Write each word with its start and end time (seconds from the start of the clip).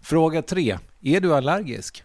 Fråga 0.00 0.42
3. 0.42 0.78
Är 1.02 1.20
du 1.20 1.34
allergisk? 1.34 2.04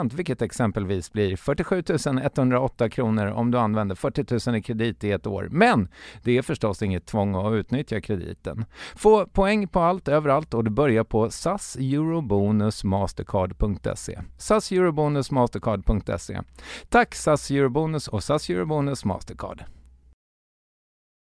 procent 0.00 0.12
vilket 0.12 0.42
exempelvis 0.42 1.12
blir 1.12 1.36
47 1.36 1.82
108 2.22 2.88
kronor 2.88 3.26
om 3.26 3.50
du 3.50 3.58
använder 3.58 3.94
40 3.94 4.50
000 4.50 4.56
i 4.56 4.62
kredit 4.62 5.04
i 5.04 5.12
ett 5.12 5.26
år. 5.26 5.48
Men 5.50 5.88
det 6.24 6.38
är 6.38 6.42
förstås 6.42 6.82
inget 6.82 7.06
tvång 7.06 7.34
att 7.34 7.52
utnyttja 7.52 8.00
krediten. 8.00 8.64
Få 8.96 9.26
poäng 9.26 9.68
på 9.68 9.80
allt 9.80 10.08
överallt 10.08 10.54
och 10.54 10.64
du 10.64 10.70
börjar 10.70 11.04
på 11.04 11.30
SAS 11.30 11.76
Eurobonus 11.76 12.84
Mastercard.se. 12.84 14.20
SAS 14.38 14.72
Eurobonus 14.72 15.30
Mastercard.se. 15.30 16.40
Tack 16.88 17.14
SAS 17.14 17.50
Eurobonus 17.50 18.08
och 18.08 18.22
SAS 18.22 18.50
Eurobonus 18.50 19.04
Mastercard. 19.04 19.64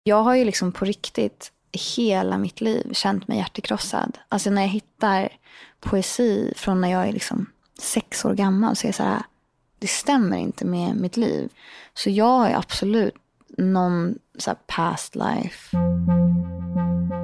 Jag 0.04 0.22
har 0.22 0.36
ju 0.36 0.44
liksom 0.44 0.72
på 0.72 0.84
riktigt 0.84 1.52
hela 1.96 2.38
mitt 2.38 2.60
liv 2.60 2.92
känt 2.92 3.28
mig 3.28 3.38
hjärtekrossad. 3.38 4.18
Alltså 4.28 4.50
när 4.50 4.62
jag 4.62 4.68
hittar 4.68 5.28
poesi 5.80 6.52
från 6.56 6.80
när 6.80 6.90
jag 6.90 7.08
är 7.08 7.12
liksom 7.12 7.46
sex 7.78 8.24
år 8.24 8.34
gammal 8.34 8.76
så 8.76 8.86
är 8.86 8.88
det 8.88 8.96
så 8.96 9.02
här, 9.02 9.22
det 9.78 9.86
stämmer 9.86 10.36
inte 10.36 10.64
med 10.64 10.96
mitt 10.96 11.16
liv. 11.16 11.48
Så 11.94 12.10
jag 12.10 12.38
har 12.38 12.50
absolut 12.50 13.14
någon 13.58 14.14
så 14.38 14.54
past 14.66 15.14
life. 15.16 15.76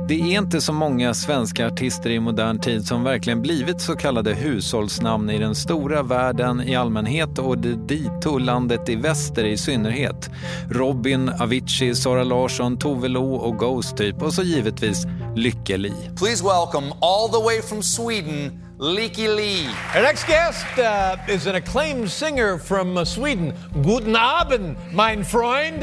Det 0.08 0.20
är 0.20 0.38
inte 0.38 0.60
så 0.60 0.72
många 0.72 1.14
svenska 1.14 1.66
artister 1.66 2.10
i 2.10 2.20
modern 2.20 2.60
tid 2.60 2.86
som 2.86 3.04
verkligen 3.04 3.42
blivit 3.42 3.80
så 3.80 3.96
kallade 3.96 4.34
hushållsnamn 4.34 5.30
i 5.30 5.38
den 5.38 5.54
stora 5.54 6.02
världen 6.02 6.60
i 6.60 6.76
allmänhet 6.76 7.38
och 7.38 7.58
det 7.58 7.74
dito-landet 7.74 8.88
i 8.88 8.96
väster 8.96 9.44
i 9.44 9.56
synnerhet. 9.56 10.30
Robin, 10.70 11.28
Avicii, 11.28 11.94
Sara 11.94 12.24
Larsson, 12.24 12.78
Tove 12.78 13.08
Lo 13.08 13.34
och 13.34 13.58
Ghost 13.58 13.96
typ 13.96 14.22
och 14.22 14.34
så 14.34 14.42
givetvis 14.42 15.06
Lykke 15.36 15.76
Li. 15.76 15.94
Please 16.18 16.44
welcome 16.44 16.86
all 17.00 17.28
the 17.28 17.44
way 17.44 17.62
from 17.62 17.82
Sweden 17.82 18.62
Leaky 18.82 19.28
Lee. 19.28 19.68
Our 19.94 20.02
next 20.02 20.24
guest 20.24 20.66
uh, 20.76 21.16
is 21.28 21.46
an 21.46 21.54
acclaimed 21.54 22.10
singer 22.10 22.58
from 22.58 22.96
uh, 22.96 23.04
Sweden. 23.04 23.54
Guten 23.80 24.16
Abend, 24.16 24.76
mein 24.92 25.22
Freund. 25.22 25.82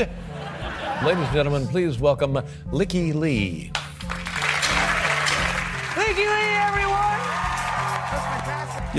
Ladies 1.05 1.23
and 1.23 1.31
gentlemen, 1.31 1.65
please 1.65 1.97
welcome 1.97 2.33
Licky 2.73 3.13
Lee. 3.13 3.71
Leaky 5.97 6.27
Lee, 6.27 6.55
everyone! 6.57 7.48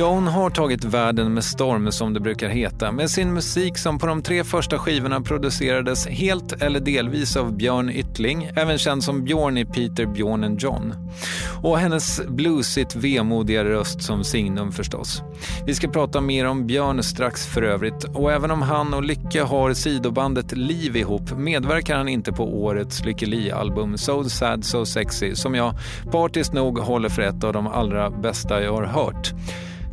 Ja, 0.01 0.09
hon 0.11 0.27
har 0.27 0.51
tagit 0.51 0.85
världen 0.85 1.35
med 1.35 1.45
storm 1.45 1.93
som 1.93 2.15
det 2.15 2.21
brukar 2.21 2.49
heta 2.49 2.93
med 2.93 3.11
sin 3.11 3.35
musik 3.35 3.79
som 3.79 3.99
på 3.99 4.07
de 4.07 4.23
tre 4.23 4.45
första 4.45 4.79
skivorna 4.79 5.21
producerades 5.21 6.07
helt 6.07 6.63
eller 6.63 6.81
delvis 6.81 7.37
av 7.37 7.53
Björn 7.53 7.91
Yttling, 7.91 8.51
även 8.57 8.79
känd 8.79 9.05
som 9.05 9.25
Björn 9.25 9.59
i 9.59 9.65
Peter, 9.65 10.07
Björn 10.07 10.45
and 10.45 10.63
John. 10.63 10.95
Och 11.63 11.79
hennes 11.79 12.27
bluesigt 12.29 12.97
vemodiga 12.97 13.65
röst 13.65 14.03
som 14.03 14.25
signum 14.25 14.73
förstås. 14.73 15.23
Vi 15.67 15.75
ska 15.75 15.89
prata 15.89 16.21
mer 16.21 16.47
om 16.47 16.67
Björn 16.67 17.03
strax 17.03 17.47
för 17.47 17.63
övrigt 17.63 18.05
och 18.05 18.33
även 18.33 18.51
om 18.51 18.63
han 18.63 18.95
och 18.95 19.05
Lycke 19.05 19.43
har 19.43 19.75
sidobandet 19.75 20.53
Liv 20.53 20.97
ihop 20.97 21.39
medverkar 21.39 21.97
han 21.97 22.09
inte 22.09 22.33
på 22.33 22.63
årets 22.63 23.05
Lykke 23.05 23.27
Li-album 23.27 23.99
So 23.99 24.25
Sad 24.25 24.65
So 24.65 24.87
Sexy 24.87 25.35
som 25.35 25.55
jag 25.55 25.75
partiskt 26.13 26.53
nog 26.53 26.79
håller 26.79 27.09
för 27.09 27.23
ett 27.23 27.45
av 27.45 27.53
de 27.53 27.67
allra 27.67 28.11
bästa 28.11 28.63
jag 28.63 28.73
har 28.73 28.85
hört. 28.85 29.33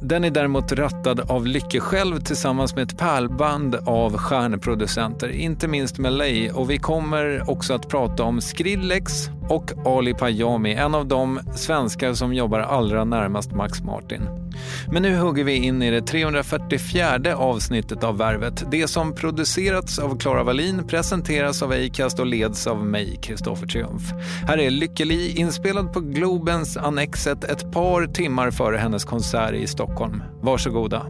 Den 0.01 0.23
är 0.23 0.31
däremot 0.31 0.71
rattad 0.71 1.19
av 1.19 1.47
Lycke 1.47 1.79
själv 1.79 2.19
tillsammans 2.19 2.75
med 2.75 2.83
ett 2.83 2.97
pärlband 2.97 3.75
av 3.85 4.17
stjärnproducenter, 4.17 5.29
inte 5.29 5.67
minst 5.67 5.97
Malay. 5.97 6.51
Och 6.51 6.69
vi 6.69 6.77
kommer 6.77 7.49
också 7.49 7.73
att 7.73 7.89
prata 7.89 8.23
om 8.23 8.41
Skrillex 8.41 9.29
och 9.49 9.71
Ali 9.85 10.13
Payami, 10.13 10.73
en 10.73 10.95
av 10.95 11.07
de 11.07 11.39
svenskar 11.55 12.13
som 12.13 12.33
jobbar 12.33 12.59
allra 12.59 13.03
närmast 13.03 13.51
Max 13.51 13.83
Martin. 13.83 14.46
Men 14.91 15.01
nu 15.01 15.17
hugger 15.17 15.43
vi 15.43 15.55
in 15.55 15.81
i 15.81 15.91
det 15.91 16.01
344 16.01 17.35
avsnittet 17.35 18.03
av 18.03 18.17
Värvet. 18.17 18.71
Det 18.71 18.87
som 18.87 19.15
producerats 19.15 19.99
av 19.99 20.17
Klara 20.17 20.43
Wallin, 20.43 20.87
presenteras 20.87 21.61
av 21.61 21.71
Acast 21.71 22.19
och 22.19 22.25
leds 22.25 22.67
av 22.67 22.85
mig, 22.85 23.19
Kristoffer 23.21 23.67
Triumf. 23.67 24.11
Här 24.47 24.57
är 24.57 24.69
Lykkeli 24.69 25.37
inspelad 25.37 25.93
på 25.93 25.99
Globens 25.99 26.77
Annexet 26.77 27.43
ett 27.43 27.71
par 27.71 28.07
timmar 28.07 28.51
före 28.51 28.77
hennes 28.77 29.05
konsert 29.05 29.53
i 29.53 29.67
Stockholm. 29.67 30.23
Varsågoda. 30.41 31.05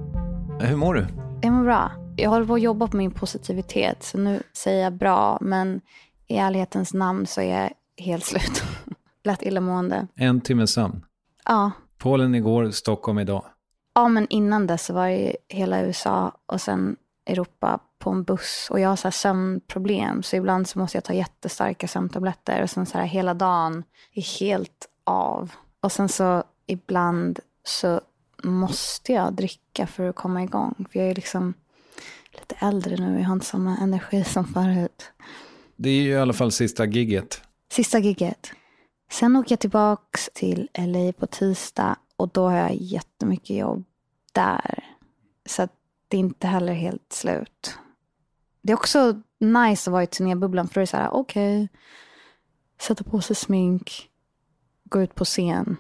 Hur 0.62 0.76
mår 0.76 0.94
du? 0.94 1.08
Jag 1.42 1.54
mår 1.54 1.64
bra. 1.64 1.92
Jag 2.16 2.30
håller 2.30 2.46
på 2.46 2.54
att 2.54 2.62
jobba 2.62 2.88
på 2.88 2.98
min 2.98 3.12
positivitet, 3.12 4.04
så 4.04 4.18
nu 4.18 4.44
säger 4.54 4.84
jag 4.84 4.94
bra, 4.94 5.38
men 5.42 5.82
i 6.28 6.38
ärlighetens 6.38 6.94
namn 6.94 7.28
så 7.28 7.42
är 7.42 7.62
jag 7.62 7.72
helt 8.06 8.26
slut. 8.26 8.64
Lätt 9.24 9.44
illamående. 9.44 10.08
En 10.16 10.42
timme 10.42 10.68
sömn? 10.68 11.06
Ja. 11.46 11.72
Polen 11.98 12.36
igår, 12.36 12.72
Stockholm 12.72 13.20
idag. 13.20 13.46
Ja, 13.96 14.08
men 14.08 14.28
innan 14.30 14.68
dess 14.68 14.90
var 14.90 15.08
det 15.08 15.36
hela 15.50 15.82
USA 15.82 16.38
och 16.46 16.62
sen 16.62 16.96
Europa 17.26 17.80
på 18.00 18.10
en 18.10 18.24
buss. 18.24 18.68
Och 18.72 18.80
jag 18.80 18.90
har 18.90 18.96
så 18.96 19.08
här 19.08 19.12
sömnproblem, 19.12 20.24
så 20.24 20.36
ibland 20.36 20.68
så 20.68 20.80
måste 20.80 20.98
jag 20.98 21.04
ta 21.04 21.14
jättestarka 21.14 21.88
sömntabletter. 21.88 22.64
Och 22.64 22.70
sen 22.70 22.86
så 22.86 22.98
här 22.98 23.06
hela 23.06 23.34
dagen 23.34 23.84
är 24.14 24.40
helt 24.40 24.88
av. 25.04 25.52
Och 25.82 25.92
sen 25.92 26.10
så 26.10 26.44
ibland 26.68 27.40
så 27.64 28.02
måste 28.44 29.14
jag 29.14 29.34
dricka 29.34 29.88
för 29.88 30.10
att 30.10 30.16
komma 30.16 30.44
igång. 30.44 30.86
För 30.92 31.00
jag 31.00 31.10
är 31.10 31.16
liksom 31.16 31.54
lite 32.32 32.56
äldre 32.66 32.96
nu, 32.96 33.20
jag 33.20 33.26
har 33.26 33.34
inte 33.34 33.46
samma 33.46 33.78
energi 33.78 34.24
som 34.24 34.46
förut. 34.46 35.12
Det 35.76 35.90
är 35.90 36.02
ju 36.02 36.10
i 36.10 36.18
alla 36.18 36.34
fall 36.34 36.52
sista 36.52 36.86
gigget. 36.86 37.42
Sista 37.72 38.00
gigget. 38.00 38.52
Sen 39.10 39.36
åker 39.36 39.52
jag 39.52 39.60
tillbaks 39.60 40.30
till 40.34 40.70
LA 40.78 41.14
på 41.14 41.28
tisdag 41.28 41.96
och 42.18 42.30
då 42.30 42.48
har 42.48 42.58
jag 42.58 42.76
jättemycket 42.76 43.56
jobb 43.56 43.84
där. 44.32 44.84
Så 45.46 45.62
att 45.62 45.72
det 46.08 46.18
är 46.18 46.20
inte 46.20 46.48
heller 46.48 46.74
helt 46.74 47.14
slut. 47.14 47.78
Det 48.62 48.72
är 48.72 48.78
också 48.78 49.22
nice 49.40 49.90
att 49.90 49.92
vara 49.92 50.04
i 50.04 50.08
turnébubblan 50.08 50.68
för 50.68 50.74
då 50.74 50.80
är 50.80 50.84
det 50.84 50.88
så 50.88 50.98
här, 50.98 51.10
okej, 51.14 51.64
okay, 51.64 51.68
sätta 52.80 53.04
på 53.04 53.22
sig 53.22 53.36
smink, 53.36 54.10
gå 54.84 55.02
ut 55.02 55.16
på 55.16 55.26
scen. 55.26 55.78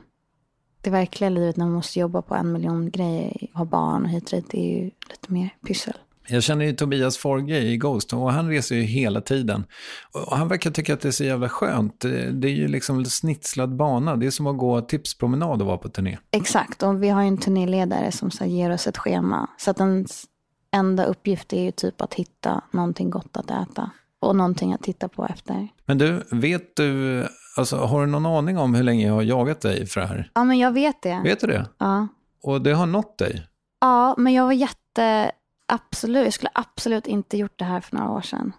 Det 0.82 0.90
verkliga 0.90 1.30
livet 1.30 1.58
när 1.58 1.66
man 1.66 1.74
måste 1.74 2.00
jobba 2.00 2.22
på 2.22 2.36
en 2.36 2.52
miljon 2.52 2.92
grejer, 2.92 3.48
ha 3.54 3.66
barn 3.66 4.04
och 4.04 4.10
hit 4.10 4.24
och 4.24 4.30
dit, 4.32 4.52
det 4.52 4.60
är 4.60 4.84
ju 4.84 4.92
lite 5.10 5.32
mer 5.34 5.50
pyssel. 5.62 5.98
Jag 6.30 6.44
känner 6.44 6.66
ju 6.66 6.74
Tobias 6.74 7.18
Forge 7.18 7.60
i 7.60 7.78
Ghost 7.78 8.14
och 8.14 8.32
han 8.32 8.50
reser 8.50 8.76
ju 8.76 8.82
hela 8.82 9.22
tiden. 9.22 9.66
Och 10.12 10.38
han 10.38 10.48
verkar 10.48 10.72
tycka 10.72 10.94
att 10.94 11.02
det 11.02 11.08
är 11.08 11.12
så 11.12 11.24
jävla 11.24 11.50
skönt. 11.50 12.00
Det 12.32 12.48
är 12.48 12.56
ju 12.56 12.68
liksom 12.68 13.00
en 13.00 13.06
snitslad 13.06 13.76
bana. 13.76 14.16
Det 14.16 14.26
är 14.26 14.32
som 14.32 14.48
att 14.48 14.58
gå 14.58 14.82
tipspromenad 14.82 15.62
och 15.62 15.68
vara 15.68 15.78
på 15.78 15.90
turné. 15.90 16.18
Exakt, 16.32 16.84
och 16.84 17.04
vi 17.04 17.10
har 17.10 17.22
ju 17.22 17.28
en 17.28 17.38
turnéledare 17.38 18.12
som 18.12 18.32
så 18.32 18.46
ger 18.46 18.72
oss 18.72 18.88
ett 18.88 18.98
schema. 18.98 19.50
Så 19.58 19.72
att 19.72 19.80
ens 19.80 20.26
enda 20.72 21.06
uppgift 21.06 21.54
är 21.54 21.62
ju 21.62 21.72
typ 21.72 22.02
att 22.02 22.14
hitta 22.14 22.62
någonting 22.72 23.10
gott 23.10 23.38
att 23.38 23.52
äta. 23.52 23.92
Och 24.20 24.36
någonting 24.36 24.74
att 24.74 24.84
titta 24.84 25.08
på 25.08 25.26
efter. 25.26 25.68
Men 25.86 25.98
du, 25.98 26.24
vet 26.32 26.76
du, 26.76 27.24
alltså, 27.58 27.78
har 27.78 28.02
du 28.02 28.08
någon 28.08 28.26
aning 28.26 28.58
om 28.58 28.76
hur 28.76 28.84
länge 28.84 29.08
jag 29.08 29.14
har 29.14 29.22
jagat 29.22 29.62
dig 29.62 29.86
för 29.86 30.02
det 30.02 30.08
här? 30.08 30.32
Ja, 30.34 30.44
men 30.44 30.58
jag 30.58 30.72
vet 30.72 31.02
det. 31.02 31.22
Vet 31.24 31.40
du 31.40 31.48
det? 31.48 31.66
Ja. 31.78 32.08
Och 32.44 32.62
det 32.62 32.72
har 32.74 32.86
nått 32.86 33.18
dig? 33.18 33.48
Ja, 33.82 34.16
men 34.18 34.34
jag 34.34 34.46
var 34.46 34.54
jätte 34.54 35.32
absolut, 35.68 36.24
jag 36.24 36.34
skulle 36.34 36.52
absolut 36.54 37.08
inte 37.08 37.38
gjort 37.38 37.60
det 37.60 37.66
här 37.66 37.82
för 37.82 37.96
några 37.96 38.12
år 38.12 38.22
sedan. 38.22 38.54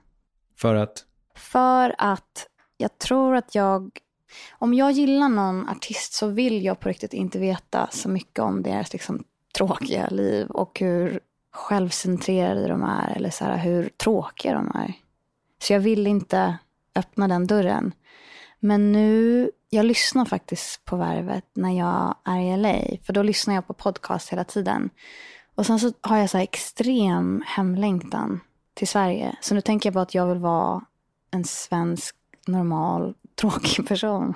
För 0.56 0.75
att? 0.75 1.05
För 1.34 1.94
att 1.99 2.46
jag 2.76 2.99
tror 2.99 3.37
att 3.37 3.55
jag, 3.55 3.99
om 4.58 4.75
jag 4.75 4.93
gillar 4.93 5.28
någon 5.28 5.69
artist 5.69 6.12
så 6.12 6.26
vill 6.26 6.64
jag 6.64 6.81
på 6.81 6.88
riktigt 6.88 7.12
inte 7.12 7.38
veta 7.38 7.88
så 7.90 8.08
mycket 8.08 8.38
om 8.38 8.62
deras 8.62 8.93
liksom, 8.93 9.25
tråkiga 9.56 10.08
liv 10.08 10.50
och 10.50 10.81
hur 10.81 11.20
självcentrerade 11.50 12.69
de 12.69 12.82
är 12.82 13.16
eller 13.16 13.31
så 13.31 13.44
här, 13.44 13.56
hur 13.56 13.88
tråkiga 13.88 14.54
de 14.54 14.72
är. 14.75 14.93
Så 15.62 15.72
jag 15.72 15.81
vill 15.81 16.06
inte 16.06 16.58
öppna 16.94 17.28
den 17.28 17.46
dörren. 17.46 17.93
Men 18.61 18.93
nu, 18.93 19.50
jag 19.70 19.87
lyssnar 19.87 20.25
faktiskt 20.25 20.84
på 20.84 20.96
Värvet 20.96 21.44
när 21.54 21.78
jag 21.78 22.14
är 22.25 22.40
i 22.40 22.56
LA. 22.56 22.96
För 23.06 23.12
då 23.12 23.22
lyssnar 23.22 23.54
jag 23.54 23.66
på 23.66 23.75
podcast 23.75 24.32
hela 24.32 24.44
tiden. 24.44 24.90
Och 25.58 25.66
sen 25.66 25.78
så 25.78 25.93
har 26.00 26.16
jag 26.16 26.31
så 26.31 26.38
extrem 26.38 27.43
hemlängtan 27.46 28.40
till 28.75 28.88
Sverige. 28.88 29.37
Så 29.40 29.55
nu 29.55 29.60
tänker 29.60 29.87
jag 29.87 29.94
på 29.94 30.00
att 30.00 30.14
jag 30.14 30.26
vill 30.26 30.38
vara 30.38 30.84
en 31.31 31.44
svensk, 31.44 32.16
normal, 32.46 33.14
tråkig 33.40 33.88
person. 33.88 34.34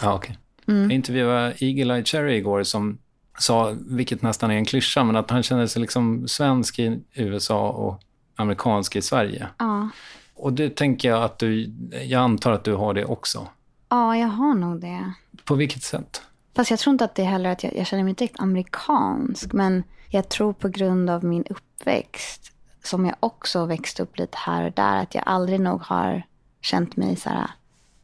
Ja. 0.00 0.14
Okay. 0.14 0.36
Mm. 0.66 0.82
Jag 0.82 0.92
intervjuade 0.92 1.54
Eagle 1.58 1.94
Eye 1.94 2.04
Cherry 2.04 2.36
igår 2.36 2.62
som 2.62 2.98
sa, 3.38 3.74
vilket 3.86 4.22
nästan 4.22 4.50
är 4.50 4.54
en 4.54 4.64
klyscha, 4.64 5.04
men 5.04 5.16
att 5.16 5.30
han 5.30 5.42
känner 5.42 5.66
sig 5.66 5.80
liksom 5.80 6.28
svensk 6.28 6.78
i 6.78 7.02
USA 7.14 7.70
och 7.70 8.00
amerikansk 8.36 8.96
i 8.96 9.02
Sverige. 9.02 9.48
Ja. 9.58 9.88
Och 10.34 10.52
det 10.52 10.76
tänker 10.76 11.08
jag 11.08 11.22
att 11.22 11.38
du, 11.38 11.72
jag 12.04 12.22
antar 12.22 12.52
att 12.52 12.64
du 12.64 12.74
har 12.74 12.94
det 12.94 13.04
också. 13.04 13.48
Ja, 13.88 14.16
jag 14.16 14.28
har 14.28 14.54
nog 14.54 14.80
det. 14.80 15.12
På 15.44 15.54
vilket 15.54 15.82
sätt? 15.82 16.22
Fast 16.54 16.70
jag 16.70 16.80
tror 16.80 16.92
inte 16.92 17.04
att 17.04 17.14
det 17.14 17.22
är 17.22 17.26
heller 17.26 17.50
att 17.50 17.64
jag, 17.64 17.76
jag 17.76 17.86
känner 17.86 18.02
mig 18.02 18.10
inte 18.10 18.24
riktigt 18.24 18.40
amerikansk, 18.40 19.52
men 19.52 19.84
jag 20.08 20.28
tror 20.28 20.52
på 20.52 20.68
grund 20.68 21.10
av 21.10 21.24
min 21.24 21.44
uppväxt, 21.50 22.52
som 22.82 23.06
jag 23.06 23.16
också 23.20 23.66
växt 23.66 24.00
upp 24.00 24.18
lite 24.18 24.38
här 24.40 24.64
och 24.66 24.72
där, 24.72 24.96
att 24.96 25.14
jag 25.14 25.24
aldrig 25.26 25.60
nog 25.60 25.82
har 25.82 26.22
känt 26.60 26.96
mig 26.96 27.16
så 27.16 27.30
här, 27.30 27.50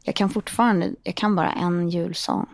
jag 0.03 0.15
kan 0.15 0.29
fortfarande, 0.29 0.89
jag 1.03 1.15
kan 1.15 1.35
bara 1.35 1.51
en 1.51 1.89
julsång. 1.89 2.47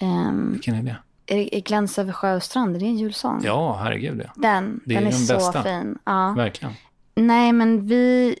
Um, 0.00 0.52
Vilken 0.52 0.74
är 0.74 0.82
det? 0.82 0.96
Är, 1.26 1.54
är 1.54 1.60
Gläns 1.60 1.98
över 1.98 2.12
sjö 2.12 2.36
och 2.36 2.42
strand, 2.42 2.76
är 2.76 2.80
det 2.80 2.86
en 2.86 2.96
julsång? 2.96 3.40
Ja, 3.44 3.76
herregud 3.82 4.22
ja. 4.24 4.32
Den, 4.36 4.80
det 4.84 4.94
är 4.94 4.98
den 4.98 5.06
är, 5.06 5.10
den 5.10 5.26
så 5.26 5.34
bästa. 5.34 5.62
fin. 5.62 5.98
Ja. 6.04 6.34
Verkligen. 6.36 6.74
Nej, 7.14 7.52
men 7.52 7.88
vi 7.88 8.38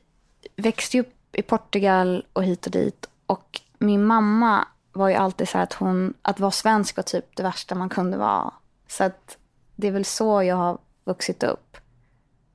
växte 0.56 1.00
upp 1.00 1.14
i 1.32 1.42
Portugal 1.42 2.24
och 2.32 2.44
hit 2.44 2.66
och 2.66 2.72
dit. 2.72 3.08
Och 3.26 3.60
min 3.78 4.04
mamma 4.04 4.68
var 4.94 5.08
ju 5.08 5.14
alltid 5.14 5.48
så 5.48 5.58
här 5.58 5.62
att 5.62 5.72
hon, 5.72 6.14
att 6.22 6.40
vara 6.40 6.50
svensk 6.50 6.96
var 6.96 7.02
typ 7.02 7.36
det 7.36 7.42
värsta 7.42 7.74
man 7.74 7.88
kunde 7.88 8.16
vara. 8.16 8.52
Så 8.88 9.04
att 9.04 9.38
det 9.76 9.88
är 9.88 9.92
väl 9.92 10.04
så 10.04 10.42
jag 10.42 10.56
har 10.56 10.78
vuxit 11.04 11.42
upp. 11.42 11.76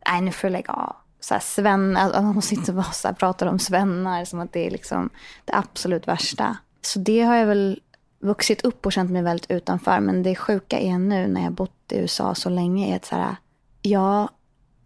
Nej, 0.07 0.21
nu 0.21 0.31
får 0.31 0.47
jag 0.47 0.51
lägga 0.51 0.73
av. 0.73 0.95
Så 1.19 1.33
här, 1.33 1.41
svennar, 1.41 2.01
alltså, 2.01 2.21
hon 2.21 2.41
sitter 2.41 2.73
bara 2.73 2.83
så 2.83 3.07
här 3.07 3.15
pratar 3.15 3.47
om 3.47 3.59
svennar 3.59 4.25
som 4.25 4.39
att 4.39 4.53
det 4.53 4.67
är 4.67 4.71
liksom 4.71 5.09
det 5.45 5.55
absolut 5.55 6.07
värsta. 6.07 6.57
Så 6.81 6.99
det 6.99 7.21
har 7.21 7.35
jag 7.35 7.45
väl 7.45 7.79
vuxit 8.19 8.61
upp 8.61 8.85
och 8.85 8.91
känt 8.91 9.11
mig 9.11 9.21
väldigt 9.21 9.51
utanför. 9.51 9.99
Men 9.99 10.23
det 10.23 10.35
sjuka 10.35 10.79
är 10.79 10.97
nu 10.97 11.27
när 11.27 11.43
jag 11.43 11.53
bott 11.53 11.91
i 11.91 11.97
USA 11.97 12.35
så 12.35 12.49
länge 12.49 12.93
är 12.93 12.95
att 12.95 13.05
så 13.05 13.15
här, 13.15 13.35
jag 13.81 14.29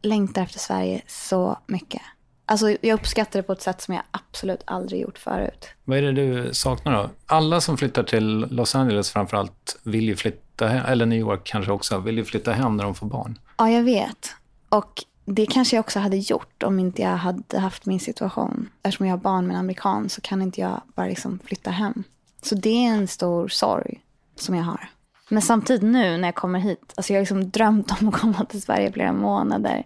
längtar 0.01 0.41
efter 0.41 0.59
Sverige 0.59 1.01
så 1.07 1.57
mycket. 1.67 2.01
Alltså 2.45 2.77
jag 2.81 2.99
uppskattar 2.99 3.39
det 3.39 3.43
på 3.43 3.53
ett 3.53 3.61
sätt 3.61 3.81
som 3.81 3.93
jag 3.93 4.03
absolut 4.11 4.61
aldrig 4.65 5.01
gjort 5.01 5.17
förut. 5.17 5.67
Vad 5.83 5.97
är 5.97 6.01
det 6.01 6.11
du 6.11 6.53
saknar 6.53 6.93
då? 6.93 7.09
Alla 7.25 7.61
som 7.61 7.77
flyttar 7.77 8.03
till 8.03 8.47
Los 8.49 8.75
Angeles 8.75 9.11
framförallt 9.11 9.79
vill 9.83 10.03
ju 10.03 10.15
flytta 10.15 10.67
hem, 10.67 10.85
eller 10.85 11.05
New 11.05 11.19
York 11.19 11.41
kanske 11.43 11.71
också, 11.71 11.99
vill 11.99 12.17
ju 12.17 12.25
flytta 12.25 12.51
hem 12.51 12.77
när 12.77 12.83
de 12.83 12.95
får 12.95 13.07
barn. 13.07 13.39
Ja, 13.57 13.69
jag 13.69 13.83
vet. 13.83 14.35
Och 14.69 15.03
det 15.25 15.45
kanske 15.45 15.75
jag 15.75 15.83
också 15.83 15.99
hade 15.99 16.17
gjort 16.17 16.63
om 16.63 16.79
inte 16.79 17.01
jag 17.01 17.17
hade 17.17 17.59
haft 17.59 17.85
min 17.85 17.99
situation. 17.99 18.69
Eftersom 18.83 19.05
jag 19.05 19.13
har 19.13 19.21
barn 19.21 19.47
med 19.47 19.53
en 19.53 19.59
amerikan 19.59 20.09
så 20.09 20.21
kan 20.21 20.41
inte 20.41 20.61
jag 20.61 20.81
bara 20.95 21.07
liksom 21.07 21.39
flytta 21.45 21.71
hem. 21.71 22.03
Så 22.41 22.55
det 22.55 22.85
är 22.85 22.89
en 22.89 23.07
stor 23.07 23.47
sorg 23.47 23.99
som 24.35 24.55
jag 24.55 24.63
har. 24.63 24.89
Men 25.29 25.41
samtidigt 25.41 25.83
nu 25.83 26.17
när 26.17 26.27
jag 26.27 26.35
kommer 26.35 26.59
hit, 26.59 26.93
alltså 26.95 27.13
jag 27.13 27.17
har 27.17 27.21
liksom 27.21 27.49
drömt 27.49 28.01
om 28.01 28.07
att 28.07 28.13
komma 28.13 28.45
till 28.45 28.61
Sverige 28.61 28.91
flera 28.91 29.13
månader. 29.13 29.83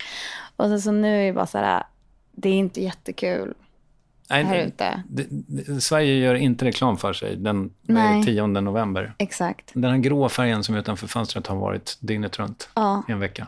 Och 0.55 0.65
så, 0.65 0.79
så 0.79 0.91
nu 0.91 1.21
är 1.21 1.25
det 1.25 1.33
bara 1.33 1.47
så 1.47 1.57
här, 1.57 1.83
det 2.37 2.49
är 2.49 2.53
inte 2.53 2.81
jättekul 2.81 3.53
Nej, 4.29 4.43
här 4.43 4.57
ute. 4.57 5.03
Det, 5.09 5.25
det, 5.29 5.81
Sverige 5.81 6.15
gör 6.15 6.35
inte 6.35 6.65
reklam 6.65 6.97
för 6.97 7.13
sig 7.13 7.35
den 7.35 7.73
10 8.25 8.47
november. 8.47 9.13
Exakt. 9.17 9.71
Den 9.73 9.91
här 9.91 9.97
grå 9.97 10.29
färgen 10.29 10.63
som 10.63 10.75
är 10.75 10.79
utanför 10.79 11.07
fönstret 11.07 11.47
har 11.47 11.55
varit 11.55 11.97
dygnet 11.99 12.39
runt 12.39 12.69
ja. 12.73 13.03
i 13.07 13.11
en 13.11 13.19
vecka. 13.19 13.47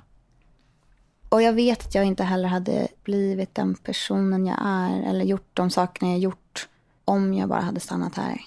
Och 1.30 1.42
jag 1.42 1.54
vet 1.54 1.86
att 1.86 1.96
jag 1.96 2.06
inte 2.06 2.24
heller 2.24 2.50
hade 2.50 2.88
blivit 3.04 3.56
den 3.56 3.76
personen 3.76 4.46
jag 4.46 4.58
är 4.66 5.10
eller 5.10 5.26
gjort 5.26 5.50
de 5.54 5.70
sakerna 5.70 6.12
jag 6.12 6.20
gjort 6.20 6.68
om 7.06 7.34
jag 7.34 7.50
bara 7.50 7.62
hade 7.62 7.80
stannat 7.80 8.16
här. 8.16 8.42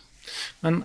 Men 0.61 0.85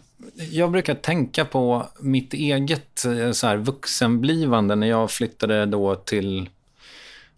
jag 0.51 0.71
brukar 0.71 0.95
tänka 0.95 1.45
på 1.45 1.87
mitt 1.99 2.33
eget 2.33 3.05
eh, 3.05 3.31
så 3.31 3.47
här, 3.47 3.57
vuxenblivande 3.57 4.75
när 4.75 4.87
jag 4.87 5.11
flyttade 5.11 5.65
då 5.65 5.95
till 5.95 6.49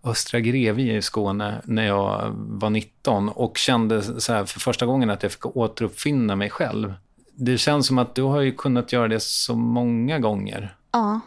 Östra 0.03 0.39
Grevie 0.39 0.97
i 0.97 1.01
Skåne 1.01 1.61
när 1.65 1.87
jag 1.87 2.31
var 2.35 2.69
19 2.69 3.29
och 3.29 3.57
kände 3.57 4.21
så 4.21 4.33
här 4.33 4.45
för 4.45 4.59
första 4.59 4.85
gången 4.85 5.09
att 5.09 5.23
jag 5.23 5.31
fick 5.31 5.45
återuppfinna 5.45 6.35
mig 6.35 6.49
själv. 6.49 6.93
Det 7.35 7.57
känns 7.57 7.87
som 7.87 7.97
att 7.97 8.15
du 8.15 8.21
har 8.21 8.41
ju 8.41 8.51
kunnat 8.51 8.93
göra 8.93 9.07
det 9.07 9.19
så 9.19 9.55
många 9.55 10.19
gånger. 10.19 10.75
Ja, 10.91 11.19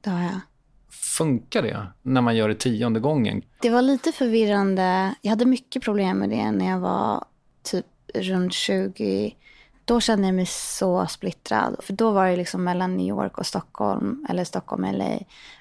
det 0.00 0.10
har 0.10 0.22
jag. 0.22 0.40
Funkar 0.90 1.62
det 1.62 1.86
när 2.02 2.20
man 2.20 2.36
gör 2.36 2.48
det 2.48 2.54
tionde 2.54 3.00
gången? 3.00 3.42
Det 3.62 3.70
var 3.70 3.82
lite 3.82 4.12
förvirrande. 4.12 5.14
Jag 5.20 5.30
hade 5.30 5.46
mycket 5.46 5.82
problem 5.82 6.18
med 6.18 6.30
det 6.30 6.50
när 6.50 6.70
jag 6.70 6.78
var 6.78 7.24
typ 7.62 7.86
runt 8.14 8.52
20 8.52 9.34
då 9.90 10.00
kände 10.00 10.28
jag 10.28 10.34
mig 10.34 10.46
så 10.46 11.06
splittrad. 11.06 11.76
För 11.82 11.92
då 11.92 12.10
var 12.10 12.26
det 12.26 12.36
liksom 12.36 12.64
mellan 12.64 12.96
New 12.96 13.06
York 13.06 13.38
och 13.38 13.46
Stockholm, 13.46 14.26
eller 14.28 14.44
Stockholm 14.44 14.84
och 14.84 14.94
LA. 14.94 15.18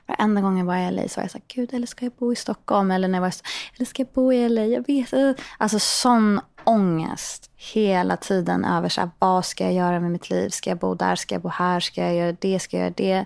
Varenda 0.08 0.42
gång 0.42 0.58
jag 0.58 0.66
var 0.66 0.78
i 0.78 0.92
LA 0.92 1.08
så 1.08 1.20
var 1.20 1.24
jag 1.24 1.32
så 1.32 1.38
här, 1.38 1.46
gud, 1.48 1.74
eller 1.74 1.88
ska 1.88 2.06
jag 2.06 2.14
bo 2.14 2.34
i 2.34 2.36
Stockholm? 2.36 2.92
Eller 2.92 3.08
när 3.08 3.18
jag 3.18 3.22
var 3.22 3.34
eller 3.76 3.86
ska 3.86 4.02
jag 4.02 4.10
bo 4.14 4.34
i 4.34 4.50
LA? 4.50 4.66
Jag 4.66 4.88
vet 4.88 5.38
Alltså 5.58 5.80
sån 5.80 6.42
ångest 6.64 7.52
hela 7.56 8.18
tiden 8.18 8.66
över 8.66 8.90
så 8.90 9.02
här, 9.02 9.10
vad 9.20 9.46
ska 9.46 9.64
jag 9.64 9.74
göra 9.74 10.00
med 10.00 10.12
mitt 10.12 10.30
liv? 10.30 10.50
Ska 10.50 10.70
jag 10.70 10.80
bo 10.80 10.96
där? 10.96 11.16
Ska 11.16 11.36
jag 11.36 11.42
bo 11.42 11.50
här? 11.50 11.80
Ska 11.80 12.02
jag 12.02 12.16
göra 12.16 12.36
det? 12.40 12.60
Ska 12.60 12.78
jag 12.78 12.84
göra 12.84 12.94
det? 12.98 13.26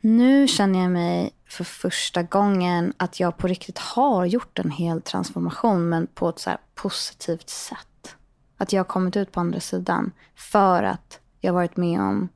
Nu 0.00 0.48
känner 0.48 0.82
jag 0.82 0.90
mig 0.90 1.30
för 1.48 1.64
första 1.64 2.22
gången 2.22 2.92
att 2.96 3.20
jag 3.20 3.36
på 3.36 3.46
riktigt 3.46 3.78
har 3.78 4.24
gjort 4.24 4.58
en 4.58 4.70
hel 4.70 5.02
transformation, 5.02 5.88
men 5.88 6.06
på 6.06 6.28
ett 6.28 6.38
så 6.38 6.50
positivt 6.74 7.48
sätt. 7.48 7.78
Att 8.58 8.72
jag 8.72 8.80
har 8.80 8.84
kommit 8.84 9.16
ut 9.16 9.32
på 9.32 9.40
andra 9.40 9.60
sidan 9.60 10.12
för 10.34 10.82
att 10.82 11.20
jag 11.40 11.52
varit 11.52 11.76
med 11.76 12.00
om 12.00 12.28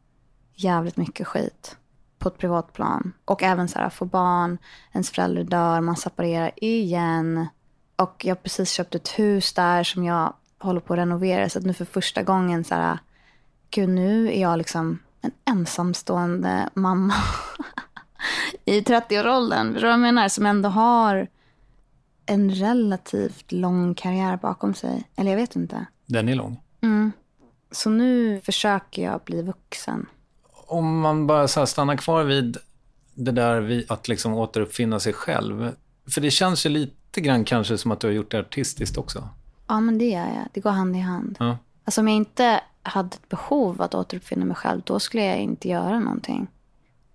jävligt 0.55 0.97
mycket 0.97 1.26
skit 1.26 1.76
på 2.19 2.29
ett 2.29 2.38
privat 2.38 2.73
plan. 2.73 3.12
Och 3.25 3.43
även 3.43 3.69
så 3.69 3.79
här, 3.79 3.91
få 3.91 4.05
barn, 4.05 4.59
ens 4.93 5.11
förälder 5.11 5.45
dör, 5.45 5.81
man 5.81 5.97
separerar 5.97 6.50
igen. 6.57 7.47
Och 7.97 8.25
jag 8.25 8.31
har 8.31 8.43
precis 8.43 8.71
köpt 8.71 8.95
ett 8.95 9.09
hus 9.09 9.52
där 9.52 9.85
som 9.85 10.05
jag 10.05 10.33
håller 10.59 10.81
på 10.81 10.93
att 10.93 10.99
renovera. 10.99 11.49
Så 11.49 11.59
att 11.59 11.64
nu 11.64 11.73
för 11.73 11.85
första 11.85 12.23
gången 12.23 12.64
så 12.64 12.75
här, 12.75 12.99
gud 13.71 13.88
nu 13.88 14.26
är 14.33 14.41
jag 14.41 14.59
liksom 14.59 14.99
en 15.21 15.33
ensamstående 15.45 16.69
mamma 16.75 17.14
i 18.64 18.81
30-årsåldern. 18.81 19.73
Förstår 19.73 19.81
du 19.81 19.87
vad 19.87 19.93
jag 19.93 20.00
menar? 20.00 20.29
Som 20.29 20.47
ändå 20.47 20.69
har 20.69 21.29
en 22.26 22.50
relativt 22.50 23.52
lång 23.52 23.95
karriär 23.95 24.37
bakom 24.37 24.75
sig. 24.75 25.09
Eller 25.17 25.31
jag 25.31 25.38
vet 25.38 25.57
inte. 25.57 25.87
Den 26.12 26.28
är 26.28 26.35
lång. 26.35 26.61
Så 27.71 27.90
nu 27.90 28.40
försöker 28.40 29.02
jag 29.02 29.21
bli 29.21 29.42
vuxen. 29.42 30.07
Om 30.52 31.00
man 31.00 31.26
bara 31.26 31.49
så 31.49 31.66
stannar 31.66 31.97
kvar 31.97 32.25
vid 32.25 32.57
det 33.14 33.33
där 33.33 33.61
vid 33.61 33.90
att 33.92 34.09
liksom 34.09 34.35
återuppfinna 34.35 35.00
sig 35.00 35.12
själv. 35.12 35.73
För 36.14 36.21
det 36.21 36.31
känns 36.31 36.66
ju 36.66 36.71
lite 36.71 37.21
grann 37.21 37.45
kanske 37.45 37.78
som 37.78 37.90
att 37.90 38.00
du 38.00 38.07
har 38.07 38.14
gjort 38.14 38.31
det 38.31 38.38
artistiskt 38.38 38.97
också. 38.97 39.28
Ja, 39.69 39.81
men 39.81 39.99
det 39.99 40.04
gör 40.04 40.26
jag. 40.26 40.49
Det 40.52 40.61
går 40.61 40.71
hand 40.71 40.97
i 40.97 40.99
hand. 40.99 41.37
Ja. 41.40 41.59
Alltså 41.85 42.00
om 42.00 42.09
jag 42.09 42.16
inte 42.16 42.61
hade 42.83 43.09
ett 43.09 43.28
behov 43.28 43.83
att 43.83 43.95
återuppfinna 43.95 44.45
mig 44.45 44.57
själv, 44.57 44.83
då 44.85 45.00
skulle 45.00 45.25
jag 45.25 45.38
inte 45.38 45.69
göra 45.69 46.00
någonting. 46.00 46.47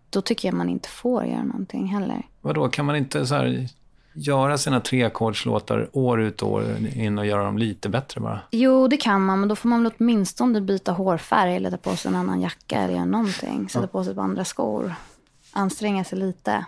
Då 0.09 0.21
tycker 0.21 0.47
jag 0.47 0.55
man 0.55 0.69
inte 0.69 0.89
får 0.89 1.25
göra 1.25 1.43
någonting 1.43 1.87
heller. 1.87 2.23
Vadå, 2.41 2.69
kan 2.69 2.85
man 2.85 2.95
inte 2.95 3.27
så 3.27 3.35
här 3.35 3.69
göra 4.17 4.57
sina 4.57 4.79
treackordslåtar 4.79 5.89
år 5.93 6.21
ut 6.21 6.41
och 6.41 6.51
år 6.51 6.65
in 6.95 7.17
och 7.17 7.25
göra 7.25 7.43
dem 7.43 7.57
lite 7.57 7.89
bättre 7.89 8.21
bara? 8.21 8.39
Jo, 8.51 8.87
det 8.87 8.97
kan 8.97 9.25
man, 9.25 9.39
men 9.39 9.49
då 9.49 9.55
får 9.55 9.69
man 9.69 9.83
väl 9.83 9.93
åtminstone 9.97 10.61
byta 10.61 10.91
hårfärg 10.91 11.55
eller 11.55 11.71
ta 11.71 11.77
på 11.77 11.95
sig 11.95 12.09
en 12.09 12.15
annan 12.15 12.41
jacka 12.41 12.79
eller 12.79 12.93
göra 12.93 13.05
någonting. 13.05 13.69
Sätta 13.69 13.87
på 13.87 14.03
sig 14.03 14.13
ett 14.13 14.19
andra 14.19 14.45
skor. 14.45 14.95
Anstränga 15.51 16.03
sig 16.03 16.19
lite. 16.19 16.65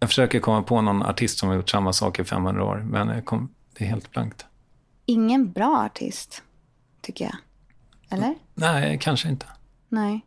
Jag 0.00 0.08
försöker 0.08 0.40
komma 0.40 0.62
på 0.62 0.80
någon 0.80 1.02
artist 1.02 1.38
som 1.38 1.48
har 1.48 1.56
gjort 1.56 1.70
samma 1.70 1.92
sak 1.92 2.18
i 2.18 2.24
500 2.24 2.64
år, 2.64 2.76
men 2.90 3.22
kom, 3.22 3.48
det 3.78 3.84
är 3.84 3.88
helt 3.88 4.10
blankt. 4.10 4.46
Ingen 5.06 5.52
bra 5.52 5.78
artist, 5.86 6.42
tycker 7.00 7.24
jag. 7.24 7.34
Eller? 8.10 8.34
Nej, 8.54 8.98
kanske 9.00 9.28
inte. 9.28 9.46
Nej. 9.88 10.20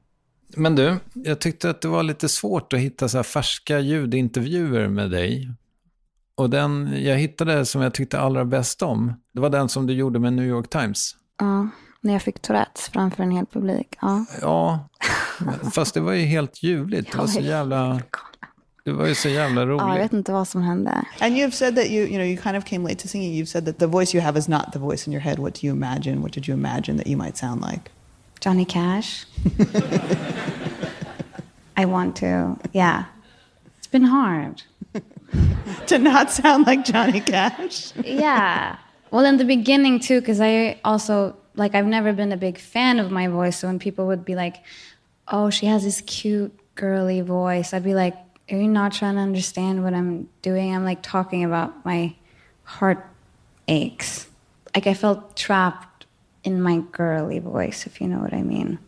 Men 0.47 0.75
du, 0.75 0.97
jag 1.13 1.39
tyckte 1.39 1.69
att 1.69 1.81
det 1.81 1.87
var 1.87 2.03
lite 2.03 2.29
svårt 2.29 2.73
att 2.73 2.79
hitta 2.79 3.09
så 3.09 3.23
färska 3.23 3.79
ljudintervjuer 3.79 4.87
med 4.87 5.11
dig. 5.11 5.51
Och 6.37 6.49
den 6.49 6.93
jag 7.03 7.17
hittade 7.17 7.65
som 7.65 7.81
jag 7.81 7.93
tyckte 7.93 8.19
allra 8.19 8.45
bäst 8.45 8.81
om, 8.81 9.13
det 9.31 9.41
var 9.41 9.49
den 9.49 9.69
som 9.69 9.87
du 9.87 9.93
gjorde 9.93 10.19
med 10.19 10.33
New 10.33 10.45
York 10.45 10.69
Times. 10.69 11.15
Ja, 11.39 11.67
när 12.01 12.13
jag 12.13 12.21
fick 12.21 12.41
Tourettes 12.41 12.89
framför 12.89 13.23
en 13.23 13.31
hel 13.31 13.45
publik. 13.45 13.95
Ja. 14.01 14.25
Ja, 14.41 14.87
fast 15.73 15.93
det 15.93 15.99
var 15.99 16.13
ju 16.13 16.25
helt 16.25 16.63
ljuvligt. 16.63 17.11
Det 17.11 17.17
var 17.17 17.27
så 17.37 17.39
jävla, 17.39 18.01
det 18.83 18.91
var 18.91 19.05
ju 19.07 19.15
så 19.15 19.29
jävla 19.29 19.61
ja, 19.61 19.67
jag 19.67 19.81
roligt. 19.81 20.03
vet 20.03 20.13
inte 20.13 20.31
vad 20.31 20.47
som 20.47 20.61
hände. 20.61 20.91
And 21.19 21.35
you've 21.35 21.51
said 21.51 21.75
that 21.75 21.85
you, 21.85 22.07
you 22.07 22.15
know, 22.15 22.25
you 22.25 22.37
kind 22.37 22.57
of 22.57 22.65
came 22.65 22.89
late 22.89 23.01
to 23.01 23.07
singing. 23.07 23.33
You've 23.33 23.45
said 23.51 23.65
that 23.65 23.79
the 23.79 23.87
voice 23.87 24.15
you 24.15 24.23
have 24.25 24.39
is 24.39 24.47
not 24.47 24.61
the 24.73 24.79
voice 24.79 25.07
in 25.07 25.13
your 25.13 25.21
head. 25.21 25.39
What 25.39 25.53
do 25.61 25.67
you 25.67 25.75
imagine? 25.75 26.21
What 26.21 26.33
did 26.33 26.47
you 26.47 26.57
imagine 26.57 26.97
that 26.97 27.07
you 27.07 27.17
might 27.17 27.37
sound 27.37 27.61
like? 27.61 27.91
Johnny 28.39 28.65
Cash. 28.65 29.25
I 31.77 31.85
want 31.85 32.15
to, 32.17 32.57
yeah. 32.73 33.03
It's 33.77 33.87
been 33.91 34.03
hard. 34.03 34.63
To 35.87 35.97
not 35.97 36.31
sound 36.31 36.67
like 36.67 36.83
Johnny 36.83 37.21
Cash. 37.21 37.93
yeah. 38.03 38.77
Well, 39.11 39.23
in 39.23 39.37
the 39.37 39.45
beginning 39.45 39.99
too, 39.99 40.19
because 40.19 40.41
I 40.41 40.79
also 40.83 41.37
like 41.55 41.75
I've 41.75 41.85
never 41.85 42.13
been 42.13 42.31
a 42.31 42.37
big 42.37 42.57
fan 42.57 42.99
of 42.99 43.11
my 43.11 43.27
voice. 43.27 43.59
So 43.59 43.67
when 43.67 43.79
people 43.79 44.07
would 44.07 44.25
be 44.25 44.35
like, 44.35 44.57
"Oh, 45.27 45.49
she 45.49 45.65
has 45.65 45.83
this 45.83 46.01
cute 46.01 46.57
girly 46.75 47.21
voice," 47.21 47.73
I'd 47.73 47.83
be 47.83 47.93
like, 47.93 48.15
"Are 48.51 48.57
you 48.57 48.67
not 48.67 48.91
trying 48.91 49.15
to 49.15 49.21
understand 49.21 49.83
what 49.83 49.93
I'm 49.93 50.27
doing? 50.41 50.75
I'm 50.75 50.83
like 50.83 51.01
talking 51.01 51.43
about 51.43 51.85
my 51.85 52.15
heart 52.63 53.05
aches. 53.67 54.27
Like 54.75 54.87
I 54.87 54.93
felt 54.93 55.35
trapped 55.37 56.05
in 56.43 56.61
my 56.61 56.79
girly 56.91 57.39
voice, 57.39 57.85
if 57.85 58.01
you 58.01 58.07
know 58.07 58.19
what 58.19 58.33
I 58.33 58.41
mean." 58.41 58.79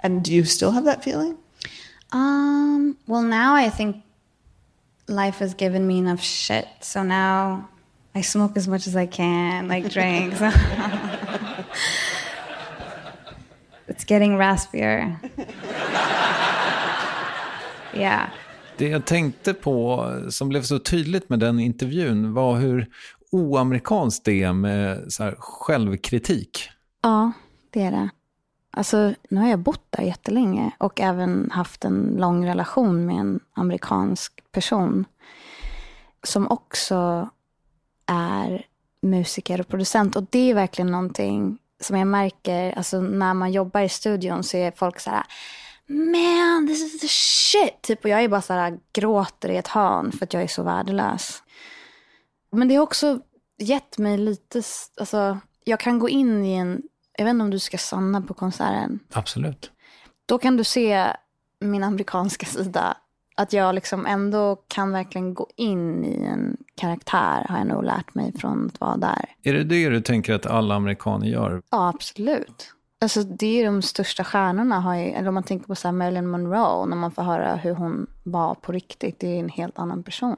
And 0.00 0.24
do 0.24 0.32
you 0.32 0.44
still 0.44 0.72
have 0.72 0.84
that 0.84 1.04
feeling? 1.04 1.36
Um. 2.12 2.96
Well, 3.06 3.22
now 3.22 3.54
I 3.54 3.68
think 3.70 4.02
life 5.08 5.44
has 5.44 5.54
given 5.54 5.86
me 5.86 5.98
enough 5.98 6.20
shit. 6.20 6.68
So 6.80 7.02
now 7.02 7.68
I 8.14 8.22
smoke 8.22 8.58
as 8.58 8.68
much 8.68 8.86
as 8.86 8.96
I 8.96 9.06
can, 9.06 9.68
like 9.68 9.88
drinks. 9.94 10.40
it's 13.88 14.04
getting 14.04 14.36
raspier. 14.38 15.16
yeah. 17.94 18.28
Det 18.76 18.88
jag 18.88 19.04
tänkte 19.04 19.54
på 19.54 20.06
som 20.30 20.48
blev 20.48 20.62
så 20.62 20.78
tydligt 20.78 21.28
med 21.28 21.38
den 21.38 21.60
intervjun 21.60 22.34
var 22.34 22.56
hur 22.56 22.86
oamerikanskt 23.30 24.24
det 24.24 24.42
är 24.42 24.52
med 24.52 25.12
så 25.12 25.22
här 25.22 25.34
självkritik. 25.38 26.68
Ja, 27.02 27.32
det 27.70 27.82
är 27.82 27.90
det. 27.90 28.08
Alltså, 28.78 29.14
nu 29.28 29.40
har 29.40 29.48
jag 29.48 29.58
bott 29.58 29.86
där 29.90 30.02
jättelänge 30.02 30.70
och 30.78 31.00
även 31.00 31.50
haft 31.50 31.84
en 31.84 32.14
lång 32.18 32.46
relation 32.46 33.06
med 33.06 33.16
en 33.16 33.40
amerikansk 33.54 34.52
person 34.52 35.04
som 36.22 36.48
också 36.48 37.28
är 38.06 38.66
musiker 39.02 39.60
och 39.60 39.68
producent. 39.68 40.16
Och 40.16 40.26
det 40.30 40.50
är 40.50 40.54
verkligen 40.54 40.90
någonting 40.90 41.58
som 41.80 41.98
jag 41.98 42.06
märker, 42.06 42.72
alltså 42.72 43.00
när 43.00 43.34
man 43.34 43.52
jobbar 43.52 43.80
i 43.80 43.88
studion 43.88 44.44
så 44.44 44.56
är 44.56 44.70
folk 44.70 45.00
så 45.00 45.10
här, 45.10 45.24
man, 45.86 46.66
this 46.66 46.94
is 46.94 47.00
the 47.00 47.08
shit. 47.08 47.82
Typ, 47.82 48.04
och 48.04 48.10
jag 48.10 48.24
är 48.24 48.28
bara 48.28 48.42
så 48.42 48.52
här, 48.52 48.78
gråter 48.92 49.48
i 49.48 49.56
ett 49.56 49.68
hörn 49.68 50.12
för 50.12 50.24
att 50.24 50.34
jag 50.34 50.42
är 50.42 50.48
så 50.48 50.62
värdelös. 50.62 51.42
Men 52.50 52.68
det 52.68 52.74
har 52.74 52.82
också 52.82 53.20
gett 53.58 53.98
mig 53.98 54.18
lite, 54.18 54.62
alltså, 54.96 55.38
jag 55.64 55.80
kan 55.80 55.98
gå 55.98 56.08
in 56.08 56.44
i 56.44 56.54
en, 56.54 56.82
jag 57.18 57.24
vet 57.24 57.30
inte 57.30 57.44
om 57.44 57.50
du 57.50 57.58
ska 57.58 57.78
sanna 57.78 58.20
på 58.20 58.34
konserten. 58.34 58.98
Absolut. 59.12 59.70
Då 60.26 60.38
kan 60.38 60.56
du 60.56 60.64
se 60.64 61.06
min 61.60 61.84
amerikanska 61.84 62.46
sida. 62.46 62.96
Att 63.36 63.52
jag 63.52 63.74
liksom 63.74 64.06
ändå 64.06 64.56
kan 64.68 64.92
verkligen 64.92 65.34
gå 65.34 65.48
in 65.56 66.04
i 66.04 66.24
en 66.24 66.56
karaktär 66.74 67.46
har 67.48 67.58
jag 67.58 67.66
nog 67.66 67.84
lärt 67.84 68.14
mig 68.14 68.32
från 68.38 68.66
att 68.66 68.80
vara 68.80 68.96
där. 68.96 69.24
Är 69.42 69.52
det 69.52 69.64
det 69.64 69.88
du 69.88 70.00
tänker 70.00 70.32
att 70.32 70.46
alla 70.46 70.74
amerikaner 70.74 71.26
gör? 71.26 71.62
Ja, 71.70 71.88
absolut. 71.88 72.74
Alltså 73.00 73.22
det 73.22 73.60
är 73.60 73.64
de 73.64 73.82
största 73.82 74.24
stjärnorna 74.24 74.80
har 74.80 74.94
ju, 74.94 75.04
eller 75.04 75.28
om 75.28 75.34
man 75.34 75.42
tänker 75.42 75.66
på 75.66 75.74
så 75.74 75.92
Marilyn 75.92 76.26
Monroe, 76.26 76.86
när 76.86 76.96
man 76.96 77.10
får 77.10 77.22
höra 77.22 77.56
hur 77.56 77.74
hon 77.74 78.06
var 78.22 78.54
på 78.54 78.72
riktigt, 78.72 79.20
det 79.20 79.26
är 79.28 79.40
en 79.40 79.48
helt 79.48 79.78
annan 79.78 80.02
person. 80.02 80.36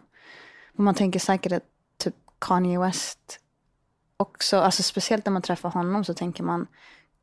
Och 0.76 0.84
man 0.84 0.94
tänker 0.94 1.20
säkert 1.20 1.52
att 1.52 1.64
typ 1.98 2.14
Kanye 2.38 2.78
West 2.78 3.40
också, 4.20 4.56
alltså 4.56 4.82
speciellt 4.82 5.26
när 5.26 5.32
man 5.32 5.42
träffar 5.42 5.70
honom 5.70 6.04
så 6.04 6.14
tänker 6.14 6.44
man, 6.44 6.66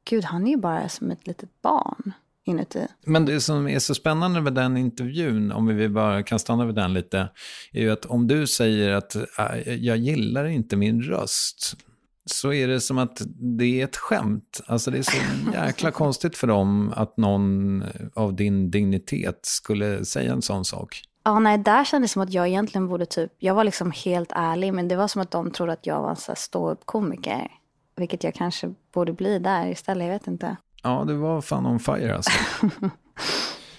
gud 0.10 0.24
han 0.24 0.48
är 0.48 0.52
ju 0.52 0.58
bara 0.58 0.90
som 0.90 1.12
ett 1.12 1.28
litet 1.28 1.62
barn 1.62 2.14
inuti. 2.46 2.88
Men 3.06 3.26
det 3.26 3.42
som 3.42 3.68
är 3.68 3.80
så 3.80 3.96
spännande 3.96 4.42
med 4.42 4.54
den 4.54 4.78
intervjun, 4.78 5.52
om 5.52 5.68
vi 5.68 5.90
bara 5.90 6.24
kan 6.24 6.40
stanna 6.40 6.66
vid 6.66 6.76
den 6.76 6.94
lite, 6.94 7.30
är 7.72 7.82
ju 7.82 7.92
att 7.92 8.06
om 8.06 8.28
du 8.28 8.48
säger 8.48 8.92
att 8.92 9.16
äh, 9.16 9.74
jag 9.74 9.98
gillar 9.98 10.46
inte 10.46 10.76
min 10.76 11.02
röst, 11.02 11.78
så 12.26 12.54
är 12.54 12.68
det 12.68 12.82
som 12.82 12.98
att 12.98 13.22
det 13.58 13.82
är 13.82 13.84
ett 13.84 13.98
skämt. 13.98 14.62
Alltså 14.66 14.92
det 14.92 14.98
är 14.98 15.04
så 15.04 15.18
jäkla 15.54 15.92
konstigt 15.92 16.38
för 16.38 16.48
dem 16.48 16.94
att 16.96 17.18
någon 17.18 17.84
av 18.14 18.36
din 18.36 18.72
dignitet 18.72 19.40
skulle 19.42 20.06
säga 20.06 20.34
en 20.34 20.42
sån 20.42 20.66
sak. 20.66 21.02
Ja, 21.28 21.40
nej, 21.40 21.58
där 21.58 21.84
kändes 21.84 22.12
det 22.12 22.14
som 22.14 22.22
att 22.22 22.34
jag 22.34 22.48
egentligen 22.48 22.88
borde 22.88 23.06
typ, 23.06 23.32
jag 23.40 23.56
var 23.56 23.64
liksom 23.64 23.92
helt 23.92 24.32
ärlig, 24.36 24.74
men 24.74 24.88
det 24.88 24.96
var 24.96 25.08
som 25.08 25.22
att 25.22 25.32
de 25.32 25.52
trodde 25.52 25.72
att 25.74 25.86
jag 25.86 26.02
var 26.02 26.10
en 26.10 26.16
så 26.16 26.34
ståuppkomiker. 26.36 27.52
Vilket 27.96 28.24
jag 28.24 28.34
kanske 28.34 28.74
borde 28.94 29.14
bli 29.14 29.40
där 29.40 29.68
istället, 29.68 30.06
jag 30.06 30.14
vet 30.14 30.28
inte. 30.28 30.56
Ja, 30.84 31.04
du 31.08 31.14
var 31.14 31.42
fan 31.42 31.66
on 31.66 31.80
fire 31.80 32.16
alltså. 32.16 32.32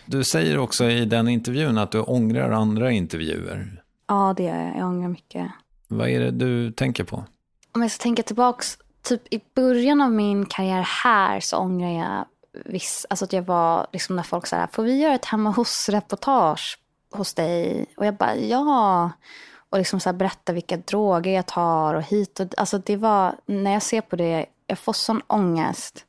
Du 0.07 0.25
säger 0.25 0.59
också 0.59 0.85
i 0.85 1.05
den 1.05 1.29
intervjun 1.29 1.79
att 1.79 1.91
du 1.91 2.01
ångrar 2.01 2.51
andra 2.51 2.91
intervjuer. 2.91 3.83
Ja, 4.09 4.35
det 4.37 4.43
gör 4.43 4.57
jag. 4.57 4.77
Jag 4.77 4.89
ångrar 4.89 5.09
mycket. 5.09 5.51
Vad 5.89 6.09
är 6.09 6.21
det 6.21 6.31
du 6.31 6.73
tänker 6.73 7.05
på? 7.05 7.25
Om 7.73 7.83
jag 7.83 7.91
ska 7.91 8.03
tänka 8.03 8.23
tillbaks, 8.23 8.79
typ 9.03 9.35
i 9.35 9.41
början 9.55 10.01
av 10.01 10.13
min 10.13 10.47
karriär 10.47 10.87
här 11.05 11.41
så 11.41 11.57
ångrar 11.57 11.91
jag 11.91 12.25
viss, 12.65 13.07
alltså 13.11 13.25
att 13.25 13.33
jag 13.33 13.43
var 13.43 13.87
liksom 13.93 14.17
när 14.17 14.23
folk 14.23 14.47
sa 14.47 14.69
får 14.73 14.83
vi 14.83 15.01
göra 15.01 15.15
ett 15.15 15.25
hemma 15.25 15.51
hos-reportage 15.51 16.79
hos 17.11 17.35
dig? 17.35 17.87
Och 17.97 18.07
jag 18.07 18.15
bara, 18.15 18.37
ja. 18.37 19.11
Och 19.71 19.79
liksom 19.79 20.01
så 20.01 20.09
här 20.09 20.17
berätta 20.17 20.53
vilka 20.53 20.77
droger 20.77 21.33
jag 21.33 21.47
tar 21.47 21.95
och 21.95 22.03
hit 22.03 22.41
och 22.41 22.47
alltså 22.57 22.79
det 22.79 22.97
var, 22.97 23.35
när 23.47 23.73
jag 23.73 23.83
ser 23.83 24.01
på 24.01 24.17
det, 24.17 24.47
jag 24.67 24.79
får 24.79 24.93
sån 24.93 25.23
ångest 25.27 26.05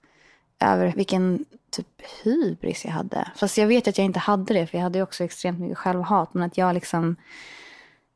över 0.59 0.93
vilken 0.95 1.45
typ 1.71 2.01
hybris 2.23 2.85
jag 2.85 2.91
hade. 2.91 3.31
Fast 3.35 3.57
jag 3.57 3.67
vet 3.67 3.87
att 3.87 3.97
jag 3.97 4.05
inte 4.05 4.19
hade 4.19 4.53
det, 4.53 4.67
för 4.67 4.77
jag 4.77 4.83
hade 4.83 4.99
ju 4.99 5.03
också 5.03 5.23
extremt 5.23 5.59
mycket 5.59 5.77
självhat. 5.77 6.33
Men 6.33 6.43
att 6.43 6.57
jag 6.57 6.73
liksom 6.73 7.15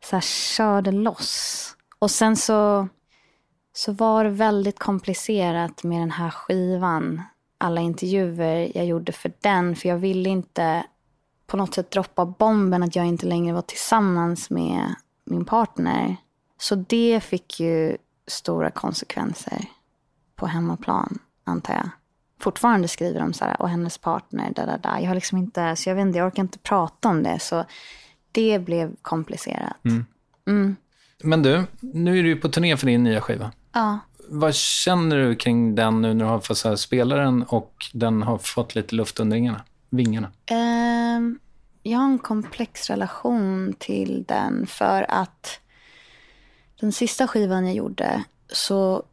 så 0.03 0.15
här 0.15 0.21
körde 0.21 0.91
loss. 0.91 1.75
Och 1.99 2.11
sen 2.11 2.35
så, 2.35 2.87
så 3.73 3.91
var 3.91 4.23
det 4.23 4.29
väldigt 4.29 4.79
komplicerat 4.79 5.83
med 5.83 5.99
den 5.99 6.11
här 6.11 6.29
skivan. 6.29 7.21
Alla 7.57 7.81
intervjuer 7.81 8.71
jag 8.77 8.85
gjorde 8.85 9.11
för 9.11 9.31
den. 9.41 9.75
För 9.75 9.89
jag 9.89 9.97
ville 9.97 10.29
inte 10.29 10.83
på 11.53 11.57
något 11.57 11.73
sätt 11.73 11.91
droppa 11.91 12.25
bomben 12.25 12.83
att 12.83 12.95
jag 12.95 13.05
inte 13.05 13.25
längre 13.25 13.53
var 13.53 13.61
tillsammans 13.61 14.49
med 14.49 14.95
min 15.25 15.45
partner. 15.45 16.15
Så 16.57 16.75
det 16.75 17.23
fick 17.23 17.59
ju 17.59 17.97
stora 18.27 18.71
konsekvenser 18.71 19.65
på 20.35 20.47
hemmaplan, 20.47 21.19
antar 21.43 21.73
jag. 21.73 21.89
fortfarande 22.39 22.87
skriver 22.87 23.21
om 23.21 23.33
så 23.33 23.45
här, 23.45 23.61
och 23.61 23.69
hennes 23.69 23.97
partner, 23.97 24.53
da, 24.55 24.65
da, 24.65 24.77
da. 24.77 24.99
Jag 24.99 25.07
har 25.07 25.15
liksom 25.15 25.37
inte, 25.37 25.75
så 25.75 25.89
jag 25.89 25.95
vet 25.95 26.01
inte, 26.01 26.17
jag 26.17 26.27
orkar 26.27 26.43
inte 26.43 26.59
prata 26.59 27.09
om 27.09 27.23
det. 27.23 27.39
Så 27.39 27.65
det 28.31 28.59
blev 28.59 28.95
komplicerat. 29.01 29.77
Men 31.23 31.43
du, 31.43 31.63
nu 31.79 32.19
är 32.19 32.23
du 32.23 32.29
ju 32.29 32.35
på 32.35 32.49
turné 32.49 32.77
för 32.77 32.87
din 32.87 33.03
nya 33.03 33.21
skiva. 33.21 33.51
Ja. 33.73 33.99
Vad 34.29 34.55
känner 34.55 35.17
du 35.17 35.35
kring 35.35 35.75
den 35.75 36.01
nu 36.01 36.13
när 36.13 36.25
du 36.25 36.31
har 36.31 36.39
fått 36.39 36.79
spela 36.79 37.15
den 37.15 37.43
och 37.43 37.73
den 37.93 38.23
har 38.23 38.37
fått 38.37 38.75
lite 38.75 38.95
luft 38.95 39.19
under 39.19 39.35
vingarna? 39.35 39.61
vingarna? 39.93 40.31
Jag 41.83 41.99
har 41.99 42.05
en 42.05 42.19
komplex 42.19 42.89
relation 42.89 43.73
till 43.79 44.23
den 44.27 44.67
för 44.67 45.05
att 45.09 45.59
den 46.79 46.91
sista 46.91 47.27
skivan 47.27 47.65
jag 47.65 47.75
gjorde 47.75 48.23
så 48.47 49.03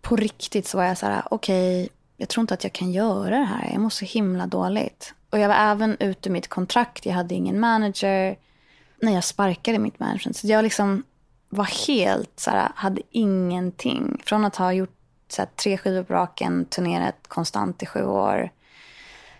på 0.00 0.16
riktigt 0.16 0.66
så 0.66 0.78
var 0.78 0.84
jag 0.84 0.98
så 0.98 1.06
här, 1.06 1.22
okej, 1.30 1.88
jag 2.16 2.28
tror 2.28 2.40
inte 2.40 2.54
att 2.54 2.64
jag 2.64 2.72
kan 2.72 2.92
göra 2.92 3.38
det 3.38 3.44
här. 3.44 3.70
Jag 3.72 3.80
mår 3.80 3.90
så 3.90 4.04
himla 4.04 4.46
dåligt. 4.46 5.14
Och 5.30 5.38
jag 5.38 5.48
var 5.48 5.54
även 5.54 5.96
ute 6.00 6.30
mitt 6.30 6.48
kontrakt. 6.48 7.06
Jag 7.06 7.14
hade 7.14 7.34
ingen 7.34 7.60
manager. 7.60 8.36
När 9.02 9.14
jag 9.14 9.24
sparkade 9.24 9.78
mitt 9.78 9.98
management. 9.98 10.36
Så 10.36 10.46
jag 10.46 10.62
liksom 10.62 11.02
var 11.48 11.86
helt 11.88 12.40
så 12.40 12.50
här, 12.50 12.72
hade 12.74 13.02
ingenting. 13.10 14.22
Från 14.24 14.44
att 14.44 14.56
ha 14.56 14.72
gjort 14.72 14.98
så 15.28 15.42
här, 15.42 15.48
tre 15.56 15.78
skivor 15.78 16.02
på 16.02 16.14
raken, 16.14 16.64
turnerat 16.64 17.28
konstant 17.28 17.82
i 17.82 17.86
sju 17.86 18.04
år. 18.04 18.50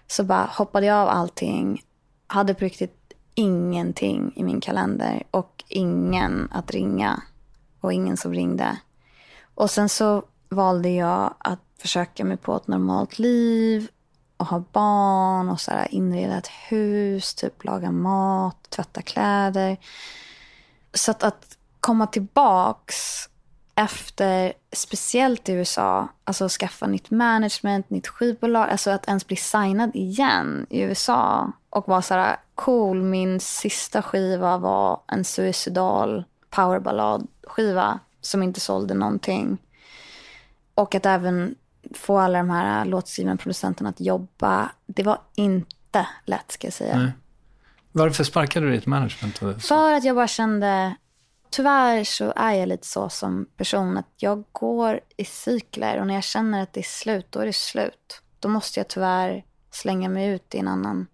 Så 0.07 0.25
bara 0.25 0.45
hoppade 0.45 0.87
jag 0.87 0.97
av 0.97 1.09
allting. 1.09 1.83
Hade 2.27 2.55
på 2.55 2.65
riktigt 2.65 3.13
ingenting 3.35 4.33
i 4.37 4.43
min 4.43 4.61
kalender. 4.61 5.23
Och 5.31 5.65
ingen 5.69 6.49
att 6.53 6.71
ringa. 6.71 7.23
Och 7.81 7.93
ingen 7.93 8.17
som 8.17 8.35
ringde. 8.35 8.77
Och 9.55 9.71
sen 9.71 9.89
så 9.89 10.23
valde 10.49 10.89
jag 10.89 11.35
att 11.39 11.61
försöka 11.79 12.25
mig 12.25 12.37
på 12.37 12.57
ett 12.57 12.67
normalt 12.67 13.19
liv 13.19 13.89
och 14.37 14.47
ha 14.47 14.65
barn 14.73 15.49
och 15.49 15.61
så 15.61 15.71
här, 15.71 15.95
inreda 15.95 16.39
ett 16.39 16.51
hus, 16.69 17.35
typ 17.35 17.65
laga 17.65 17.91
mat, 17.91 18.71
tvätta 18.71 19.03
kläder. 19.03 19.77
Så 20.95 21.11
att, 21.11 21.23
att 21.23 21.59
komma 21.81 22.07
tillbaks 22.07 23.29
efter, 23.75 24.53
speciellt 24.73 25.49
i 25.49 25.53
USA, 25.53 26.09
alltså 26.25 26.49
skaffa 26.49 26.87
nytt 26.87 27.11
management, 27.11 27.91
nytt 27.91 28.09
skivbolag, 28.09 28.71
alltså 28.71 28.91
att 28.91 29.09
ens 29.09 29.27
bli 29.27 29.37
signad 29.37 29.91
igen 29.95 30.67
i 30.71 30.81
USA 30.81 31.53
och 31.77 31.89
vara 31.89 32.03
så 32.03 32.15
här 32.15 32.37
cool, 32.55 33.03
min 33.03 33.41
sista 33.41 34.03
skiva 34.03 34.59
var 34.59 35.01
en 35.07 35.25
suicidal 35.25 36.25
powerballad-skiva 36.51 37.99
som 38.21 38.43
inte 38.43 38.61
sålde 38.61 38.95
någonting. 38.95 39.59
Och 40.75 40.95
att 40.95 41.07
även 41.07 41.55
få 41.95 42.19
alla 42.19 42.39
de 42.39 42.51
här 42.51 42.85
låtskrivande 42.85 43.43
producenterna 43.43 43.89
att 43.91 44.01
jobba. 44.01 44.71
Det 44.87 45.03
var 45.03 45.19
inte 45.35 46.09
lätt 46.25 46.53
ska 46.53 46.67
jag 46.67 46.75
säga. 46.75 46.99
Nej. 46.99 47.13
Varför 47.93 48.25
sparkade 48.25 48.67
du 48.67 48.73
ditt 48.73 48.87
management? 48.87 49.39
För 49.63 49.93
att 49.93 50.05
jag 50.05 50.17
bara 50.17 50.29
kände, 50.29 50.97
tyvärr 51.51 52.05
så 52.05 52.33
är 52.37 52.53
jag 52.53 52.69
lite 52.69 52.87
så 52.87 53.09
som 53.09 53.47
person 53.57 53.97
att 53.97 54.11
jag 54.17 54.45
går 54.53 55.01
i 55.17 55.25
cykler 55.25 56.01
och 56.01 56.07
när 56.07 56.15
jag 56.15 56.25
känner 56.25 56.63
att 56.63 56.73
det 56.73 56.81
är 56.81 56.83
slut, 56.83 57.27
då 57.31 57.41
är 57.41 57.47
det 57.47 57.53
slut. 57.53 58.23
Då 58.41 58.49
måste 58.49 58.81
jag 58.81 58.89
tyvärr 58.89 59.45
slänga 59.71 60.09
mig 60.09 60.29
ut 60.29 60.55
i 60.55 60.59
en 60.59 60.69
annan 60.69 61.07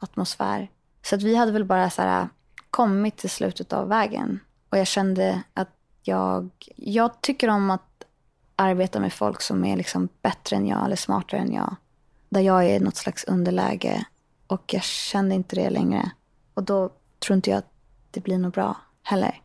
atmosfär. 0.00 0.70
Så 1.02 1.14
att 1.14 1.22
vi 1.22 1.36
hade 1.36 1.52
väl 1.52 1.64
bara 1.64 1.90
så 1.90 2.02
här, 2.02 2.22
äh, 2.22 2.28
kommit 2.70 3.16
till 3.16 3.30
slutet 3.30 3.72
av 3.72 3.88
vägen. 3.88 4.40
Och 4.70 4.78
jag 4.78 4.86
kände 4.86 5.42
att 5.54 5.70
jag, 6.02 6.50
jag 6.76 7.20
tycker 7.20 7.48
om 7.48 7.70
att 7.70 8.04
arbeta 8.56 9.00
med 9.00 9.12
folk 9.12 9.42
som 9.42 9.64
är 9.64 9.76
liksom 9.76 10.08
bättre 10.22 10.56
än 10.56 10.66
jag 10.66 10.84
eller 10.84 10.96
smartare 10.96 11.40
än 11.40 11.52
jag. 11.52 11.76
Där 12.28 12.40
jag 12.40 12.64
är 12.64 12.76
i 12.76 12.80
något 12.80 12.96
slags 12.96 13.24
underläge. 13.24 14.04
Och 14.46 14.74
jag 14.74 14.82
kände 14.82 15.34
inte 15.34 15.56
det 15.56 15.70
längre. 15.70 16.10
Och 16.54 16.62
då 16.62 16.90
tror 17.18 17.34
inte 17.36 17.50
jag 17.50 17.58
att 17.58 17.72
det 18.10 18.20
blir 18.20 18.38
något 18.38 18.54
bra 18.54 18.76
heller. 19.02 19.40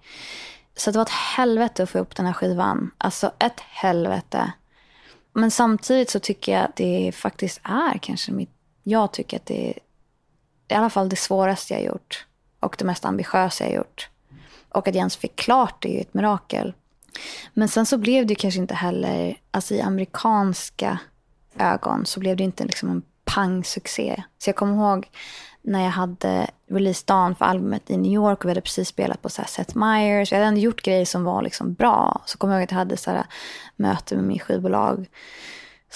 Så 0.75 0.91
det 0.91 0.97
var 0.97 1.05
ett 1.05 1.09
helvete 1.09 1.83
att 1.83 1.89
få 1.89 1.97
ihop 1.97 2.15
den 2.15 2.25
här 2.25 2.33
skivan. 2.33 2.91
Alltså 2.97 3.31
ett 3.39 3.59
helvete. 3.59 4.51
Men 5.33 5.51
samtidigt 5.51 6.09
så 6.09 6.19
tycker 6.19 6.51
jag 6.51 6.63
att 6.63 6.75
det 6.75 7.11
faktiskt 7.15 7.59
är 7.63 7.97
kanske 7.97 8.31
mitt... 8.31 8.49
Jag 8.83 9.13
tycker 9.13 9.37
att 9.37 9.45
det 9.45 9.69
är 9.69 9.79
i 10.67 10.73
alla 10.73 10.89
fall 10.89 11.09
det 11.09 11.15
svåraste 11.15 11.73
jag 11.73 11.83
gjort. 11.83 12.25
Och 12.59 12.75
det 12.79 12.85
mest 12.85 13.05
ambitiösa 13.05 13.63
jag 13.63 13.73
gjort. 13.73 14.09
Och 14.69 14.87
att 14.87 14.95
jag 14.95 14.99
ens 14.99 15.15
fick 15.15 15.35
klart 15.35 15.81
det 15.81 15.89
är 15.89 15.93
ju 15.93 16.01
ett 16.01 16.13
mirakel. 16.13 16.73
Men 17.53 17.67
sen 17.67 17.85
så 17.85 17.97
blev 17.97 18.25
det 18.25 18.35
kanske 18.35 18.59
inte 18.59 18.75
heller, 18.75 19.37
alltså 19.51 19.73
i 19.73 19.81
amerikanska 19.81 20.99
ögon 21.59 22.05
så 22.05 22.19
blev 22.19 22.37
det 22.37 22.43
inte 22.43 22.65
liksom 22.65 22.89
en 22.89 23.01
pangsuccé. 23.25 24.23
Så 24.37 24.49
jag 24.49 24.55
kommer 24.55 24.75
ihåg 24.75 25.09
när 25.61 25.83
jag 25.83 25.91
hade 25.91 26.47
releasedagen 26.69 27.35
för 27.35 27.45
albumet 27.45 27.89
i 27.89 27.97
New 27.97 28.11
York 28.11 28.39
och 28.39 28.45
vi 28.45 28.49
hade 28.49 28.61
precis 28.61 28.87
spelat 28.87 29.21
på 29.21 29.29
så 29.29 29.41
här 29.41 29.49
Seth 29.49 29.77
Meyers. 29.77 30.31
Jag 30.31 30.39
hade 30.39 30.47
ändå 30.47 30.61
gjort 30.61 30.81
grejer 30.81 31.05
som 31.05 31.23
var 31.23 31.41
liksom 31.41 31.73
bra. 31.73 32.21
Så 32.25 32.37
kommer 32.37 32.53
jag 32.53 32.61
ihåg 32.61 32.63
att 32.63 32.71
jag 32.71 32.77
hade 32.77 32.97
så 32.97 33.11
här 33.11 33.25
möte 33.75 34.15
med 34.15 34.23
min 34.23 34.39
skivbolags 34.39 35.07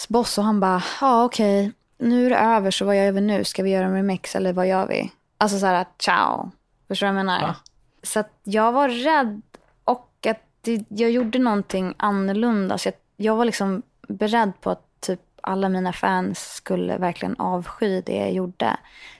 boss 0.07 0.37
och 0.37 0.43
han 0.43 0.59
bara, 0.59 0.83
ja 1.01 1.23
okej, 1.23 1.67
okay 1.67 1.78
nu 1.99 2.25
är 2.25 2.29
det 2.29 2.37
över 2.37 2.71
så 2.71 2.85
vad 2.85 2.97
gör 2.97 3.11
vi 3.11 3.21
nu? 3.21 3.43
Ska 3.43 3.63
vi 3.63 3.69
göra 3.69 3.85
en 3.85 3.93
remix 3.93 4.35
eller 4.35 4.53
vad 4.53 4.67
gör 4.67 4.87
vi? 4.87 5.11
Alltså 5.37 5.59
så 5.59 5.65
här, 5.65 5.85
ciao. 5.97 6.51
Förstår 6.87 7.07
du 7.07 7.13
vad 7.13 7.19
jag 7.19 7.25
menar? 7.25 7.41
Va? 7.41 7.55
Så 8.03 8.19
att 8.19 8.39
jag 8.43 8.71
var 8.71 8.89
rädd 8.89 9.41
och 9.83 10.25
att 10.27 10.41
det, 10.61 10.85
jag 10.87 11.11
gjorde 11.11 11.39
någonting 11.39 11.93
annorlunda. 11.97 12.77
Så 12.77 12.87
jag, 12.87 12.93
jag 13.17 13.35
var 13.35 13.45
liksom 13.45 13.81
beredd 14.07 14.51
på 14.61 14.69
att 14.69 14.85
typ 14.99 15.21
alla 15.41 15.69
mina 15.69 15.93
fans 15.93 16.53
skulle 16.53 16.97
verkligen 16.97 17.35
avsky 17.39 18.01
det 18.01 18.15
jag 18.15 18.31
gjorde. 18.31 18.77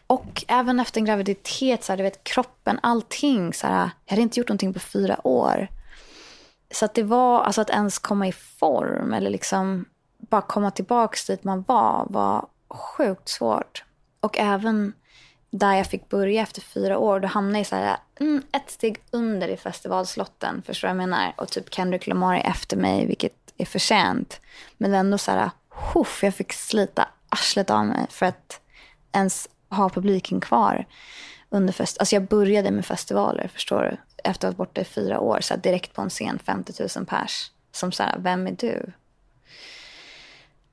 Och 0.07 0.43
även 0.47 0.79
efter 0.79 0.99
en 0.99 1.05
graviditet, 1.05 1.83
så 1.83 1.91
här, 1.91 1.97
du 1.97 2.03
vet, 2.03 2.23
kroppen, 2.23 2.79
allting. 2.83 3.53
Så 3.53 3.67
här, 3.67 3.89
jag 4.05 4.11
hade 4.11 4.21
inte 4.21 4.39
gjort 4.39 4.49
någonting 4.49 4.73
på 4.73 4.79
fyra 4.79 5.27
år. 5.27 5.67
Så 6.71 6.85
att 6.85 6.93
det 6.93 7.03
var, 7.03 7.41
alltså 7.43 7.61
att 7.61 7.69
ens 7.69 7.99
komma 7.99 8.27
i 8.27 8.31
form 8.31 9.13
eller 9.13 9.29
liksom 9.29 9.85
bara 10.17 10.41
komma 10.41 10.71
tillbaka 10.71 11.17
dit 11.27 11.43
man 11.43 11.63
var, 11.67 12.05
var 12.09 12.47
sjukt 12.69 13.29
svårt. 13.29 13.83
Och 14.19 14.37
även 14.37 14.93
där 15.51 15.73
jag 15.73 15.87
fick 15.87 16.09
börja 16.09 16.41
efter 16.41 16.61
fyra 16.61 16.97
år, 16.97 17.19
då 17.19 17.27
hamnade 17.27 17.57
jag 17.57 17.67
så 17.67 17.75
här, 17.75 17.97
mm, 18.19 18.43
ett 18.51 18.69
steg 18.71 18.97
under 19.11 19.47
i 19.47 19.57
festivalslotten. 19.57 20.61
Förstår 20.65 20.87
du 20.87 20.93
vad 20.93 21.03
jag 21.03 21.09
menar? 21.09 21.33
Och 21.37 21.49
typ 21.49 21.73
Kendrick 21.73 22.07
Lamar 22.07 22.35
är 22.35 22.49
efter 22.49 22.77
mig, 22.77 23.05
vilket 23.05 23.53
är 23.57 23.65
förtjänt. 23.65 24.41
Men 24.77 24.93
ändå 24.93 25.17
så 25.17 25.31
här, 25.31 25.49
huff, 25.69 26.23
jag 26.23 26.35
fick 26.35 26.53
slita 26.53 27.07
arslet 27.29 27.69
av 27.69 27.85
mig 27.85 28.05
för 28.09 28.25
att 28.25 28.61
ens 29.11 29.49
ha 29.69 29.89
publiken 29.89 30.41
kvar 30.41 30.85
under 31.49 31.73
fest. 31.73 31.97
Alltså 31.99 32.15
jag 32.15 32.27
började 32.27 32.71
med 32.71 32.85
festivaler, 32.85 33.47
förstår 33.53 33.81
du? 33.81 33.97
Efter 34.23 34.47
att 34.47 34.53
ha 34.53 34.57
varit 34.57 34.69
borta 34.69 34.81
i 34.81 34.85
fyra 34.85 35.19
år, 35.19 35.41
så 35.41 35.53
här, 35.53 35.61
direkt 35.61 35.93
på 35.93 36.01
en 36.01 36.09
scen, 36.09 36.39
50 36.39 36.73
000 36.97 37.05
pers. 37.05 37.51
Som 37.71 37.91
så 37.91 38.03
här, 38.03 38.19
vem 38.19 38.47
är 38.47 38.51
du? 38.51 38.91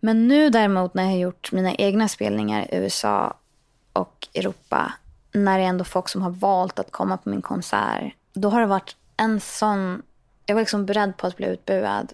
Men 0.07 0.29
nu 0.29 0.51
däremot 0.51 0.95
när 0.95 1.03
jag 1.03 1.11
har 1.11 1.19
gjort 1.19 1.53
mina 1.53 1.75
egna 1.75 2.09
spelningar 2.09 2.75
i 2.75 2.77
USA 2.77 3.35
och 3.93 4.29
Europa, 4.35 4.93
när 5.33 5.59
det 5.59 5.65
är 5.65 5.69
ändå 5.69 5.85
folk 5.85 6.09
som 6.09 6.23
har 6.23 6.31
valt 6.31 6.79
att 6.79 6.91
komma 6.91 7.17
på 7.17 7.29
min 7.29 7.43
konsert, 7.43 8.13
då 8.33 8.51
har 8.51 8.61
det 8.61 8.67
varit 8.67 8.97
en 9.17 9.41
sån... 9.41 10.03
Jag 10.47 10.55
var 10.55 10.63
liksom 10.63 10.87
beredd 10.87 11.17
på 11.17 11.27
att 11.27 11.37
bli 11.37 11.47
utbuad. 11.47 12.13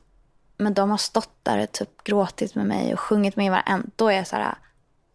Men 0.57 0.75
de 0.75 0.91
har 0.91 0.97
stått 0.97 1.31
där 1.43 1.63
och 1.63 1.73
typ 1.73 2.05
gråtit 2.05 2.55
med 2.55 2.67
mig 2.67 2.93
och 2.93 3.01
sjungit 3.01 3.37
med 3.37 3.51
varenda. 3.51 3.89
Då 3.97 4.09
är 4.09 4.17
jag 4.17 4.27
så 4.27 4.37
här, 4.37 4.55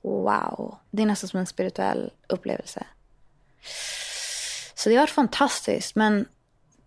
wow. 0.01 0.77
Det 0.91 1.01
är 1.01 1.05
nästan 1.05 1.27
som 1.27 1.39
en 1.39 1.45
spirituell 1.45 2.11
upplevelse. 2.27 2.85
Så 4.75 4.89
det 4.89 4.95
har 4.95 5.01
varit 5.01 5.09
fantastiskt, 5.09 5.95
men 5.95 6.25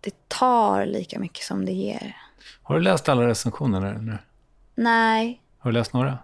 det 0.01 0.27
tar 0.27 0.85
lika 0.85 1.19
mycket 1.19 1.45
som 1.45 1.65
det 1.65 1.73
ger. 1.73 2.17
Har 2.63 2.75
du 2.75 2.81
läst 2.81 3.09
alla 3.09 3.27
recensioner 3.27 3.93
nu? 3.93 4.17
Nej, 4.75 5.41
Har 5.61 5.71
du 5.71 5.77
läst 5.77 5.93
några? 5.93 6.17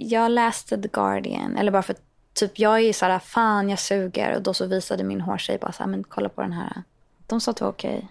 jag 0.00 0.30
läste 0.30 0.82
The 0.82 0.88
Guardian, 0.88 1.56
eller 1.56 1.72
bara 1.72 1.82
för 1.82 1.92
att 1.92 2.02
typ 2.34 2.58
jag 2.58 2.80
är 2.80 2.92
så 2.92 3.04
här, 3.06 3.18
fan 3.18 3.68
jag 3.68 3.78
suger 3.78 4.36
och 4.36 4.42
då 4.42 4.54
så 4.54 4.66
visade 4.66 5.04
min 5.04 5.20
hårtjej 5.20 5.58
bara 5.58 5.72
så 5.72 5.82
här, 5.82 5.90
men 5.90 6.04
kolla 6.04 6.28
på 6.28 6.42
den 6.42 6.52
här. 6.52 6.82
De 7.26 7.40
sa 7.40 7.50
att 7.50 7.56
det 7.56 7.64
var 7.64 7.72
okej. 7.72 8.08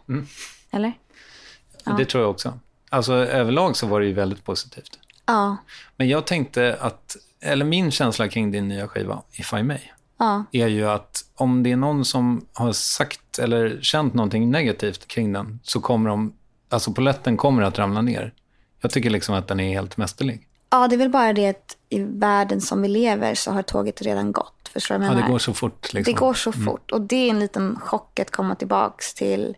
Eller? 0.72 0.94
Ja. 1.86 1.92
Det 1.92 2.06
tror 2.06 2.24
jag 2.24 2.32
också. 2.32 2.60
Alltså 2.90 3.14
överlag 3.14 3.78
så 3.78 3.88
var 3.88 4.00
det 4.00 4.06
ju 4.06 4.14
väldigt 4.14 4.44
positivt. 4.44 5.00
Ja, 5.26 5.58
Men 5.98 6.08
jag 6.08 6.26
tänkte 6.26 6.78
att, 6.82 7.16
eller 7.42 7.66
min 7.66 7.92
känsla 7.92 8.28
kring 8.28 8.52
din 8.52 8.68
nya 8.68 8.88
skiva, 8.88 9.22
If 9.32 9.54
I 9.54 9.64
May, 9.64 9.80
ja, 10.18 10.44
är 10.52 10.68
ju 10.68 10.90
att 10.90 11.26
om 11.36 11.64
det 11.64 11.72
är 11.72 11.76
någon 11.76 12.06
som 12.06 12.46
har 12.54 12.72
sagt 12.72 13.40
eller 13.40 13.80
känt 13.82 14.14
någonting 14.14 14.52
negativt 14.52 15.08
kring 15.08 15.34
den, 15.34 15.60
så 15.64 15.82
kommer 15.82 16.10
de, 16.10 16.34
alltså 16.70 16.94
poletten 16.94 17.38
kommer 17.38 17.64
att 17.64 17.80
ramla 17.80 18.02
ner. 18.02 18.34
Jag 18.82 18.92
tycker 18.92 19.10
liksom 19.10 19.36
att 19.36 19.48
den 19.48 19.60
är 19.60 19.70
helt 19.74 19.98
mästerlig. 19.98 20.48
ja, 20.70 20.88
det 20.88 20.96
är 20.96 20.98
väl 20.98 21.10
bara 21.10 21.34
det 21.34 21.48
att 21.50 21.78
i 21.90 22.00
världen 22.04 22.62
som 22.62 22.82
vi 22.82 22.88
lever 22.88 23.36
så 23.36 23.52
har 23.52 23.62
tåget 23.62 24.02
redan 24.02 24.32
gått. 24.32 24.70
Förstår 24.74 24.96
du 24.96 25.00
vad 25.00 25.06
jag 25.08 25.12
Ja, 25.12 25.16
det 25.16 25.22
menar? 25.22 25.32
går 25.32 25.40
så 25.40 25.54
fort. 25.54 25.94
Liksom. 25.94 26.14
Det 26.14 26.20
går 26.20 26.34
så 26.34 26.52
fort. 26.52 26.92
Och 26.92 27.02
det 27.02 27.16
är 27.16 27.30
en 27.30 27.40
liten 27.40 27.80
chock 27.80 28.20
att 28.20 28.32
komma 28.32 28.56
tillbaks 28.56 29.14
till... 29.14 29.58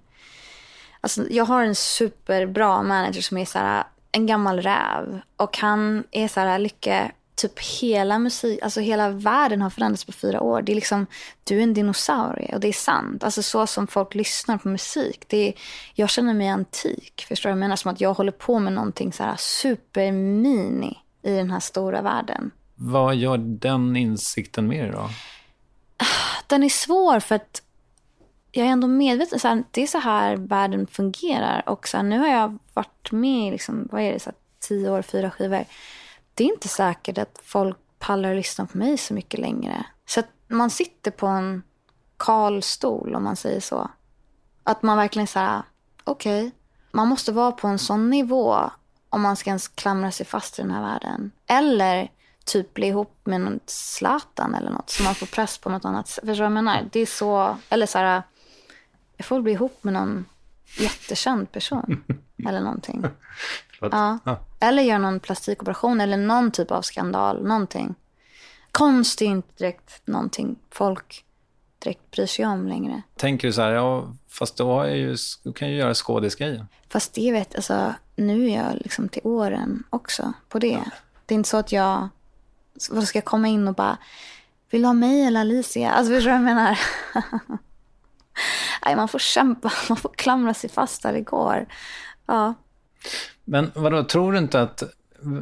Alltså, 1.01 1.23
jag 1.29 1.45
har 1.45 1.63
en 1.63 1.75
superbra 1.75 2.83
manager 2.83 3.21
som 3.21 3.37
är 3.37 3.45
så 3.45 3.59
här, 3.59 3.83
en 4.11 4.25
gammal 4.27 4.61
räv. 4.61 5.21
Och 5.37 5.57
han 5.57 6.03
är 6.11 6.27
så 6.27 6.39
här, 6.39 6.59
Lycke, 6.59 7.11
typ 7.35 7.59
hela 7.59 8.19
musik, 8.19 8.59
alltså 8.61 8.79
hela 8.79 9.09
världen 9.09 9.61
har 9.61 9.69
förändrats 9.69 10.05
på 10.05 10.11
fyra 10.11 10.41
år. 10.41 10.61
Det 10.61 10.71
är 10.71 10.75
liksom, 10.75 11.05
du 11.43 11.59
är 11.59 11.63
en 11.63 11.73
dinosaurie 11.73 12.53
och 12.53 12.59
det 12.59 12.67
är 12.67 12.73
sant. 12.73 13.23
Alltså 13.23 13.43
så 13.43 13.67
som 13.67 13.87
folk 13.87 14.15
lyssnar 14.15 14.57
på 14.57 14.67
musik. 14.67 15.25
Det 15.27 15.47
är, 15.47 15.53
jag 15.93 16.09
känner 16.09 16.33
mig 16.33 16.47
antik, 16.47 17.25
förstår 17.27 17.49
du? 17.49 17.51
Jag 17.51 17.59
menar 17.59 17.75
som 17.75 17.91
att 17.91 18.01
jag 18.01 18.13
håller 18.13 18.31
på 18.31 18.59
med 18.59 18.73
någonting 18.73 19.13
så 19.13 19.23
här 19.23 19.35
supermini 19.37 20.97
i 21.21 21.35
den 21.35 21.51
här 21.51 21.59
stora 21.59 22.01
världen. 22.01 22.51
Vad 22.75 23.15
gör 23.15 23.37
den 23.37 23.95
insikten 23.95 24.67
med 24.67 24.83
dig 24.83 24.91
då? 24.91 25.09
Den 26.47 26.63
är 26.63 26.69
svår 26.69 27.19
för 27.19 27.35
att 27.35 27.61
jag 28.51 28.67
är 28.67 28.71
ändå 28.71 28.87
medveten. 28.87 29.39
Så 29.39 29.47
här, 29.47 29.63
det 29.71 29.83
är 29.83 29.87
så 29.87 29.97
här 29.97 30.35
världen 30.35 30.87
fungerar. 30.87 31.69
Och 31.69 31.87
så 31.87 31.97
här, 31.97 32.03
nu 32.03 32.19
har 32.19 32.27
jag 32.27 32.57
varit 32.73 33.11
med 33.11 33.51
liksom, 33.51 33.87
vad 33.91 34.01
är 34.01 34.13
det, 34.13 34.19
så 34.19 34.29
här, 34.29 34.35
tio 34.59 34.89
år, 34.89 35.01
fyra 35.01 35.31
skivor. 35.31 35.65
Det 36.33 36.43
är 36.43 36.47
inte 36.47 36.67
säkert 36.67 37.17
att 37.17 37.39
folk 37.43 37.77
pallar 37.99 38.29
att 38.29 38.35
lyssna 38.35 38.65
på 38.65 38.77
mig 38.77 38.97
så 38.97 39.13
mycket 39.13 39.39
längre. 39.39 39.85
Så 40.05 40.19
att 40.19 40.27
man 40.47 40.69
sitter 40.69 41.11
på 41.11 41.27
en 41.27 41.63
kal 42.17 42.63
stol, 42.63 43.15
om 43.15 43.23
man 43.23 43.35
säger 43.35 43.59
så. 43.59 43.89
Att 44.63 44.83
man 44.83 44.97
verkligen 44.97 45.27
säger, 45.27 45.61
okej, 46.03 46.47
okay, 46.47 46.51
man 46.91 47.07
måste 47.07 47.31
vara 47.31 47.51
på 47.51 47.67
en 47.67 47.79
sån 47.79 48.09
nivå 48.09 48.71
om 49.09 49.21
man 49.21 49.35
ska 49.35 49.49
ens 49.49 49.67
klamra 49.67 50.11
sig 50.11 50.25
fast 50.25 50.59
i 50.59 50.61
den 50.61 50.71
här 50.71 50.81
världen. 50.81 51.31
Eller 51.47 52.11
typ 52.45 52.73
bli 52.73 52.87
ihop 52.87 53.19
med 53.23 53.41
någon 53.41 53.59
Zlatan 53.65 54.55
eller 54.55 54.71
något. 54.71 54.89
Så 54.89 55.03
man 55.03 55.15
får 55.15 55.25
press 55.25 55.57
på 55.57 55.69
något 55.69 55.85
annat 55.85 56.07
sätt. 56.07 56.25
Förstår 56.25 56.33
du 56.33 56.39
vad 56.39 56.45
jag 56.45 56.51
menar? 56.51 56.89
Det 56.91 56.99
är 56.99 57.05
så, 57.05 57.57
eller 57.69 57.85
så 57.85 57.97
här, 57.97 58.23
jag 59.17 59.25
får 59.25 59.41
bli 59.41 59.51
ihop 59.51 59.83
med 59.83 59.93
någon 59.93 60.25
jättekänd 60.77 61.51
person. 61.51 62.03
eller 62.47 62.61
någonting. 62.61 63.05
Ja. 63.81 64.19
ja. 64.23 64.39
Eller 64.59 64.83
göra 64.83 64.97
någon 64.97 65.19
plastikoperation 65.19 66.01
eller 66.01 66.17
någon 66.17 66.51
typ 66.51 66.71
av 66.71 66.81
skandal. 66.81 67.43
Någonting. 67.43 67.95
Konst 68.71 69.21
är 69.21 69.25
inte 69.25 69.53
direkt 69.57 70.07
någonting 70.07 70.55
folk 70.69 71.25
direkt 71.83 72.11
bryr 72.11 72.25
sig 72.25 72.45
om 72.45 72.67
längre. 72.67 73.01
Tänker 73.15 73.47
du 73.47 73.53
så 73.53 73.61
här, 73.61 73.71
ja, 73.71 74.15
fast 74.27 74.57
då, 74.57 74.81
är 74.81 74.95
ju, 74.95 75.17
du 75.43 75.53
kan 75.53 75.69
ju 75.69 75.75
göra 75.75 75.93
skådisgrejer. 75.93 76.65
Fast 76.89 77.13
det 77.13 77.31
vet, 77.31 77.55
alltså, 77.55 77.93
nu 78.15 78.49
är 78.49 78.55
jag 78.55 78.75
liksom 78.75 79.09
till 79.09 79.21
åren 79.23 79.83
också 79.89 80.33
på 80.49 80.59
det. 80.59 80.67
Ja. 80.67 80.91
Det 81.25 81.33
är 81.33 81.37
inte 81.37 81.49
så 81.49 81.57
att 81.57 81.71
jag, 81.71 82.09
vad 82.89 83.03
ska 83.03 83.17
jag 83.17 83.25
komma 83.25 83.47
in 83.47 83.67
och 83.67 83.73
bara, 83.73 83.97
vill 84.69 84.81
du 84.81 84.87
ha 84.87 84.93
mig 84.93 85.23
eller 85.23 85.39
Alicia? 85.39 85.91
Alltså 85.91 86.13
förstår 86.13 86.31
du 86.31 86.37
vad 86.37 86.49
jag 86.49 86.55
menar? 86.55 86.79
Nej, 88.85 88.95
man 88.95 89.07
får 89.07 89.19
kämpa, 89.19 89.71
man 89.89 89.97
får 89.97 90.09
klamra 90.09 90.53
sig 90.53 90.69
fast 90.69 91.03
där 91.03 91.13
det 91.13 91.21
går. 91.21 91.65
Ja. 92.25 92.53
Men 93.51 93.71
vadå, 93.75 94.03
tror 94.03 94.31
du 94.31 94.37
inte 94.37 94.61
att, 94.61 94.83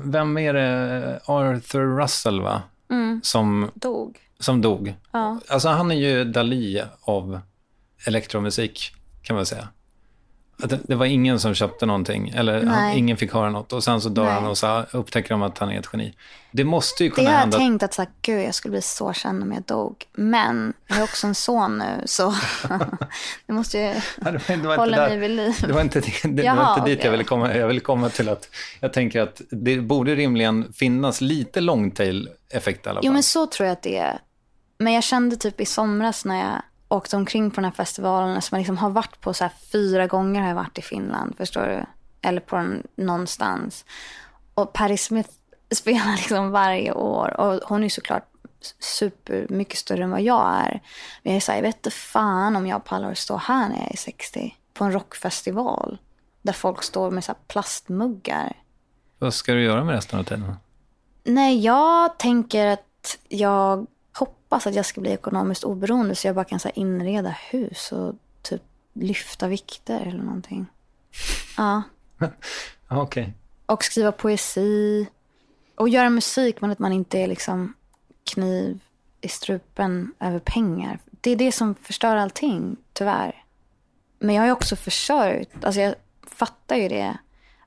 vem 0.03 0.37
är 0.37 0.53
det, 0.53 1.19
Arthur 1.25 1.97
Russell 1.97 2.41
va? 2.41 2.61
Mm. 2.91 3.21
Som 3.23 3.71
dog. 3.73 4.17
Som 4.39 4.61
dog. 4.61 4.95
Ja. 5.11 5.39
Alltså 5.47 5.69
han 5.69 5.91
är 5.91 5.95
ju 5.95 6.23
Dali 6.23 6.83
av 7.01 7.39
elektromusik, 8.07 8.91
kan 9.21 9.35
man 9.35 9.45
säga. 9.45 9.67
Det, 10.63 10.79
det 10.83 10.95
var 10.95 11.05
ingen 11.05 11.39
som 11.39 11.53
köpte 11.53 11.85
någonting, 11.85 12.29
eller 12.29 12.65
han, 12.65 12.91
ingen 12.91 13.17
fick 13.17 13.33
höra 13.33 13.49
något. 13.49 13.73
Och 13.73 13.83
sen 13.83 14.01
så 14.01 14.09
dör 14.09 14.23
Nej. 14.23 14.33
han 14.33 14.45
och 14.45 14.57
så 14.57 14.85
upptäcker 14.91 15.29
de 15.29 15.41
att 15.41 15.57
han 15.57 15.71
är 15.71 15.79
ett 15.79 15.89
geni. 15.93 16.13
Det 16.51 16.63
måste 16.63 17.03
ju 17.03 17.09
kunna 17.09 17.29
hända. 17.29 17.45
Det 17.45 17.57
har 17.57 17.63
jag 17.63 17.69
tänkt 17.69 17.83
att 17.83 17.93
så 17.93 18.01
här, 18.01 18.11
gud, 18.21 18.41
jag 18.41 18.55
skulle 18.55 18.71
bli 18.71 18.81
så 18.81 19.13
känd 19.13 19.43
om 19.43 19.51
jag 19.51 19.63
dog. 19.63 20.05
Men 20.13 20.73
jag 20.87 20.95
har 20.95 21.03
också 21.03 21.27
en 21.27 21.35
son 21.35 21.77
nu, 21.77 22.01
så 22.05 22.35
det 23.45 23.53
måste 23.53 23.77
ju 23.77 23.83
ja, 24.25 24.31
det 24.31 24.47
var, 24.47 24.57
det 24.57 24.75
hålla 24.75 24.97
mig 24.97 25.17
vid 25.17 25.31
liv. 25.31 25.55
Det 25.67 25.73
var 25.73 25.81
inte, 25.81 25.99
det, 25.99 26.27
det 26.27 26.55
var 26.55 26.73
inte 26.73 26.89
dit 26.89 26.97
okay. 26.97 27.05
jag 27.07 27.11
ville 27.11 27.23
komma. 27.23 27.55
Jag 27.55 27.67
ville 27.67 27.79
komma 27.79 28.09
till 28.09 28.29
att 28.29 28.49
jag 28.79 28.93
tänker 28.93 29.21
att 29.21 29.41
det 29.49 29.77
borde 29.77 30.15
rimligen 30.15 30.73
finnas 30.73 31.21
lite 31.21 31.61
long 31.61 31.91
tail 31.91 32.29
effekt 32.49 32.85
i 32.85 32.89
alla 32.89 32.97
fall. 32.97 33.05
Jo, 33.05 33.13
men 33.13 33.23
så 33.23 33.45
tror 33.45 33.67
jag 33.67 33.73
att 33.73 33.83
det 33.83 33.97
är. 33.97 34.19
Men 34.77 34.93
jag 34.93 35.03
kände 35.03 35.35
typ 35.35 35.61
i 35.61 35.65
somras 35.65 36.25
när 36.25 36.39
jag 36.39 36.61
åkt 36.89 37.13
omkring 37.13 37.51
på 37.51 37.55
den 37.55 37.65
här 37.65 37.71
festivalen 37.71 38.41
som 38.41 38.55
jag 38.55 38.59
liksom 38.59 38.77
har 38.77 38.89
varit 38.89 39.21
på 39.21 39.33
så 39.33 39.43
här 39.43 39.53
fyra 39.71 40.07
gånger 40.07 40.41
har 40.41 40.47
jag 40.47 40.55
varit 40.55 40.77
i 40.77 40.81
Finland, 40.81 41.37
förstår 41.37 41.61
du? 41.61 41.85
Eller 42.29 42.41
på 42.41 42.55
en, 42.55 42.87
någonstans. 42.95 43.85
Och 44.53 44.73
Patti 44.73 44.97
Smith 44.97 45.29
spelar 45.71 46.15
liksom 46.17 46.51
varje 46.51 46.91
år 46.91 47.39
och 47.39 47.61
hon 47.69 47.83
är 47.83 47.89
såklart 47.89 48.25
super 48.79 49.45
mycket 49.49 49.77
större 49.77 50.03
än 50.03 50.11
vad 50.11 50.21
jag 50.21 50.55
är. 50.65 50.81
Men 51.23 51.33
jag 51.33 51.35
är 51.35 51.39
så 51.39 51.51
här, 51.51 51.57
jag 51.57 51.63
vet 51.63 51.75
inte 51.75 51.91
fan 51.91 52.55
om 52.55 52.67
jag 52.67 52.83
pallar 52.83 53.11
att 53.11 53.17
stå 53.17 53.37
här 53.37 53.69
när 53.69 53.77
jag 53.77 53.91
är 53.91 53.97
60 53.97 54.55
på 54.73 54.83
en 54.83 54.91
rockfestival 54.91 55.97
där 56.41 56.53
folk 56.53 56.83
står 56.83 57.11
med 57.11 57.23
så 57.23 57.33
plastmuggar. 57.47 58.53
Vad 59.19 59.33
ska 59.33 59.53
du 59.53 59.63
göra 59.63 59.83
med 59.83 59.95
resten 59.95 60.19
av 60.19 60.23
tiden? 60.23 60.55
Nej, 61.23 61.59
jag 61.59 62.17
tänker 62.17 62.67
att 62.67 63.17
jag 63.27 63.87
hoppas 64.49 64.67
att 64.67 64.75
jag 64.75 64.85
ska 64.85 65.01
bli 65.01 65.11
ekonomiskt 65.11 65.63
oberoende 65.63 66.15
så 66.15 66.27
jag 66.27 66.35
bara 66.35 66.45
kan 66.45 66.59
så 66.59 66.69
inreda 66.73 67.29
hus 67.29 67.91
och 67.91 68.15
typ 68.41 68.61
lyfta 68.93 69.47
vikter 69.47 70.01
eller 70.01 70.23
någonting. 70.23 70.65
Ja. 71.57 71.83
Okej. 72.87 73.23
Okay. 73.23 73.33
Och 73.65 73.83
skriva 73.83 74.11
poesi. 74.11 75.07
Och 75.75 75.89
göra 75.89 76.09
musik 76.09 76.61
men 76.61 76.71
att 76.71 76.79
man 76.79 76.93
inte 76.93 77.19
är 77.19 77.27
liksom 77.27 77.73
kniv 78.23 78.79
i 79.21 79.27
strupen 79.27 80.13
över 80.19 80.39
pengar. 80.39 80.99
Det 81.21 81.31
är 81.31 81.35
det 81.35 81.51
som 81.51 81.75
förstör 81.75 82.15
allting, 82.15 82.77
tyvärr. 82.93 83.43
Men 84.19 84.35
jag 84.35 84.41
har 84.41 84.47
ju 84.47 84.53
också 84.53 84.75
försörjt, 84.75 85.65
alltså 85.65 85.81
jag 85.81 85.95
fattar 86.27 86.75
ju 86.75 86.89
det 86.89 87.17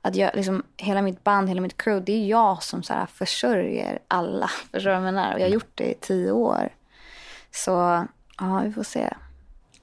att 0.02 0.16
jag, 0.16 0.30
liksom, 0.34 0.62
hela 0.76 1.02
mitt 1.02 1.24
band, 1.24 1.48
hela 1.48 1.60
mitt 1.60 1.76
crew, 1.76 2.04
det 2.06 2.12
är 2.12 2.26
jag 2.26 2.62
som 2.62 2.82
så 2.82 2.92
här, 2.92 3.06
försörjer 3.06 3.98
alla. 4.08 4.50
Förstår 4.72 4.78
du 4.78 4.86
vad 4.86 4.96
jag 4.96 5.02
menar? 5.02 5.34
Och 5.34 5.40
jag 5.40 5.44
har 5.44 5.52
gjort 5.52 5.72
det 5.74 5.90
i 5.90 5.94
tio 6.00 6.30
år. 6.30 6.68
Så 7.50 8.06
ja, 8.38 8.60
vi 8.64 8.72
får 8.72 8.82
se. 8.82 9.14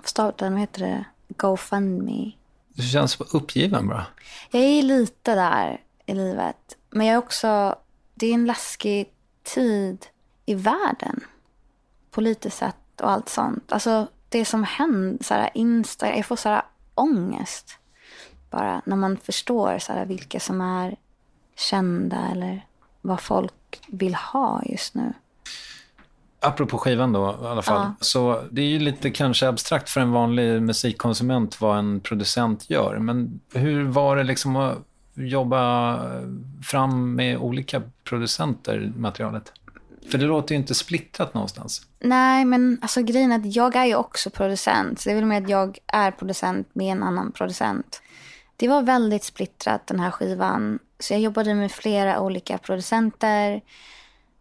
Starta 0.04 0.50
vad 0.50 0.60
heter 0.60 0.82
det, 0.82 1.06
GoFundMe. 1.28 2.32
Du 2.74 2.84
känns 2.84 3.22
uppgiven 3.22 3.88
bara. 3.88 4.06
Jag 4.52 4.62
är 4.62 4.84
lite 4.84 5.36
där 5.36 5.82
i 6.06 6.14
livet. 6.14 6.78
Men 6.90 7.08
jag 7.08 7.14
är 7.14 7.18
också, 7.18 7.76
det 8.14 8.28
är 8.28 8.34
en 8.34 8.46
läskig 8.46 9.10
tid 9.44 10.06
i 10.46 10.54
världen. 10.54 11.20
Politiskt 12.12 12.58
sett 12.58 13.02
och 13.02 13.12
allt 13.12 13.30
sånt. 13.30 13.72
Alltså 13.72 14.08
det 14.30 14.46
som 14.46 14.64
händer, 14.64 15.24
så 15.24 15.34
här, 15.34 15.50
Insta, 15.54 16.16
jag 16.16 16.26
får 16.26 16.36
så 16.36 16.50
här 16.50 16.62
ångest 16.96 17.80
bara 18.50 18.82
när 18.86 18.96
man 18.96 19.18
förstår 19.18 19.80
så 19.80 19.94
här, 19.94 20.06
vilka 20.06 20.40
som 20.40 20.62
är 20.62 20.96
kända 21.56 22.28
eller 22.32 22.66
vad 23.02 23.22
folk 23.22 23.82
vill 23.88 24.16
ha 24.16 24.64
just 24.66 24.96
nu. 24.96 25.14
Apropå 26.42 26.78
skivan 26.78 27.14
då 27.14 27.40
i 27.44 27.46
alla 27.46 27.62
fall. 27.62 27.82
Ja. 27.82 27.96
Så 28.00 28.44
det 28.52 28.62
är 28.62 28.66
ju 28.66 28.80
lite 28.80 29.12
kanske 29.12 29.48
abstrakt 29.48 29.90
för 29.90 30.02
en 30.02 30.12
vanlig 30.12 30.62
musikkonsument 30.62 31.62
vad 31.62 31.80
en 31.80 32.00
producent 32.00 32.70
gör. 32.70 33.00
Men 33.00 33.40
hur 33.54 33.84
var 33.84 34.16
det 34.16 34.24
liksom 34.24 34.56
att 34.56 34.78
jobba 35.14 36.00
fram 36.64 37.16
med 37.16 37.38
olika 37.38 37.82
producenter, 38.04 38.92
materialet? 38.96 39.54
För 40.12 40.18
det 40.18 40.26
låter 40.26 40.56
ju 40.56 40.60
inte 40.60 40.76
splittrat 40.76 41.34
någonstans. 41.34 41.82
Nej, 42.00 42.46
men 42.46 42.80
alltså 42.82 43.02
grejen 43.02 43.32
är 43.32 43.36
att 43.36 43.56
jag 43.56 43.76
är 43.76 43.86
ju 43.86 43.96
också 43.96 44.30
producent. 44.30 45.00
Så 45.00 45.10
det 45.10 45.14
är 45.14 45.16
väl 45.16 45.26
med 45.26 45.44
att 45.44 45.50
jag 45.50 45.78
är 45.88 46.12
producent 46.12 46.68
med 46.74 46.92
en 46.92 47.04
annan 47.04 47.32
producent. 47.32 48.02
Det 48.60 48.68
var 48.68 48.82
väldigt 48.82 49.24
splittrat 49.24 49.88
den 49.88 50.00
här 50.00 50.12
skivan. 50.12 50.80
Så 51.00 51.14
jag 51.14 51.20
jobbade 51.22 51.54
med 51.54 51.72
flera 51.72 52.22
olika 52.22 52.58
producenter. 52.58 53.62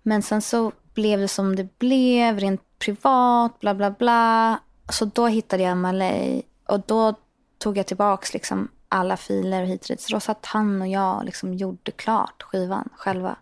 Men 0.02 0.22
sen 0.22 0.42
så 0.42 0.72
blev 0.94 1.20
det 1.20 1.28
som 1.28 1.57
det 1.57 1.78
blev, 1.78 2.38
rent 2.40 2.62
privat, 2.78 3.61
bla 3.61 3.74
bla 3.74 3.90
bla. 3.90 4.59
Så 4.88 5.04
då 5.04 5.26
hittade 5.26 5.62
jag 5.62 5.76
Malay 5.76 6.42
och 6.66 6.81
då 6.87 7.14
tog 7.59 7.78
jag 7.78 7.87
tillbaks 7.87 8.33
liksom 8.33 8.68
alla 8.88 9.16
filer 9.16 9.62
och 9.62 9.68
hit 9.68 9.83
och 9.83 9.88
dit. 9.88 10.00
Så 10.00 10.14
då 10.14 10.20
satt 10.20 10.46
han 10.46 10.83
och 10.83 10.88
jag 10.88 11.16
och 11.16 11.24
liksom 11.24 11.54
gjorde 11.54 11.90
klart 11.90 12.42
skivan 12.42 12.88
själva. 12.96 13.37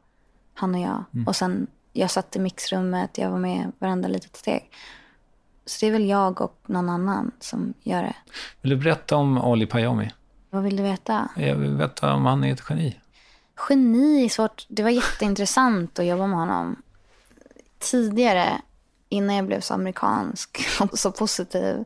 Han 0.55 0.75
och 0.75 0.81
jag. 0.81 1.05
Mm. 1.15 1.27
Och 1.27 1.37
sen 1.37 1.67
jag 1.93 2.11
satt 2.11 2.37
i 2.37 2.39
mixrummet, 2.39 3.19
jag 3.19 3.31
var 3.31 3.39
med 3.39 3.73
varenda 3.79 4.09
litet 4.09 4.37
steg. 4.37 4.71
Så 5.67 5.77
det 5.81 5.89
är 5.89 5.93
väl 5.93 6.09
jag 6.09 6.41
och 6.41 6.61
någon 6.67 6.89
annan 6.89 7.31
som 7.41 7.75
gör 7.83 8.03
det. 8.03 8.17
Vill 8.61 8.71
du 8.71 8.77
berätta 8.77 9.17
om 9.17 9.39
Ali 9.39 9.67
Payami? 9.67 10.11
Vad 10.51 10.63
vill 10.63 10.77
du 10.77 10.83
veta? 10.83 11.29
Jag 11.37 11.55
vill 11.55 11.75
veta 11.75 12.15
om 12.15 12.27
han 12.27 12.45
är 12.45 12.53
ett 12.53 12.63
geni. 12.69 12.97
Geni 13.69 14.25
är 14.25 14.29
svårt. 14.29 14.67
Det 14.69 14.83
var 14.83 14.91
jätteintressant 14.91 15.99
att 15.99 16.07
jobba 16.07 16.27
med 16.27 16.39
honom. 16.39 16.83
Tidigare, 17.79 18.61
innan 19.09 19.37
jag 19.37 19.47
blev 19.47 19.61
så 19.61 19.75
amerikansk 19.75 20.67
och 20.81 20.99
så 20.99 21.13
positiv 21.13 21.85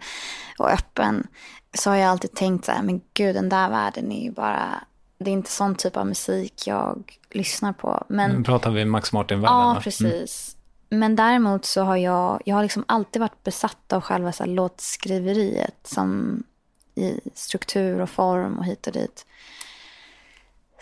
och 0.59 0.71
öppen, 0.71 1.27
så 1.75 1.91
har 1.91 1.97
jag 1.97 2.11
alltid 2.11 2.35
tänkt 2.35 2.65
så 2.65 2.73
här, 2.73 2.83
men 2.83 3.01
gud, 3.15 3.35
den 3.35 3.49
där 3.49 3.71
världen 3.71 4.13
är 4.13 4.25
ju 4.25 4.31
bara... 4.31 4.85
Det 5.19 5.31
är 5.31 5.33
inte 5.33 5.51
sån 5.51 5.75
typ 5.75 5.97
av 5.97 6.07
musik 6.07 6.67
jag 6.67 7.19
lyssnar 7.31 7.73
på. 7.73 8.05
Men, 8.09 8.31
nu 8.31 8.45
pratar 8.45 8.71
vi 8.71 8.85
Max 8.85 9.13
Martin-världen. 9.13 9.59
Ja, 9.59 9.71
mm. 9.71 9.83
precis. 9.83 10.57
Mm. 10.91 11.01
Men 11.01 11.17
däremot 11.17 11.65
så 11.65 11.83
har 11.83 11.97
jag, 11.97 12.43
jag 12.45 12.57
har 12.57 12.63
liksom 12.63 12.85
alltid 12.89 13.21
varit 13.21 13.45
besatt 13.45 13.93
av 13.93 14.01
själva 14.01 14.33
så 14.33 14.47
låtskriveriet 14.47 15.77
som 15.85 16.43
i 16.95 17.21
struktur 17.35 18.01
och 18.01 18.11
form 18.11 18.59
och 18.59 18.65
hit 18.65 18.87
och 18.87 18.93
dit. 18.93 19.27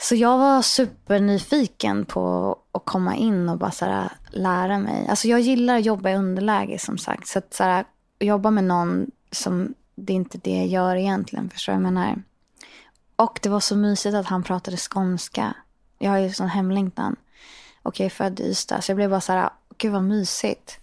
Så 0.00 0.14
jag 0.14 0.38
var 0.38 0.62
supernyfiken 0.62 2.04
på 2.04 2.56
att 2.72 2.84
komma 2.84 3.16
in 3.16 3.48
och 3.48 3.58
bara 3.58 3.70
så 3.70 3.84
här, 3.84 4.12
lära 4.30 4.78
mig. 4.78 5.06
Alltså 5.08 5.28
jag 5.28 5.40
gillar 5.40 5.76
att 5.76 5.84
jobba 5.84 6.10
i 6.10 6.14
underläge 6.14 6.78
som 6.78 6.98
sagt. 6.98 7.28
Så 7.28 7.38
att 7.38 7.54
så 7.54 7.64
här, 7.64 7.84
jobba 8.18 8.50
med 8.50 8.64
någon 8.64 9.10
som 9.30 9.74
det 9.94 10.12
är 10.12 10.14
inte 10.14 10.38
det 10.38 10.56
jag 10.56 10.66
gör 10.66 10.96
egentligen. 10.96 11.50
Förstår 11.50 11.72
du 11.72 11.76
vad 11.78 11.86
jag 11.86 11.92
menar? 11.92 12.22
Och 13.16 13.38
det 13.42 13.48
var 13.48 13.60
så 13.60 13.76
mysigt 13.76 14.14
att 14.14 14.26
han 14.26 14.42
pratade 14.42 14.76
skånska. 14.76 15.54
Jag 15.98 16.10
har 16.10 16.18
ju 16.18 16.32
sån 16.32 16.48
hemlängtan. 16.48 17.16
Och 17.82 18.00
jag 18.00 18.06
är 18.06 18.10
född 18.10 18.40
i 18.40 18.50
Ystad. 18.50 18.82
Så 18.82 18.90
jag 18.90 18.96
blev 18.96 19.10
bara 19.10 19.20
så 19.20 19.32
här, 19.32 19.50
gud 19.78 19.92
vad 19.92 20.02
mysigt. 20.02 20.80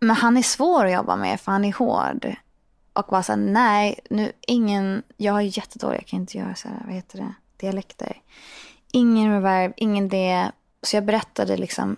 Men 0.00 0.16
han 0.16 0.36
är 0.36 0.42
svår 0.42 0.86
att 0.86 0.92
jobba 0.92 1.16
med 1.16 1.40
för 1.40 1.52
han 1.52 1.64
är 1.64 1.72
hård. 1.72 2.36
Och 2.96 3.06
bara 3.10 3.22
såhär, 3.22 3.40
nej, 3.40 4.00
nu 4.10 4.32
ingen, 4.46 5.02
jag 5.16 5.32
har 5.32 5.40
jättedålig, 5.40 5.98
jag 5.98 6.06
kan 6.06 6.20
inte 6.20 6.38
göra 6.38 6.54
så 6.54 6.68
här, 6.68 6.82
vad 6.84 6.94
heter 6.94 7.18
det, 7.18 7.34
dialekter. 7.56 8.22
Ingen 8.92 9.32
reverb, 9.32 9.72
ingen 9.76 10.08
det. 10.08 10.52
Så 10.82 10.96
jag 10.96 11.04
berättade 11.04 11.56
liksom 11.56 11.96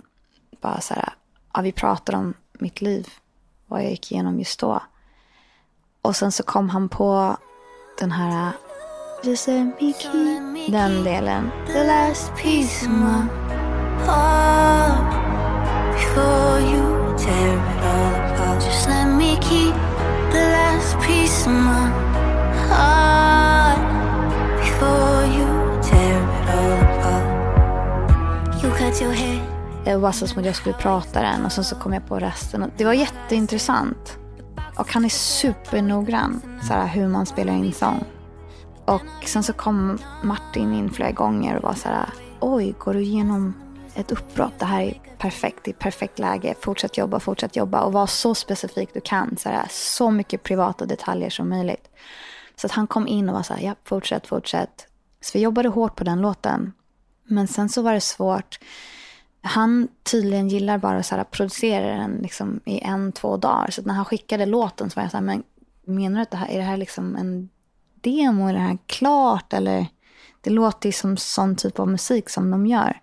bara 0.61 0.81
så 0.81 0.95
här, 0.95 1.13
ja, 1.55 1.61
vi 1.61 1.73
pratade 1.73 2.19
om 2.19 2.35
mitt 2.53 2.81
liv, 2.81 3.09
vad 3.67 3.83
jag 3.83 3.91
gick 3.91 4.13
igenom 4.13 4.39
just 4.39 4.61
då. 4.61 4.83
Och 6.03 6.17
sen 6.17 6.33
så 6.33 6.43
kom 6.43 6.69
han 6.69 6.89
på 6.89 7.37
den 7.99 8.13
här 8.13 8.53
Just 9.23 9.49
let 9.49 9.81
me 9.81 9.93
keep 9.93 10.69
den 10.69 11.05
delen. 11.05 11.51
The 11.67 11.85
last 11.85 12.37
piece 12.37 12.87
of 12.87 12.93
my 12.93 13.23
heart 14.07 15.13
before 15.93 16.61
you 16.61 17.19
tear 17.19 17.57
it 17.57 17.85
all 17.85 18.15
apart. 18.15 18.65
Just 18.65 18.89
let 18.89 19.07
me 19.07 19.37
keep 19.43 19.88
jag 28.63 29.15
Det 29.85 29.97
var 29.97 30.13
så 30.13 30.27
som 30.27 30.39
att 30.39 30.47
jag 30.47 30.57
skulle 30.57 30.75
prata 30.75 31.23
den 31.23 31.45
och 31.45 31.53
sen 31.53 31.65
så 31.65 31.77
kom 31.77 31.93
jag 31.93 32.07
på 32.07 32.19
resten. 32.19 32.71
Det 32.77 32.85
var 32.85 32.93
jätteintressant. 32.93 34.19
Och 34.79 34.93
han 34.93 35.05
är 35.05 35.09
supernoggrann, 35.09 36.43
så 36.63 36.73
här, 36.73 36.87
hur 36.87 37.09
man 37.09 37.27
spelar 37.27 37.53
in 37.53 37.73
sång. 37.73 38.05
Och 38.85 39.27
sen 39.27 39.43
så 39.43 39.53
kom 39.53 39.99
Martin 40.23 40.75
in 40.75 40.91
flera 40.91 41.11
gånger 41.11 41.57
och 41.57 41.63
var 41.63 41.75
så 41.75 41.89
här, 41.89 42.09
oj, 42.41 42.75
går 42.79 42.95
du 42.95 43.01
igenom 43.01 43.55
ett 44.01 44.13
uppbrott? 44.13 44.59
Det 44.59 44.65
här 44.65 44.83
är 44.83 45.01
perfekt, 45.19 45.59
det 45.65 45.71
är 45.71 45.75
perfekt 45.75 46.19
läge. 46.19 46.55
Fortsätt 46.61 46.99
jobba, 46.99 47.21
fortsätt 47.21 47.57
jobba 47.57 47.81
och 47.81 47.93
var 47.93 48.07
så 48.07 48.35
specifik 48.35 48.95
du 48.95 49.01
kan. 49.01 49.37
Så, 49.37 49.49
här, 49.49 49.67
så 49.71 50.11
mycket 50.11 50.43
privata 50.43 50.87
detaljer 50.87 51.31
som 51.31 51.49
möjligt. 51.49 51.89
Så 52.57 52.67
att 52.67 52.73
han 52.73 52.87
kom 52.87 53.09
in 53.09 53.29
och 53.29 53.35
var 53.35 53.43
så 53.43 53.55
här, 53.55 53.63
ja, 53.63 53.75
fortsätt, 53.85 54.27
fortsätt. 54.27 54.87
Så 55.21 55.39
vi 55.39 55.45
jobbade 55.45 55.69
hårt 55.69 55.97
på 55.97 56.05
den 56.05 56.21
låten. 56.21 56.73
Men 57.25 57.49
sen 57.49 57.69
så 57.69 57.83
var 57.83 57.93
det 57.93 58.01
svårt. 58.01 58.59
Han 59.43 59.89
tydligen 60.03 60.49
gillar 60.49 60.79
bara 60.79 60.99
att 60.99 61.07
så 61.07 61.17
här, 61.17 61.25
producera 61.25 61.99
den 61.99 62.19
liksom 62.23 62.61
i 62.65 62.81
en, 62.81 63.13
två 63.13 63.37
dagar. 63.37 63.71
Så 63.71 63.83
när 63.83 63.95
han 63.95 64.05
skickade 64.05 64.47
låten 64.47 64.91
så 64.91 65.01
var 65.01 65.05
jag 65.05 65.11
så 65.11 65.17
här, 65.17 65.25
men 65.25 65.43
menar 65.85 66.17
du 66.17 66.23
att 66.23 66.31
det 66.31 66.37
här, 66.37 66.49
är 66.49 66.59
det 66.59 66.65
här 66.65 66.77
liksom 66.77 67.17
en 67.17 67.49
demo? 68.01 68.49
Är 68.49 68.53
det 68.53 68.59
här 68.59 68.79
klart? 68.87 69.53
Eller 69.53 69.87
det 70.41 70.51
låter 70.51 70.89
ju 70.89 70.93
som 70.93 71.17
sån 71.17 71.57
typ 71.57 71.79
av 71.79 71.89
musik 71.89 72.31
som 72.31 72.51
de 72.51 72.67
gör. 72.67 73.01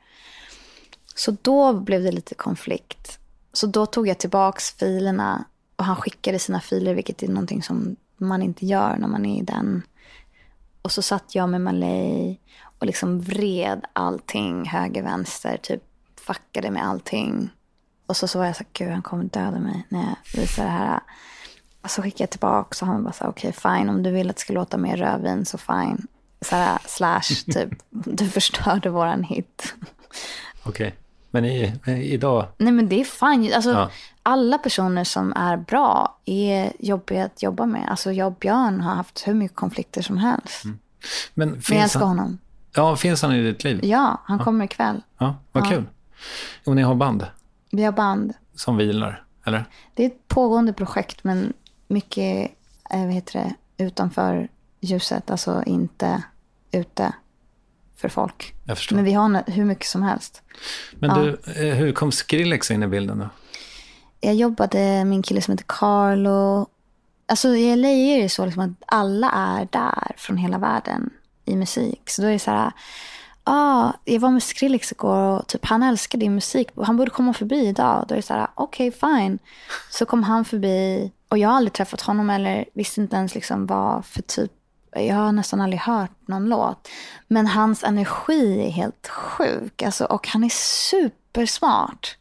Så 1.15 1.38
då 1.41 1.73
blev 1.73 2.04
det 2.04 2.12
lite 2.12 2.36
konflikt. 2.36 3.19
Så 3.54 3.67
då 3.67 3.86
tog 3.86 4.08
jag 4.08 4.17
tillbaks 4.17 4.71
filerna 4.71 5.45
och 5.75 5.86
han 5.86 5.95
skickade 5.95 6.39
sina 6.39 6.62
filer, 6.62 6.93
vilket 6.93 7.23
är 7.23 7.28
någonting 7.28 7.63
som 7.63 7.95
man 8.17 8.41
inte 8.41 8.65
gör 8.65 8.97
när 8.97 9.08
man 9.08 9.25
är 9.25 9.39
i 9.39 9.43
den. 9.43 9.82
Och 10.82 10.91
så 10.91 11.01
satt 11.01 11.36
jag 11.36 11.49
med 11.49 11.62
Malay 11.62 12.38
och 12.80 12.86
liksom 12.86 13.21
vred 13.21 13.86
allting 13.93 14.65
höger, 14.65 15.04
vänster, 15.04 15.58
typ 15.58 15.84
fuckade 16.15 16.71
med 16.71 16.88
allting. 16.88 17.49
Och 18.06 18.17
så, 18.17 18.28
så 18.28 18.39
var 18.39 18.45
jag 18.45 18.56
så 18.56 18.63
här, 18.63 18.69
gud 18.73 18.91
han 18.91 19.01
kommer 19.01 19.23
döda 19.23 19.60
mig 19.60 19.86
när 19.89 19.99
jag 19.99 20.41
visar 20.41 20.63
det 20.63 20.69
här. 20.69 20.99
Och 21.82 21.91
så 21.91 22.01
skickade 22.01 22.23
jag 22.23 22.30
tillbaka 22.30 22.86
och 22.86 22.88
han 22.88 23.04
bara 23.04 23.13
så 23.13 23.23
här, 23.23 23.32
okej 23.32 23.49
okay, 23.49 23.78
fine, 23.78 23.89
om 23.89 24.04
du 24.04 24.12
vill 24.12 24.30
att 24.30 24.36
det 24.36 24.41
ska 24.41 24.54
låta 24.54 24.78
mer 24.78 24.97
rödvin 24.97 25.45
så 25.45 25.58
fine. 25.58 26.08
Så 26.41 26.56
här, 26.56 26.80
slash, 26.86 27.54
typ, 27.54 27.69
du 27.89 28.30
förstörde 28.30 28.89
våran 28.89 29.23
hit. 29.23 29.75
Okej, 30.63 30.88
okay 30.88 30.91
men 31.36 31.45
i, 31.45 31.74
idag? 32.13 32.48
Nej 32.58 32.74
men 32.74 32.89
det 32.89 33.02
är 33.02 33.04
fine. 33.04 33.54
Alltså, 33.54 33.71
ja. 33.71 33.89
Alla 34.24 34.58
personer 34.58 35.04
som 35.04 35.34
är 35.34 35.58
bra 35.58 36.17
är 36.26 36.74
jobbiga 36.80 37.26
att 37.26 37.43
jobba 37.43 37.65
med. 37.65 37.89
Alltså 37.89 38.12
jag 38.12 38.28
och 38.28 38.36
Björn 38.39 38.82
har 38.82 38.95
haft 38.95 39.28
hur 39.28 39.34
mycket 39.34 39.58
konflikter 39.58 40.02
som 40.02 40.17
helst. 40.17 40.63
Mm. 40.63 40.80
Men, 41.34 41.54
finns 41.54 41.69
men 41.69 41.78
jag 41.78 41.84
älskar 41.84 42.00
han... 42.00 42.10
honom. 42.10 42.38
Ja, 42.76 42.95
finns 42.95 43.21
han 43.21 43.32
i 43.32 43.43
ditt 43.43 43.63
liv? 43.63 43.80
Ja, 43.84 44.21
han 44.26 44.38
ja. 44.38 44.43
kommer 44.43 44.65
ikväll. 44.65 45.02
Ja, 45.17 45.36
vad 45.52 45.69
kul. 45.69 45.84
Och 46.65 46.76
ni 46.76 46.82
har 46.82 46.95
band? 46.95 47.28
Vi 47.71 47.84
har 47.84 47.91
band. 47.91 48.34
Som 48.56 48.78
vilar, 48.78 49.24
eller? 49.45 49.65
Det 49.93 50.04
är 50.04 50.08
ett 50.08 50.28
pågående 50.28 50.74
projekt, 50.74 51.24
men 51.24 51.54
mycket 51.88 52.52
eh, 52.89 53.06
vad 53.06 53.13
heter 53.13 53.39
det, 53.39 53.84
utanför 53.84 54.48
ljuset. 54.82 55.32
Alltså 55.32 55.63
inte 55.65 56.24
ute 56.71 57.13
för 57.97 58.10
folk. 58.10 58.53
Men 58.95 59.03
vi 59.03 59.13
har 59.13 59.51
hur 59.51 59.65
mycket 59.65 59.86
som 59.86 60.03
helst. 60.03 60.41
Men 60.99 61.10
ja. 61.10 61.15
du, 61.15 61.29
eh, 61.67 61.75
hur 61.75 61.91
kom 61.91 62.12
Skrillex 62.12 62.71
in 62.71 62.84
i 62.84 62.88
bilden 62.88 63.19
då? 63.19 63.29
Jag 64.21 64.36
jobbade 64.36 64.77
med 64.77 65.12
en 65.12 65.23
kille 65.23 65.41
som 65.41 65.51
heter 65.51 65.65
Carlo. 65.67 66.67
Alltså 67.25 67.47
i 67.47 67.75
LA 67.75 67.88
är 67.88 68.21
det 68.21 68.29
så 68.29 68.45
liksom 68.45 68.62
att 68.62 68.84
alla 68.88 69.31
är 69.31 69.67
där 69.71 70.15
från 70.17 70.38
hela 70.38 70.58
världen 70.58 71.10
i 71.45 71.55
musik. 71.55 72.01
Så 72.05 72.21
då 72.21 72.27
är 72.27 72.31
det 72.31 72.39
så 72.39 72.51
här, 72.51 72.71
ah, 73.43 73.93
jag 74.05 74.19
var 74.19 74.29
med 74.29 74.43
Skrillex 74.43 74.91
igår 74.91 75.39
och 75.39 75.47
typ, 75.47 75.65
han 75.65 75.84
älskar 75.84 76.19
din 76.19 76.36
musik. 76.36 76.69
Han 76.75 76.97
borde 76.97 77.12
komma 77.12 77.34
förbi 77.34 77.67
idag. 77.67 78.05
Då 78.08 78.13
är 78.13 78.17
det 78.17 78.21
så 78.21 78.34
här, 78.34 78.47
okej 78.55 78.88
okay, 78.88 78.99
fine. 78.99 79.39
Så 79.89 80.05
kom 80.05 80.23
han 80.23 80.45
förbi 80.45 81.12
och 81.29 81.38
jag 81.38 81.49
har 81.49 81.55
aldrig 81.55 81.73
träffat 81.73 82.01
honom 82.01 82.29
eller 82.29 82.65
visste 82.73 83.01
inte 83.01 83.15
ens 83.15 83.36
liksom 83.36 83.65
vad 83.65 84.05
för 84.05 84.21
typ 84.21 84.51
jag 85.01 85.15
har 85.15 85.31
nästan 85.31 85.62
aldrig 85.62 85.79
hört 85.79 86.27
någon 86.27 86.49
låt. 86.49 86.88
Men 87.27 87.47
hans 87.47 87.84
energi 87.84 88.65
är 88.67 88.69
helt 88.69 89.08
sjuk. 89.08 89.81
Alltså, 89.81 90.05
och 90.05 90.27
han 90.27 90.43
är 90.43 90.49
supersmart. 90.89 92.17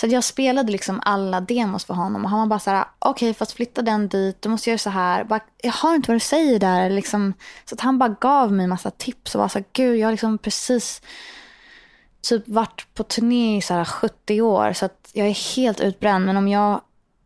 Så 0.00 0.06
jag 0.06 0.24
spelade 0.24 0.72
liksom 0.72 1.00
alla 1.04 1.40
demos 1.40 1.84
för 1.84 1.94
honom 1.94 2.24
och 2.24 2.30
han 2.30 2.40
var 2.40 2.46
bara 2.46 2.58
så 2.58 2.70
här, 2.70 2.84
okej 2.98 3.30
okay, 3.30 3.34
fast 3.34 3.52
flytta 3.52 3.82
den 3.82 4.08
dit, 4.08 4.42
du 4.42 4.48
måste 4.48 4.70
göra 4.70 4.78
så 4.78 4.90
här. 4.90 5.24
Bara, 5.24 5.40
jag 5.62 5.72
hör 5.72 5.94
inte 5.94 6.10
vad 6.10 6.16
du 6.16 6.20
säger 6.20 6.58
där. 6.58 6.90
Liksom, 6.90 7.34
så 7.64 7.74
att 7.74 7.80
han 7.80 7.98
bara 7.98 8.16
gav 8.20 8.52
mig 8.52 8.64
en 8.64 8.70
massa 8.70 8.90
tips 8.90 9.34
och 9.34 9.40
var 9.40 9.48
så 9.48 9.58
här, 9.58 9.64
gud 9.72 9.96
jag 9.96 10.06
har 10.06 10.12
liksom 10.12 10.38
precis 10.38 11.02
typ 12.20 12.48
varit 12.48 12.86
på 12.94 13.02
turné 13.02 13.56
i 13.56 13.62
så 13.62 13.74
här 13.74 13.84
70 13.84 14.40
år 14.40 14.72
så 14.72 14.84
att 14.84 15.10
jag 15.12 15.26
är 15.26 15.56
helt 15.56 15.80
utbränd. 15.80 16.26
Men 16.26 16.36
om 16.36 16.48
jag 16.48 16.80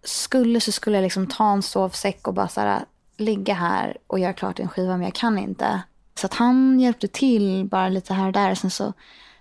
skulle 0.05 0.61
så 0.61 0.73
skulle 0.73 0.97
jag 0.97 1.03
liksom 1.03 1.27
ta 1.27 1.53
en 1.53 1.63
sovsäck 1.63 2.29
och 2.29 2.35
bara 2.35 2.49
så 2.49 2.61
här, 2.61 2.85
ligga 3.17 3.55
här 3.55 3.97
och 4.07 4.19
göra 4.19 4.33
klart 4.33 4.61
en 4.61 4.69
skiva 4.69 4.97
men 4.97 5.03
jag 5.03 5.15
kan 5.15 5.39
inte. 5.39 5.83
Så 6.15 6.27
att 6.27 6.35
han 6.35 6.81
hjälpte 6.81 7.09
till 7.09 7.65
bara 7.65 7.89
lite 7.89 8.15
här 8.15 8.27
och 8.27 8.33
där. 8.33 8.55
Sen 8.55 8.71
så 8.71 8.93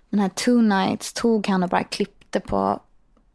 den 0.10 0.20
här 0.20 0.30
Two 0.30 0.62
Nights 0.62 1.14
tog 1.14 1.48
han 1.48 1.64
och 1.64 1.70
bara 1.70 1.84
klippte 1.84 2.40
på 2.40 2.80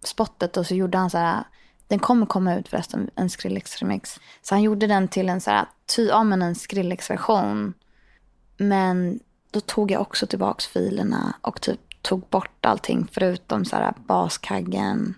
spottet 0.04 0.56
och 0.56 0.66
så 0.66 0.74
gjorde 0.74 0.98
han 0.98 1.10
så 1.10 1.18
här, 1.18 1.44
den 1.88 1.98
kommer 1.98 2.26
komma 2.26 2.54
ut 2.54 2.68
förresten, 2.68 3.10
en 3.14 3.28
Skrillex-remix. 3.28 4.20
Så 4.42 4.54
han 4.54 4.62
gjorde 4.62 4.86
den 4.86 5.08
till 5.08 5.28
en 5.28 5.40
så 5.40 5.50
här, 5.50 5.66
ty, 5.96 6.06
ja 6.06 6.24
men 6.24 6.42
en 6.42 6.54
Skrillex-version. 6.54 7.74
Men 8.56 9.20
då 9.50 9.60
tog 9.60 9.90
jag 9.90 10.00
också 10.00 10.26
tillbaks 10.26 10.66
filerna 10.66 11.34
och 11.40 11.60
typ 11.60 11.80
tog 12.02 12.20
bort 12.20 12.66
allting 12.66 13.08
förutom 13.12 13.64
så 13.64 13.76
här 13.76 13.94
baskaggen 14.06 15.14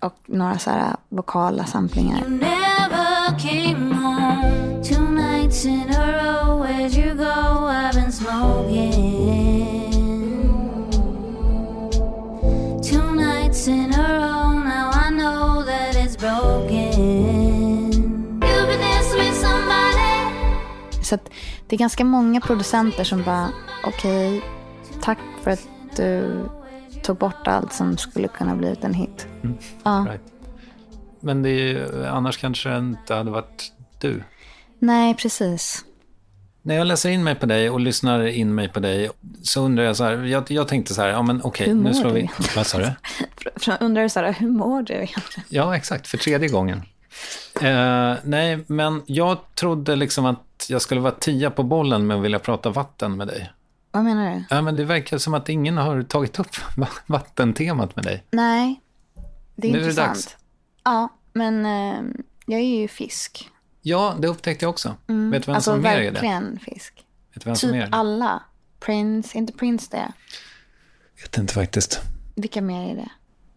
och 0.00 0.14
några 0.26 0.58
så 0.58 0.70
här 0.70 0.96
vokala 1.08 1.64
samplingar. 1.64 2.24
Two 5.56 5.70
nights 5.70 5.90
in 5.90 5.94
a 5.94 6.12
row, 6.22 6.58
where'd 6.60 6.92
you 6.92 7.14
go? 7.14 7.66
I've 7.66 7.94
been 7.94 8.12
smoking 8.12 9.36
in 13.68 13.94
a 13.94 14.18
row, 14.20 14.52
now 14.52 14.90
I 14.92 15.10
know 15.10 15.64
that 15.64 15.96
it's 15.96 16.16
broken. 16.16 16.92
You've 18.40 18.68
been 18.68 18.80
dancing 18.80 19.18
with 19.18 19.34
somebody. 19.34 21.02
Så 21.02 21.14
att 21.14 21.30
det 21.66 21.76
är 21.76 21.78
ganska 21.78 22.04
många 22.04 22.40
producenter 22.40 23.04
som 23.04 23.22
bara, 23.22 23.48
okej, 23.84 24.38
okay, 24.38 24.48
tack 25.00 25.18
för 25.42 25.50
att 25.50 25.68
du 25.96 26.44
tog 27.02 27.16
bort 27.16 27.48
allt 27.48 27.72
som 27.72 27.96
skulle 27.96 28.28
kunna 28.28 28.56
bli 28.56 28.76
en 28.80 28.94
hit. 28.94 29.26
Mm. 29.42 29.56
Ja. 29.84 30.06
Right. 30.08 30.32
Men 31.20 31.42
det 31.42 31.50
är, 31.50 32.06
annars 32.06 32.36
kanske 32.36 32.68
det 32.68 32.78
inte 32.78 33.14
hade 33.14 33.30
varit 33.30 33.72
du? 33.98 34.22
Nej, 34.78 35.14
precis. 35.14 35.84
När 36.62 36.74
jag 36.74 36.86
läser 36.86 37.10
in 37.10 37.24
mig 37.24 37.34
på 37.34 37.46
dig 37.46 37.70
och 37.70 37.80
lyssnar 37.80 38.26
in 38.26 38.54
mig 38.54 38.68
på 38.68 38.80
dig 38.80 39.10
så 39.42 39.60
undrar 39.60 39.84
jag 39.84 39.96
så 39.96 40.04
här, 40.04 40.12
jag, 40.24 40.50
jag 40.50 40.68
tänkte 40.68 40.94
så 40.94 41.02
här, 41.02 41.08
ja 41.08 41.22
men 41.22 41.40
okej, 41.44 41.64
okay, 41.64 41.74
nu 41.74 41.94
slår 41.94 42.10
vi... 42.10 42.30
Vad 42.56 42.66
sa 42.66 42.78
du? 42.78 42.92
undrar 43.80 44.08
så 44.08 44.20
här, 44.20 44.32
hur 44.32 44.50
mår 44.50 44.82
du 44.82 44.92
egentligen? 44.94 45.44
Ja, 45.48 45.76
exakt, 45.76 46.06
för 46.06 46.18
tredje 46.18 46.48
gången. 46.48 46.82
Eh, 47.62 48.14
nej, 48.24 48.64
men 48.66 49.02
jag 49.06 49.38
trodde 49.54 49.96
liksom 49.96 50.26
att 50.26 50.66
jag 50.68 50.82
skulle 50.82 51.00
vara 51.00 51.12
tia 51.12 51.50
på 51.50 51.62
bollen 51.62 52.06
med 52.06 52.16
att 52.16 52.22
vilja 52.22 52.38
prata 52.38 52.70
vatten 52.70 53.16
med 53.16 53.28
dig. 53.28 53.52
Vad 53.90 54.04
menar 54.04 54.34
du? 54.34 54.44
Ja, 54.50 54.62
men 54.62 54.76
det 54.76 54.84
verkar 54.84 55.18
som 55.18 55.34
att 55.34 55.48
ingen 55.48 55.76
har 55.76 56.02
tagit 56.02 56.38
upp 56.38 56.56
va- 56.76 56.88
vattentemat 57.06 57.96
med 57.96 58.04
dig. 58.04 58.24
Nej, 58.30 58.80
det 59.56 59.68
är 59.68 59.72
Nu 59.72 59.78
är 59.78 59.82
det 59.82 59.88
intressant. 59.88 60.14
dags. 60.14 60.36
Ja, 60.84 61.08
men 61.32 61.66
eh, 61.66 62.02
jag 62.46 62.60
är 62.60 62.80
ju 62.80 62.88
fisk. 62.88 63.50
Ja, 63.88 64.16
det 64.18 64.28
upptäckte 64.28 64.64
jag 64.64 64.70
också. 64.70 64.88
Vet 65.06 65.42
du 65.42 65.46
vem 65.46 65.54
alltså 65.54 65.70
som 65.70 65.82
mer 65.82 65.90
är 65.90 66.00
det? 66.00 66.10
verkligen 66.10 66.58
fisk. 66.58 67.04
Vet 67.34 67.44
du 67.44 67.50
vem 67.50 67.56
som 67.56 67.70
mer 67.70 67.80
är 67.80 67.84
Typ 67.84 67.92
det? 67.92 67.96
alla. 67.98 68.42
Prince, 68.80 69.38
inte 69.38 69.52
Prince 69.52 69.88
det. 69.90 70.12
Vet 71.22 71.38
inte 71.38 71.54
faktiskt. 71.54 72.00
Vilka 72.34 72.62
mer 72.62 72.90
är 72.92 72.96
det? 72.96 73.08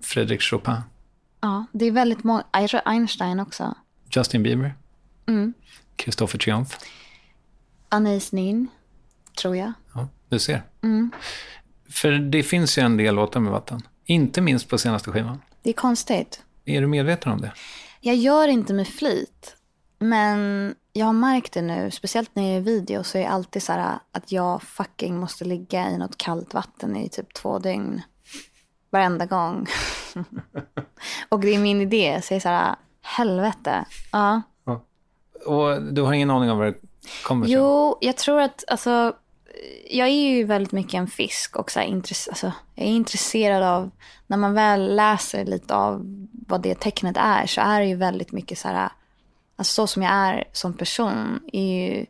Fredrik 0.02 0.42
Chopin. 0.42 0.76
Ja, 1.42 1.65
det 1.72 1.86
är 1.86 1.92
väldigt 1.92 2.24
många. 2.24 2.44
Jag 2.54 2.70
tror 2.70 2.82
Einstein 2.86 3.39
också. 3.39 3.76
Justin 4.15 4.44
Bieber. 4.44 4.76
Mm. 5.28 5.54
Kristoffer 5.96 6.38
Triumf. 6.38 6.78
Anais 7.89 8.32
Nin, 8.32 8.68
tror 9.42 9.56
jag. 9.56 9.74
Ja, 9.94 10.08
du 10.30 10.39
ser. 10.39 10.63
Mm. 10.84 11.12
För 11.89 12.12
det 12.12 12.44
finns 12.44 12.78
ju 12.78 12.82
en 12.82 12.98
del 12.98 13.15
låtar 13.15 13.39
med 13.39 13.52
vatten. 13.52 13.82
Inte 14.06 14.42
minst 14.42 14.70
på 14.70 14.78
senaste 14.78 15.12
skivan. 15.12 15.42
Det 15.63 15.70
är 15.70 15.74
konstigt. 15.74 16.44
Är 16.65 16.82
du 16.82 16.88
medveten 16.88 17.32
om 17.32 17.42
det? 17.42 17.52
Jag 18.02 18.15
gör 18.15 18.48
inte 18.48 18.74
med 18.74 18.88
flit. 18.88 19.56
Men 19.99 20.75
jag 20.93 21.05
har 21.05 21.13
märkt 21.13 21.53
det 21.53 21.62
nu, 21.62 21.91
speciellt 21.91 22.35
när 22.35 22.43
jag 22.43 22.53
gör 22.53 22.62
video, 22.62 23.03
så 23.03 23.17
är 23.17 23.21
det 23.21 23.29
alltid 23.29 23.63
så 23.63 23.73
här 23.73 23.99
att 24.12 24.31
jag 24.31 24.62
fucking 24.62 25.17
måste 25.17 25.45
ligga 25.45 25.89
i 25.89 25.97
något 25.97 26.17
kallt 26.17 26.53
vatten 26.53 26.95
i 26.95 27.09
typ 27.09 27.33
två 27.33 27.59
dygn. 27.59 28.01
Varenda 28.89 29.25
gång. 29.25 29.67
och 31.29 31.39
det 31.39 31.55
är 31.55 31.59
min 31.59 31.81
idé, 31.81 32.21
så 32.23 32.33
jag 32.33 32.35
är 32.35 32.41
så 32.41 32.49
här, 32.49 32.75
helvete. 33.01 33.85
Ja. 34.12 34.41
Och 35.45 35.81
du 35.81 36.01
har 36.01 36.13
ingen 36.13 36.29
aning 36.29 36.51
om 36.51 36.57
var 36.57 36.65
det 36.65 36.75
kommer 37.23 37.47
ifrån? 37.47 37.63
Jo, 37.63 37.97
jag 38.01 38.17
tror 38.17 38.41
att, 38.41 38.63
alltså, 38.67 39.13
jag 39.89 40.07
är 40.07 40.29
ju 40.29 40.43
väldigt 40.43 40.71
mycket 40.71 40.93
en 40.93 41.07
fisk 41.07 41.55
och 41.55 41.71
så 41.71 41.79
intress- 41.79 42.29
alltså, 42.29 42.51
jag 42.75 42.85
är 42.85 42.91
intresserad 42.91 43.63
av, 43.63 43.91
när 44.27 44.38
man 44.38 44.53
väl 44.53 44.95
läser 44.95 45.45
lite 45.45 45.75
av 45.75 46.01
vad 46.47 46.62
det 46.62 46.75
tecknet 46.75 47.17
är, 47.19 47.45
så 47.47 47.62
är 47.62 47.79
det 47.79 47.85
ju 47.85 47.95
väldigt 47.95 48.31
mycket 48.31 48.57
så 48.57 48.67
här, 48.67 48.89
alltså 49.60 49.74
så 49.74 49.88
som 49.88 50.04
jag 50.04 50.12
är 50.12 50.43
som 50.52 50.74
person, 50.74 51.39
är 51.54 51.88
ju, 51.88 52.06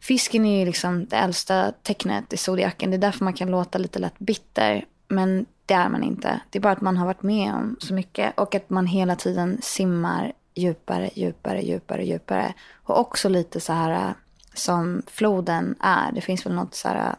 fisken 0.00 0.44
är 0.44 0.58
ju 0.58 0.64
liksom 0.64 1.06
det 1.06 1.16
äldsta 1.16 1.72
tecknet 1.82 2.32
i 2.32 2.36
zodiaken, 2.36 2.90
det 2.90 2.96
är 2.96 2.98
därför 2.98 3.24
man 3.24 3.32
kan 3.32 3.50
låta 3.50 3.78
lite 3.78 3.98
lätt 3.98 4.18
bitter, 4.18 4.84
men 5.08 5.46
det 5.66 5.74
är 5.74 5.88
man 5.88 6.02
inte. 6.02 6.40
Det 6.50 6.58
är 6.58 6.60
bara 6.60 6.72
att 6.72 6.80
man 6.80 6.96
har 6.96 7.06
varit 7.06 7.22
med 7.22 7.54
om 7.54 7.76
så 7.80 7.94
mycket 7.94 8.38
och 8.38 8.54
att 8.54 8.70
man 8.70 8.86
hela 8.86 9.16
tiden 9.16 9.58
simmar 9.62 10.32
djupare, 10.54 11.10
djupare, 11.14 11.62
djupare, 11.62 12.04
djupare. 12.04 12.54
Och 12.82 13.00
också 13.00 13.28
lite 13.28 13.60
så 13.60 13.72
här 13.72 14.08
äh, 14.08 14.14
som 14.54 15.02
floden 15.06 15.74
är. 15.80 16.12
Det 16.12 16.20
finns 16.20 16.46
väl 16.46 16.54
något 16.54 16.74
så 16.74 16.88
här 16.88 16.96
äh, 16.96 17.14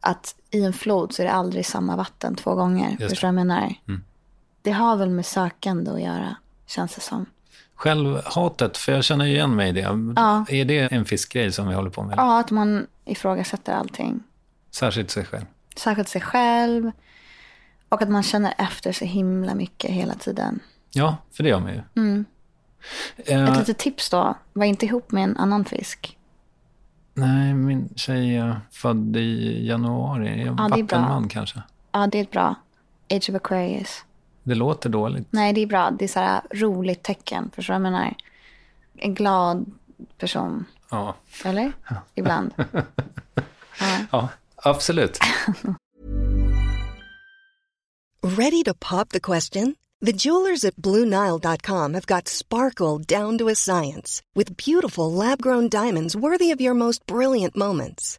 att 0.00 0.34
i 0.50 0.64
en 0.64 0.72
flod 0.72 1.12
så 1.12 1.22
är 1.22 1.26
det 1.26 1.32
aldrig 1.32 1.66
samma 1.66 1.96
vatten 1.96 2.34
två 2.34 2.54
gånger. 2.54 2.96
Förstår 3.08 3.28
du 3.28 3.34
vad 3.34 3.40
jag 3.40 3.46
menar? 3.46 3.74
Det 4.62 4.70
har 4.70 4.96
väl 4.96 5.10
med 5.10 5.26
sökande 5.26 5.90
att 5.90 6.02
göra, 6.02 6.36
känns 6.66 6.94
det 6.94 7.00
som. 7.00 7.26
Självhatet, 7.78 8.76
för 8.76 8.92
jag 8.92 9.04
känner 9.04 9.24
igen 9.24 9.56
mig 9.56 9.68
i 9.68 9.72
det. 9.72 9.80
Ja. 10.16 10.44
Är 10.48 10.64
det 10.64 10.78
en 10.92 11.04
fiskgrej 11.04 11.52
som 11.52 11.68
vi 11.68 11.74
håller 11.74 11.90
på 11.90 12.02
med? 12.02 12.14
Ja, 12.18 12.40
att 12.40 12.50
man 12.50 12.86
ifrågasätter 13.04 13.72
allting. 13.72 14.22
Särskilt 14.70 15.10
sig 15.10 15.24
själv. 15.24 15.44
Särskilt 15.76 16.08
sig 16.08 16.20
själv. 16.20 16.90
Och 17.88 18.02
att 18.02 18.08
man 18.08 18.22
känner 18.22 18.54
efter 18.58 18.92
så 18.92 19.04
himla 19.04 19.54
mycket 19.54 19.90
hela 19.90 20.14
tiden. 20.14 20.60
Ja, 20.92 21.16
för 21.32 21.42
det 21.42 21.48
gör 21.48 21.60
man 21.60 21.72
ju. 21.72 21.80
Mm. 21.96 22.24
Eh, 23.16 23.44
Ett 23.50 23.58
litet 23.58 23.78
tips 23.78 24.10
då. 24.10 24.34
Var 24.52 24.64
inte 24.64 24.86
ihop 24.86 25.12
med 25.12 25.24
en 25.24 25.36
annan 25.36 25.64
fisk. 25.64 26.18
nej, 27.14 27.54
min 27.54 27.88
tjej 27.96 28.36
är 28.36 28.60
född 28.70 29.16
i 29.16 29.66
januari. 29.66 30.44
Ja, 30.44 30.52
vattenman 30.52 31.28
kanske. 31.28 31.62
Ja, 31.92 32.06
det 32.06 32.18
är 32.20 32.24
bra. 32.32 32.54
Age 33.10 33.30
of 33.30 33.34
Aquarius. 33.36 34.04
Det 34.48 34.54
låter 34.54 34.88
dåligt. 34.90 35.28
Nej, 35.30 35.52
det 35.52 35.60
är 35.60 35.66
bra. 35.66 35.90
Det 35.90 36.04
är 36.04 36.08
så 36.08 36.20
här 36.20 36.40
roligt 36.50 37.02
tecken. 37.02 37.50
Förstår 37.54 37.74
du 37.74 37.80
vad 37.80 37.86
jag 37.86 37.92
menar? 37.92 38.16
En 38.96 39.14
glad 39.14 39.72
person. 40.18 40.64
Ja, 40.90 41.14
Eller? 41.44 41.72
Ibland. 42.14 42.54
ja 44.10 44.28
absolut. 44.56 45.18
Ready 48.22 48.62
to 48.64 48.74
pop 48.74 49.08
the 49.08 49.20
question? 49.20 49.76
The 50.06 50.12
jewelers 50.12 50.64
at 50.64 50.76
BlueNile.com 50.76 51.94
have 51.94 52.06
got 52.06 52.28
sparkle 52.28 52.98
down 52.98 53.38
to 53.38 53.48
a 53.48 53.54
science 53.54 54.22
with 54.34 54.56
beautiful 54.56 55.12
lab 55.12 55.42
grown 55.42 55.68
diamonds 55.68 56.14
worthy 56.16 56.54
of 56.54 56.60
your 56.60 56.74
most 56.74 57.06
brilliant 57.06 57.56
moments. 57.56 58.18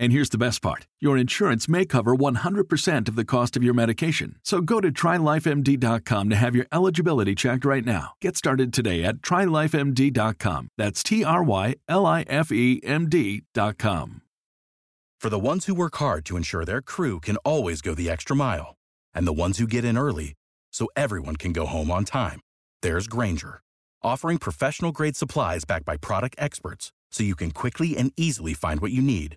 And 0.00 0.12
here's 0.12 0.28
the 0.28 0.38
best 0.38 0.62
part 0.62 0.86
your 1.00 1.16
insurance 1.16 1.68
may 1.68 1.84
cover 1.84 2.14
100% 2.14 3.08
of 3.08 3.16
the 3.16 3.24
cost 3.24 3.56
of 3.56 3.64
your 3.64 3.74
medication. 3.74 4.36
So 4.44 4.60
go 4.60 4.80
to 4.80 4.92
trylifemd.com 4.92 6.30
to 6.30 6.36
have 6.36 6.54
your 6.54 6.66
eligibility 6.72 7.34
checked 7.34 7.64
right 7.64 7.84
now. 7.84 8.12
Get 8.20 8.36
started 8.36 8.72
today 8.72 9.04
at 9.04 9.16
trylifemd.com. 9.16 10.68
That's 10.76 11.02
T 11.02 11.24
R 11.24 11.42
Y 11.42 11.74
L 11.88 12.06
I 12.06 12.22
F 12.28 12.52
E 12.52 12.80
M 12.84 13.08
D.com. 13.08 14.22
For 15.20 15.30
the 15.30 15.38
ones 15.38 15.66
who 15.66 15.74
work 15.74 15.96
hard 15.96 16.24
to 16.26 16.36
ensure 16.36 16.64
their 16.64 16.80
crew 16.80 17.18
can 17.18 17.38
always 17.38 17.82
go 17.82 17.92
the 17.92 18.08
extra 18.08 18.36
mile, 18.36 18.76
and 19.12 19.26
the 19.26 19.32
ones 19.32 19.58
who 19.58 19.66
get 19.66 19.84
in 19.84 19.98
early 19.98 20.34
so 20.72 20.86
everyone 20.94 21.34
can 21.34 21.52
go 21.52 21.66
home 21.66 21.90
on 21.90 22.04
time, 22.04 22.40
there's 22.82 23.08
Granger, 23.08 23.60
offering 24.00 24.38
professional 24.38 24.92
grade 24.92 25.16
supplies 25.16 25.64
backed 25.64 25.84
by 25.84 25.96
product 25.96 26.36
experts 26.38 26.92
so 27.10 27.24
you 27.24 27.34
can 27.34 27.50
quickly 27.50 27.96
and 27.96 28.12
easily 28.16 28.54
find 28.54 28.80
what 28.80 28.92
you 28.92 29.02
need. 29.02 29.36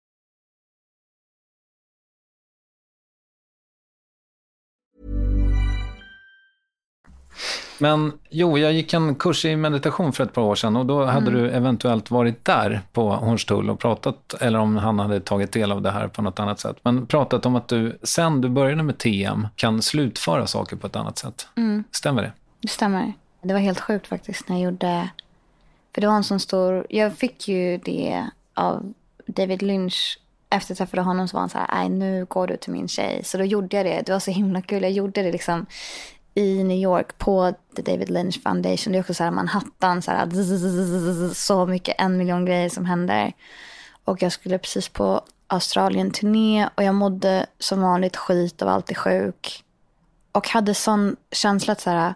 Men 7.81 8.13
jo, 8.29 8.57
jag 8.57 8.73
gick 8.73 8.93
en 8.93 9.15
kurs 9.15 9.45
i 9.45 9.55
meditation 9.55 10.13
för 10.13 10.23
ett 10.23 10.33
par 10.33 10.41
år 10.41 10.55
sedan 10.55 10.75
och 10.75 10.85
då 10.85 11.05
hade 11.05 11.31
du 11.31 11.49
eventuellt 11.49 12.11
varit 12.11 12.45
där 12.45 12.81
på 12.93 13.09
Hornstull 13.09 13.69
och 13.69 13.79
pratat, 13.79 14.33
eller 14.41 14.59
om 14.59 14.77
han 14.77 14.99
hade 14.99 15.19
tagit 15.19 15.51
del 15.51 15.71
av 15.71 15.81
det 15.81 15.91
här 15.91 16.07
på 16.07 16.21
något 16.21 16.39
annat 16.39 16.59
sätt, 16.59 16.77
men 16.83 17.05
pratat 17.05 17.45
om 17.45 17.55
att 17.55 17.67
du 17.67 17.99
sen 18.03 18.41
du 18.41 18.49
började 18.49 18.83
med 18.83 18.97
TM 18.97 19.47
kan 19.55 19.81
slutföra 19.81 20.47
saker 20.47 20.75
på 20.75 20.87
ett 20.87 20.95
annat 20.95 21.17
sätt. 21.17 21.47
Stämmer 21.91 22.21
det? 22.21 22.31
Det 22.61 22.67
stämmer. 22.67 23.13
Det 23.41 23.53
var 23.53 23.59
helt 23.59 23.79
sjukt 23.79 24.07
faktiskt 24.07 24.49
när 24.49 24.55
jag 24.55 24.63
gjorde... 24.63 25.09
För 25.93 26.01
det 26.01 26.07
var 26.07 26.15
en 26.15 26.23
sån 26.23 26.39
stor... 26.39 26.85
Jag 26.89 27.17
fick 27.17 27.47
ju 27.47 27.77
det 27.77 28.25
av 28.53 28.93
David 29.25 29.61
Lynch. 29.61 30.19
Efter 30.49 30.71
jag 30.71 30.77
träffade 30.77 31.01
honom 31.01 31.27
så 31.27 31.37
var 31.37 31.39
han 31.41 31.49
så 31.49 31.57
här, 31.57 31.67
nej 31.73 31.89
nu 31.89 32.25
går 32.25 32.47
du 32.47 32.57
till 32.57 32.71
min 32.71 32.87
tjej. 32.87 33.21
Så 33.23 33.37
då 33.37 33.43
gjorde 33.43 33.77
jag 33.77 33.85
det. 33.85 34.01
Det 34.05 34.11
var 34.11 34.19
så 34.19 34.31
himla 34.31 34.61
kul. 34.61 34.83
Jag 34.83 34.91
gjorde 34.91 35.23
det 35.23 35.31
liksom 35.31 35.65
i 36.33 36.63
New 36.63 36.77
York 36.77 37.17
på 37.17 37.53
The 37.75 37.81
David 37.81 38.09
Lynch 38.09 38.43
Foundation. 38.43 38.91
Det 38.91 38.97
är 38.97 39.01
också 39.01 39.13
så 39.13 39.23
här 39.23 39.31
Manhattan, 39.31 40.01
så 40.01 40.11
här, 40.11 40.29
zzz, 40.29 41.45
så 41.45 41.65
mycket, 41.65 41.95
en 41.97 42.17
miljon 42.17 42.45
grejer 42.45 42.69
som 42.69 42.85
händer. 42.85 43.33
Och 44.03 44.21
jag 44.21 44.31
skulle 44.31 44.57
precis 44.57 44.89
på 44.89 45.21
Australien-turné 45.47 46.69
och 46.75 46.83
jag 46.83 46.95
mådde 46.95 47.45
som 47.59 47.81
vanligt 47.81 48.15
skit 48.15 48.61
och 48.61 48.65
var 48.65 48.73
alltid 48.73 48.97
sjuk. 48.97 49.63
Och 50.31 50.49
hade 50.49 50.73
sån 50.73 51.15
känsla 51.31 51.73
att, 51.73 51.81
så 51.81 51.89
här, 51.89 52.13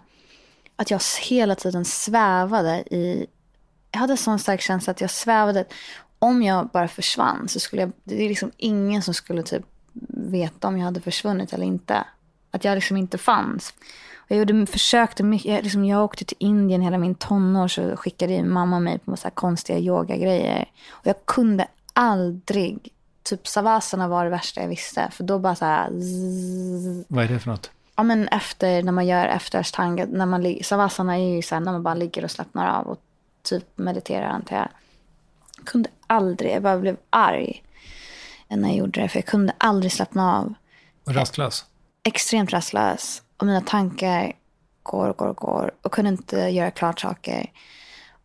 att 0.76 0.92
jag 0.92 1.02
hela 1.22 1.56
tiden 1.56 1.86
svävade 1.86 2.78
i... 2.78 3.26
Jag 3.92 4.00
hade 4.00 4.18
sån 4.18 4.40
stark 4.40 4.62
känsla 4.62 4.92
att 4.92 5.02
jag 5.02 5.12
svävade. 5.12 5.66
Om 6.20 6.44
jag 6.44 6.68
bara 6.68 6.88
försvann 6.88 7.48
så 7.48 7.60
skulle 7.60 7.82
jag... 7.82 7.92
Det 8.04 8.26
är 8.26 8.30
liksom 8.30 8.52
ingen 8.58 9.02
som 9.02 9.14
skulle 9.14 9.44
typ 9.44 9.64
veta 10.10 10.68
om 10.68 10.78
jag 10.78 10.86
hade 10.86 11.02
försvunnit 11.02 11.54
eller 11.54 11.66
inte. 11.66 12.06
Att 12.56 12.64
jag 12.64 12.76
liksom 12.76 12.98
inte 12.98 13.18
fanns. 13.18 13.74
Jag 14.28 14.40
gjorde, 14.40 14.66
försökte 14.66 15.24
mycket. 15.24 15.52
Jag, 15.52 15.64
liksom, 15.64 15.86
jag 15.86 16.04
åkte 16.04 16.26
till 16.26 16.38
Indien 16.40 16.82
hela 16.82 16.98
min 16.98 17.16
tonår 17.16 17.68
så 17.68 17.98
skickade 17.98 18.44
mamma 18.44 18.80
mig 18.80 19.00
på 19.00 19.12
massa 19.12 19.30
konstiga 19.30 19.80
yogagrejer. 19.80 20.66
Och 20.90 21.08
jag 21.08 21.26
kunde 21.26 21.68
aldrig, 21.94 22.90
typ 23.24 23.48
savasana 23.48 24.08
var 24.08 24.24
det 24.24 24.30
värsta 24.30 24.62
jag 24.62 24.68
visste. 24.68 25.10
För 25.12 25.24
då 25.24 25.40
bara 25.40 25.56
så 25.56 25.66
här... 25.66 25.90
Zzz. 25.90 27.06
Vad 27.08 27.24
är 27.24 27.28
det 27.28 27.40
för 27.40 27.50
något? 27.52 27.72
Ja 27.96 28.04
men 28.04 28.28
efter, 28.28 28.84
när 28.84 28.92
man 28.92 29.08
gör 29.08 29.26
efter 29.26 29.60
ashtanga, 29.60 30.06
när 30.06 30.26
man 30.26 30.64
savasana 30.64 31.18
är 31.18 31.36
ju 31.36 31.42
så 31.42 31.56
här, 31.56 31.62
när 31.62 31.72
man 31.72 31.84
bara 31.84 31.94
ligger 31.94 32.24
och 32.24 32.32
slappnar 32.32 32.80
av 32.80 32.88
och 32.88 33.00
typ 33.44 33.78
mediterar 33.78 34.28
antar 34.28 34.56
jag. 34.56 34.68
jag 35.58 35.66
kunde 35.66 35.90
aldrig, 36.08 36.52
jag 36.52 36.64
bara 36.64 36.78
blev 36.78 36.98
arg 37.10 37.64
när 38.48 38.70
jag 38.70 38.78
gjorde 38.78 39.02
det. 39.02 39.10
För 39.10 39.18
jag 39.18 39.26
kunde 39.26 39.54
aldrig 39.58 39.92
slappna 39.92 40.36
av. 40.36 40.54
Och 41.06 41.14
rastlös? 41.16 41.66
Extremt 42.08 42.54
rastlös. 42.54 43.22
Och 43.38 43.48
mina 43.48 43.62
tankar 43.62 44.34
går 44.84 45.10
och 45.10 45.18
går 45.18 45.28
och 45.28 45.38
går. 45.38 45.72
Och 45.82 45.92
kunde 45.92 46.10
inte 46.10 46.38
göra 46.38 46.72
klart 46.72 47.00
saker. 47.00 47.52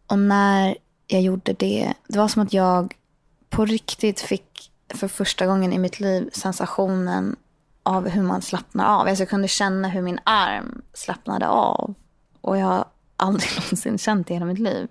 Och 0.06 0.18
när 0.18 0.76
jag 1.06 1.22
gjorde 1.22 1.52
det, 1.52 1.94
det 2.08 2.18
var 2.18 2.28
som 2.28 2.42
att 2.42 2.52
jag 2.52 2.94
på 3.48 3.64
riktigt 3.64 4.20
fick 4.20 4.70
för 4.94 5.08
första 5.08 5.46
gången 5.46 5.72
i 5.72 5.78
mitt 5.78 6.00
liv 6.00 6.30
sensationen 6.32 7.36
av 7.82 8.08
hur 8.08 8.22
man 8.22 8.42
slappnar 8.42 8.86
av. 8.86 9.06
Alltså 9.06 9.22
jag 9.22 9.28
kunde 9.28 9.48
känna 9.48 9.88
hur 9.88 10.02
min 10.02 10.20
arm 10.24 10.82
slappnade 10.92 11.48
av. 11.48 11.94
Och 12.40 12.58
jag 12.58 12.66
har 12.66 12.84
aldrig 13.16 13.50
någonsin 13.56 13.98
känt 13.98 14.26
det 14.26 14.32
i 14.32 14.34
hela 14.34 14.46
mitt 14.46 14.58
liv. 14.58 14.88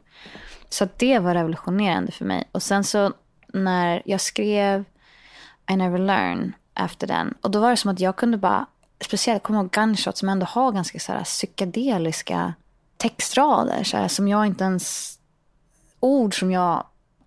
Så 0.70 0.88
det 0.98 1.20
var 1.20 1.34
revolutionerande 1.34 2.12
för 2.12 2.26
mig. 2.26 2.50
Och 2.52 2.64
sen 2.64 2.84
så 2.84 3.14
när 3.48 4.02
jag 4.06 4.22
skrev 4.22 4.84
I 5.72 5.76
never 5.76 6.00
learn 6.00 6.54
efter 6.76 7.08
den. 7.08 7.34
Och 7.42 7.52
då 7.52 7.60
var 7.60 7.70
det 7.70 7.78
som 7.78 7.92
att 7.92 8.00
jag 8.00 8.16
kunde 8.16 8.38
bara, 8.38 8.66
speciellt 9.02 9.44
kommer 9.44 9.60
ihåg 9.60 9.72
Gunshot 9.72 10.18
som 10.18 10.30
ändå 10.30 10.46
har 10.46 10.72
ganska 10.72 11.00
så 11.00 11.12
här 11.12 11.24
psykedeliska 11.24 12.54
textrader. 12.98 13.84
Så 13.84 13.98
här, 13.98 14.08
som 14.08 14.28
jag 14.28 14.46
inte 14.46 14.64
ens, 14.64 15.16
ord 16.00 16.40
som 16.40 16.52
jag 16.52 16.84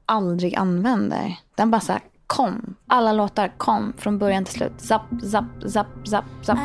aldrig 0.07 0.55
använder. 0.55 1.37
Den 1.55 1.71
bara 1.71 1.81
så 1.81 1.93
här 1.93 2.03
kom. 2.27 2.75
Alla 2.87 3.13
låtar 3.13 3.53
kom 3.57 3.93
från 3.99 4.19
början 4.19 4.45
till 4.45 4.55
slut. 4.55 4.73
Zapp, 4.79 5.03
zapp, 5.31 5.71
zapp, 5.73 6.09
zapp, 6.09 6.25
zapp. 6.43 6.59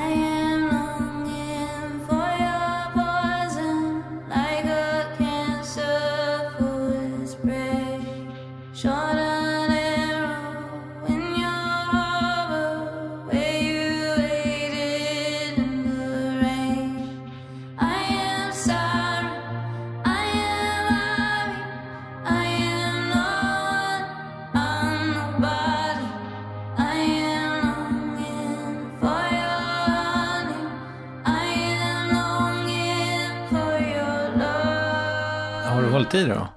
Hållit 35.98 36.14
i 36.16 36.24
det 36.24 36.34
då? 36.34 36.48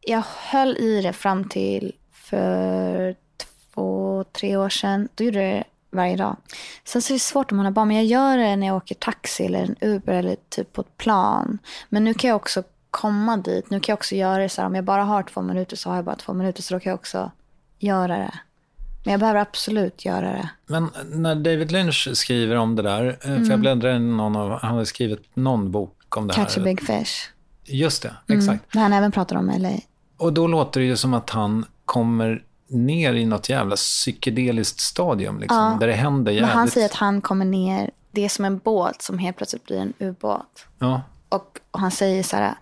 Jag 0.00 0.22
höll 0.50 0.76
i 0.76 1.00
det 1.02 1.12
fram 1.12 1.48
till 1.48 1.92
för 2.12 3.14
två, 3.74 4.24
tre 4.32 4.56
år 4.56 4.68
sedan. 4.68 5.08
Då 5.14 5.24
gjorde 5.24 5.42
jag 5.42 5.54
det 5.54 5.64
varje 5.90 6.16
dag. 6.16 6.36
Sen 6.84 7.02
så 7.02 7.12
är 7.12 7.14
det 7.14 7.20
svårt 7.20 7.50
om 7.50 7.56
man 7.56 7.66
har 7.66 7.72
barn, 7.72 7.88
men 7.88 7.96
jag 7.96 8.06
gör 8.06 8.38
det 8.38 8.56
när 8.56 8.66
jag 8.66 8.76
åker 8.76 8.94
taxi 8.94 9.44
eller 9.46 9.58
en 9.62 9.76
Uber 9.80 10.12
eller 10.14 10.36
typ 10.48 10.72
på 10.72 10.80
ett 10.80 10.96
plan. 10.96 11.58
Men 11.88 12.04
nu 12.04 12.14
kan 12.14 12.28
jag 12.28 12.36
också 12.36 12.62
komma 12.90 13.36
dit. 13.36 13.70
Nu 13.70 13.80
kan 13.80 13.92
jag 13.92 13.96
också 13.96 14.14
göra 14.14 14.42
det 14.42 14.48
så 14.48 14.60
här, 14.60 14.66
om 14.68 14.74
jag 14.74 14.84
bara 14.84 15.04
har 15.04 15.22
två 15.22 15.42
minuter 15.42 15.76
så 15.76 15.88
har 15.90 15.96
jag 15.96 16.04
bara 16.04 16.16
två 16.16 16.32
minuter. 16.32 16.62
Så 16.62 16.74
då 16.74 16.80
kan 16.80 16.90
jag 16.90 16.98
också 16.98 17.30
göra 17.78 18.18
det. 18.18 18.34
Men 19.04 19.10
jag 19.12 19.20
behöver 19.20 19.40
absolut 19.40 20.04
göra 20.04 20.28
det. 20.32 20.48
Men 20.66 20.90
när 21.10 21.34
David 21.34 21.72
Lynch 21.72 22.08
skriver 22.14 22.56
om 22.56 22.76
det 22.76 22.82
där, 22.82 23.06
eh, 23.08 23.18
för 23.20 23.28
jag 23.30 23.42
Mm. 23.46 23.60
bläddrade 23.60 23.96
i 23.96 23.98
någon 23.98 24.36
av, 24.36 24.60
han 24.60 24.76
har 24.76 24.84
skrivit 24.84 25.36
någon 25.36 25.70
bok 25.70 26.16
om 26.16 26.26
det 26.28 26.34
Catch 26.34 26.56
här. 26.56 26.62
a 26.62 26.64
big 26.64 26.80
fish. 26.86 27.30
Just 27.66 28.02
det, 28.02 28.16
Mm. 28.28 28.38
exakt. 28.40 28.72
Där 28.72 28.80
han 28.80 28.92
även 28.92 29.12
pratar 29.12 29.36
om 29.36 29.50
LA. 29.58 29.70
Och 30.16 30.32
då 30.32 30.46
låter 30.46 30.80
det 30.80 30.86
ju 30.86 30.96
som 30.96 31.14
att 31.14 31.30
han 31.30 31.64
kommer 31.84 32.42
ner 32.68 33.14
i 33.14 33.26
något 33.26 33.48
jävla 33.48 33.76
psykedeliskt 33.76 34.80
stadium, 34.80 35.40
liksom, 35.40 35.56
Ja. 35.58 35.76
där 35.80 35.86
det 35.86 35.92
händer 35.92 36.32
Men 36.32 36.34
jävligt. 36.34 36.54
han 36.54 36.70
säger 36.70 36.86
att 36.86 36.94
han 36.94 37.20
kommer 37.20 37.44
ner, 37.44 37.90
det 38.10 38.24
är 38.24 38.28
som 38.28 38.44
en 38.44 38.58
båt 38.58 39.02
som 39.02 39.18
helt 39.18 39.36
plötsligt 39.36 39.64
blir 39.64 39.78
en 39.78 39.92
ubåt. 39.98 40.66
Ja, 40.78 41.02
Och, 41.28 41.58
och 41.70 41.80
han 41.80 41.90
säger 41.90 42.22
så 42.22 42.36
här, 42.36 42.54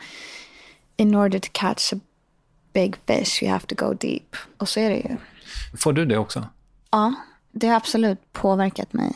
in 0.96 1.14
order 1.14 1.38
to 1.38 1.48
catch 1.52 1.92
a 1.92 1.96
big 2.72 2.96
fish 3.06 3.42
you 3.42 3.52
have 3.52 3.66
to 3.66 3.74
go 3.86 3.94
deep. 3.94 4.36
Och 4.58 4.68
så 4.68 4.80
är 4.80 4.90
det 4.90 4.96
ju. 4.96 5.16
får 5.76 5.92
du 5.92 6.06
det 6.06 6.18
också? 6.18 6.44
Ja, 6.90 7.14
det 7.52 7.68
har 7.68 7.76
absolut 7.76 8.32
påverkat 8.32 8.92
mig 8.92 9.12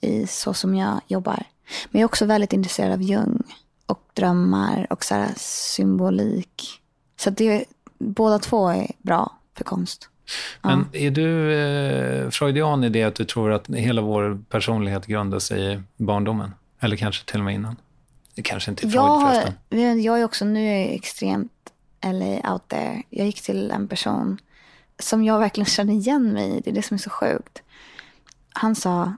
i 0.00 0.26
så 0.26 0.54
som 0.54 0.74
jag 0.74 1.00
jobbar. 1.06 1.44
Men 1.90 2.00
jag 2.00 2.00
är 2.00 2.04
också 2.04 2.24
väldigt 2.26 2.52
intresserad 2.52 2.92
av 2.92 3.02
Jung 3.02 3.42
och 3.90 4.02
drömmar 4.14 4.86
och 4.90 5.04
så 5.04 5.14
här 5.14 5.30
symbolik. 5.36 6.80
Så 7.16 7.30
det, 7.30 7.64
båda 7.98 8.38
två 8.38 8.68
är 8.68 8.90
bra 8.98 9.38
för 9.56 9.64
konst. 9.64 10.08
Men 10.62 10.86
är 10.92 11.10
du 11.10 11.52
eh, 11.54 12.30
freudian 12.30 12.84
i 12.84 12.88
det 12.88 13.02
att 13.02 13.14
du 13.14 13.24
tror 13.24 13.52
att 13.52 13.68
hela 13.68 14.02
vår 14.02 14.42
personlighet 14.48 15.06
grundar 15.06 15.38
sig 15.38 15.74
i 15.74 15.82
barndomen? 15.96 16.54
Eller 16.80 16.96
kanske 16.96 17.30
till 17.30 17.40
och 17.40 17.44
med 17.44 17.54
innan? 17.54 17.76
Det 18.34 18.42
kanske 18.42 18.70
inte 18.70 18.86
är 18.86 18.90
Freud 18.90 18.94
Jag, 18.94 19.32
förresten. 19.32 20.02
jag 20.02 20.20
är 20.20 20.24
också, 20.24 20.44
nu 20.44 20.66
är 20.68 20.78
jag 20.78 20.94
extremt 20.94 21.52
LA 22.02 22.52
out 22.52 22.68
there. 22.68 23.02
Jag 23.10 23.26
gick 23.26 23.42
till 23.42 23.70
en 23.70 23.88
person 23.88 24.38
som 24.98 25.24
jag 25.24 25.38
verkligen 25.38 25.66
känner 25.66 25.92
igen 25.92 26.32
mig 26.32 26.56
i. 26.56 26.60
Det 26.60 26.70
är 26.70 26.74
det 26.74 26.82
som 26.82 26.94
är 26.94 26.98
så 26.98 27.10
sjukt. 27.10 27.62
Han 28.52 28.74
sa 28.74 29.14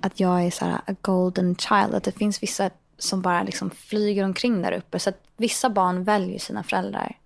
att 0.00 0.20
jag 0.20 0.44
är 0.44 0.50
så 0.50 0.64
här 0.64 0.80
a 0.86 0.94
golden 1.00 1.56
child. 1.56 1.94
Att 1.94 2.04
det 2.04 2.12
finns 2.12 2.42
vissa 2.42 2.70
som 3.02 3.22
bara 3.22 3.42
liksom 3.42 3.70
flyger 3.70 4.24
omkring 4.24 4.62
där 4.62 4.72
uppe. 4.72 4.98
Så 4.98 5.10
att 5.10 5.22
vissa 5.36 5.70
barn 5.70 6.04
väljer 6.04 6.38
sina 6.38 6.62
föräldrar. 6.62 7.18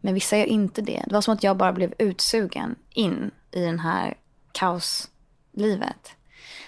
Men 0.00 0.14
vissa 0.14 0.36
gör 0.36 0.46
inte 0.46 0.82
det. 0.82 1.04
Det 1.06 1.14
var 1.14 1.20
som 1.20 1.34
att 1.34 1.42
jag 1.42 1.56
bara 1.56 1.72
blev 1.72 1.94
utsugen 1.98 2.76
in 2.90 3.30
i 3.50 3.60
den 3.60 3.78
här 3.78 4.14
kaoslivet. 4.52 6.16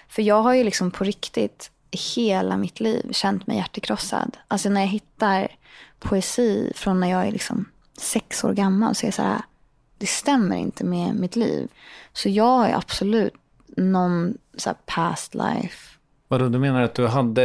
För 0.09 0.23
jag 0.23 0.43
har 0.43 0.55
ju 0.55 0.65
liksom 0.65 0.91
på 0.91 1.05
riktigt 1.05 1.71
hela 2.15 2.57
mitt 2.57 2.81
liv 2.81 3.13
känt 3.13 3.47
mig 3.47 3.57
hjärtekrossad. 3.57 4.37
Alltså 4.49 4.69
när 4.69 4.81
jag 4.81 4.89
hittar 4.89 5.49
poesi 5.99 6.73
från 6.75 7.01
när 7.01 7.11
jag 7.11 7.27
är 7.27 7.33
liksom 7.33 7.69
sex 7.99 8.45
år 8.45 8.53
gammal 8.53 8.95
så 8.95 9.05
är 9.05 9.09
jag 9.09 9.15
så 9.15 9.23
här, 9.23 9.43
det 9.99 10.07
stämmer 10.07 10.57
inte 10.57 10.85
med 10.85 11.15
mitt 11.15 11.37
liv. 11.37 11.69
Så 12.13 12.29
jag 12.29 12.45
har 12.59 12.69
ju 12.69 12.75
absolut 12.75 13.35
någon 13.77 14.39
så 14.57 14.69
här 14.69 14.77
past 14.87 15.35
life. 15.35 15.99
Vadå, 16.33 16.49
du 16.49 16.59
menar 16.59 16.83
att 16.83 16.95
du 16.95 17.07
hade 17.07 17.43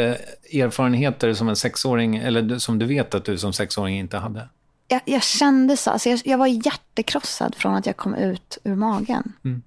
erfarenheter 0.53 1.33
som 1.33 1.49
en 1.49 1.55
sexåring, 1.55 2.17
eller 2.17 2.57
som 2.57 2.79
du 2.79 2.85
vet 2.85 3.15
att 3.15 3.25
du 3.25 3.37
som 3.37 3.53
sexåring 3.53 3.99
inte 3.99 4.17
hade? 4.17 4.49
Jag, 4.87 5.01
jag 5.05 5.23
kände 5.23 5.77
så, 5.77 5.89
alltså 5.89 6.09
jag, 6.09 6.21
jag 6.25 6.37
var 6.37 6.47
hjärtekrossad 6.47 7.55
från 7.55 7.75
att 7.75 7.85
jag 7.85 7.97
kom 7.97 8.15
ut 8.15 8.57
ur 8.63 8.75
magen. 8.75 9.33
Mm. 9.45 9.61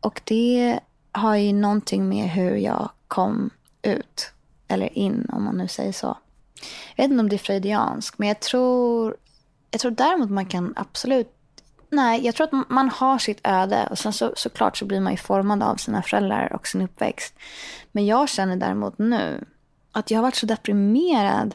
Och 0.00 0.20
det 0.24 0.80
har 1.12 1.36
ju 1.36 1.52
någonting 1.52 2.08
med 2.08 2.30
hur 2.30 2.56
jag 2.56 2.90
kom 3.08 3.50
ut. 3.82 4.32
Eller 4.68 4.98
in, 4.98 5.26
om 5.32 5.44
man 5.44 5.56
nu 5.56 5.68
säger 5.68 5.92
så. 5.92 6.16
Jag 6.96 7.04
vet 7.04 7.10
inte 7.10 7.20
om 7.20 7.28
det 7.28 7.36
är 7.36 7.38
freudiansk, 7.38 8.18
men 8.18 8.28
jag 8.28 8.40
tror, 8.40 9.16
jag 9.70 9.80
tror 9.80 9.90
däremot 9.90 10.30
man 10.30 10.46
kan 10.46 10.72
absolut... 10.76 11.35
Nej, 11.96 12.24
jag 12.24 12.34
tror 12.34 12.44
att 12.44 12.70
man 12.70 12.88
har 12.88 13.18
sitt 13.18 13.40
öde 13.44 13.86
och 13.90 13.98
sen 13.98 14.12
så, 14.12 14.32
såklart 14.36 14.76
så 14.76 14.84
blir 14.84 15.00
man 15.00 15.12
ju 15.12 15.16
formad 15.16 15.62
av 15.62 15.76
sina 15.76 16.02
föräldrar 16.02 16.52
och 16.52 16.66
sin 16.66 16.82
uppväxt. 16.82 17.34
Men 17.92 18.06
jag 18.06 18.28
känner 18.28 18.56
däremot 18.56 18.98
nu 18.98 19.44
att 19.92 20.10
jag 20.10 20.18
har 20.18 20.22
varit 20.22 20.34
så 20.34 20.46
deprimerad 20.46 21.54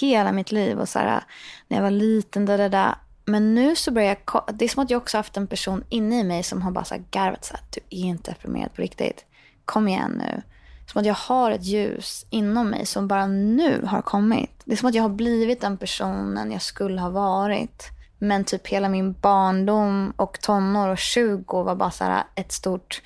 hela 0.00 0.32
mitt 0.32 0.52
liv 0.52 0.78
och 0.78 0.88
så 0.88 0.98
här, 0.98 1.24
när 1.68 1.76
jag 1.76 1.82
var 1.82 1.90
liten, 1.90 2.46
där, 2.46 2.58
där, 2.58 2.68
där. 2.68 2.94
Men 3.24 3.54
nu 3.54 3.76
så 3.76 3.90
börjar 3.90 4.16
jag, 4.32 4.44
det 4.54 4.64
är 4.64 4.68
som 4.68 4.82
att 4.82 4.90
jag 4.90 5.02
också 5.02 5.16
haft 5.16 5.36
en 5.36 5.46
person 5.46 5.84
inne 5.88 6.20
i 6.20 6.24
mig 6.24 6.42
som 6.42 6.62
har 6.62 6.70
bara 6.70 6.84
så 6.84 6.94
här 6.94 7.04
garvat 7.10 7.44
så 7.44 7.54
här, 7.54 7.62
du 7.70 7.80
är 7.96 8.04
inte 8.04 8.30
deprimerad 8.30 8.74
på 8.74 8.82
riktigt. 8.82 9.24
Kom 9.64 9.88
igen 9.88 10.22
nu. 10.24 10.42
Som 10.86 11.00
att 11.00 11.06
jag 11.06 11.14
har 11.14 11.50
ett 11.50 11.64
ljus 11.64 12.26
inom 12.30 12.70
mig 12.70 12.86
som 12.86 13.08
bara 13.08 13.26
nu 13.26 13.84
har 13.86 14.02
kommit. 14.02 14.62
Det 14.64 14.72
är 14.72 14.76
som 14.76 14.88
att 14.88 14.94
jag 14.94 15.02
har 15.02 15.08
blivit 15.08 15.60
den 15.60 15.76
personen 15.76 16.52
jag 16.52 16.62
skulle 16.62 17.00
ha 17.00 17.10
varit 17.10 17.97
men 18.18 18.44
typ 18.44 18.66
hela 18.66 18.88
min 18.88 19.12
barndom 19.12 20.12
och 20.16 20.40
tonår 20.40 20.88
och 20.88 20.98
20 20.98 21.62
var 21.62 21.74
bara 21.74 21.90
så 21.90 22.04
här 22.04 22.24
ett 22.34 22.52
stort 22.52 23.02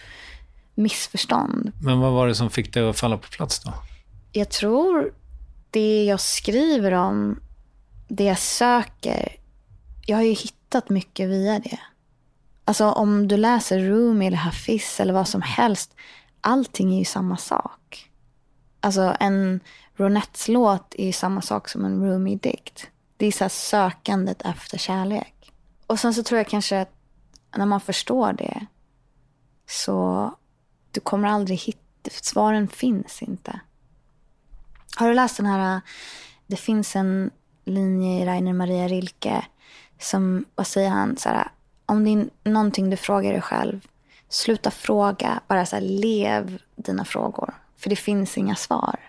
missförstånd. 0.74 1.72
Men 1.80 2.00
vad 2.00 2.12
var 2.12 2.26
det 2.26 2.34
som 2.34 2.50
fick 2.50 2.74
dig 2.74 2.88
att 2.88 2.98
falla 2.98 3.16
på 3.18 3.28
plats 3.28 3.60
då? 3.60 3.72
Jag 4.32 4.50
tror 4.50 5.12
det 5.70 6.04
jag 6.04 6.20
skriver 6.20 6.92
om, 6.92 7.40
det 8.08 8.24
jag 8.24 8.38
söker, 8.38 9.36
jag 10.06 10.16
har 10.16 10.24
ju 10.24 10.32
hittat 10.32 10.88
mycket 10.88 11.28
via 11.28 11.58
det. 11.58 11.78
Alltså 12.64 12.90
om 12.90 13.28
du 13.28 13.36
läser 13.36 13.78
Rumi 13.78 14.26
eller 14.26 14.36
Hafiz 14.36 15.00
eller 15.00 15.12
vad 15.12 15.28
som 15.28 15.42
helst, 15.42 15.94
allting 16.40 16.94
är 16.94 16.98
ju 16.98 17.04
samma 17.04 17.36
sak. 17.36 18.10
Alltså 18.80 19.16
en 19.20 19.60
Ronettes 19.96 20.48
låt 20.48 20.94
är 20.98 21.06
ju 21.06 21.12
samma 21.12 21.42
sak 21.42 21.68
som 21.68 21.84
en 21.84 22.04
Rumi-dikt. 22.04 22.86
Det 23.23 23.27
är 23.27 23.33
så 23.33 23.45
här 23.45 23.49
sökandet 23.49 24.43
efter 24.43 24.79
kärlek. 24.79 25.53
Och 25.87 26.01
sen 26.01 26.14
så 26.14 26.23
tror 26.23 26.39
jag 26.39 26.49
kanske 26.49 26.81
att 26.81 26.93
när 27.57 27.66
man 27.66 27.81
förstår 27.81 28.33
det 28.33 28.66
så 29.66 30.31
du 30.91 31.01
kommer 31.01 31.29
aldrig 31.29 31.59
hitta, 31.59 32.11
svaren 32.11 32.68
finns 32.68 33.23
inte. 33.23 33.61
Har 34.97 35.09
du 35.09 35.14
läst 35.14 35.37
den 35.37 35.47
här, 35.47 35.81
det 36.47 36.57
finns 36.57 36.97
en 36.97 37.31
linje 37.64 38.23
i 38.23 38.27
Rainer 38.27 38.53
Maria 38.53 38.89
Rilke 38.89 39.45
som, 40.01 40.45
vad 40.55 40.66
säger 40.66 40.91
han, 40.91 41.16
så 41.16 41.29
här, 41.29 41.51
om 41.87 42.05
det 42.05 42.11
är 42.11 42.51
någonting 42.51 42.91
du 42.91 42.97
frågar 42.97 43.33
dig 43.33 43.43
själv, 43.43 43.87
sluta 44.29 44.70
fråga, 44.70 45.41
bara 45.49 45.66
så 45.66 45.77
här, 45.77 45.83
lev 45.83 46.59
dina 46.77 47.05
frågor. 47.05 47.55
För 47.77 47.91
det 47.91 47.97
finns 47.97 48.39
inga 48.39 48.55
svar. 48.57 49.01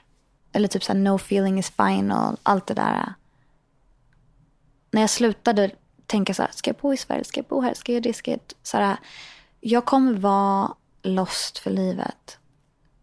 Eller 0.52 0.68
typ 0.68 0.84
så 0.84 0.94
här, 0.94 1.00
no 1.00 1.16
feeling 1.16 1.60
is 1.60 1.70
final, 1.70 2.38
allt 2.44 2.68
det 2.68 2.74
där. 2.74 3.14
När 4.94 5.02
jag 5.02 5.10
slutade 5.10 5.72
tänka 6.06 6.34
så 6.34 6.42
här, 6.42 6.52
ska 6.52 6.70
jag 6.70 6.78
bo 6.78 6.94
i 6.94 6.98
Sverige, 6.98 7.24
ska 7.24 7.40
jag 7.40 7.46
bo 7.46 7.62
här, 7.62 7.74
ska 7.74 7.92
jag 7.92 7.94
göra 7.94 8.04
det, 8.04 8.14
ska 8.14 8.32
jag... 8.32 8.40
Så 8.64 8.78
här, 8.78 8.98
jag 9.60 9.86
kommer 9.86 10.14
vara 10.14 10.74
lost 11.04 11.58
för 11.58 11.72
livet. 11.72 12.38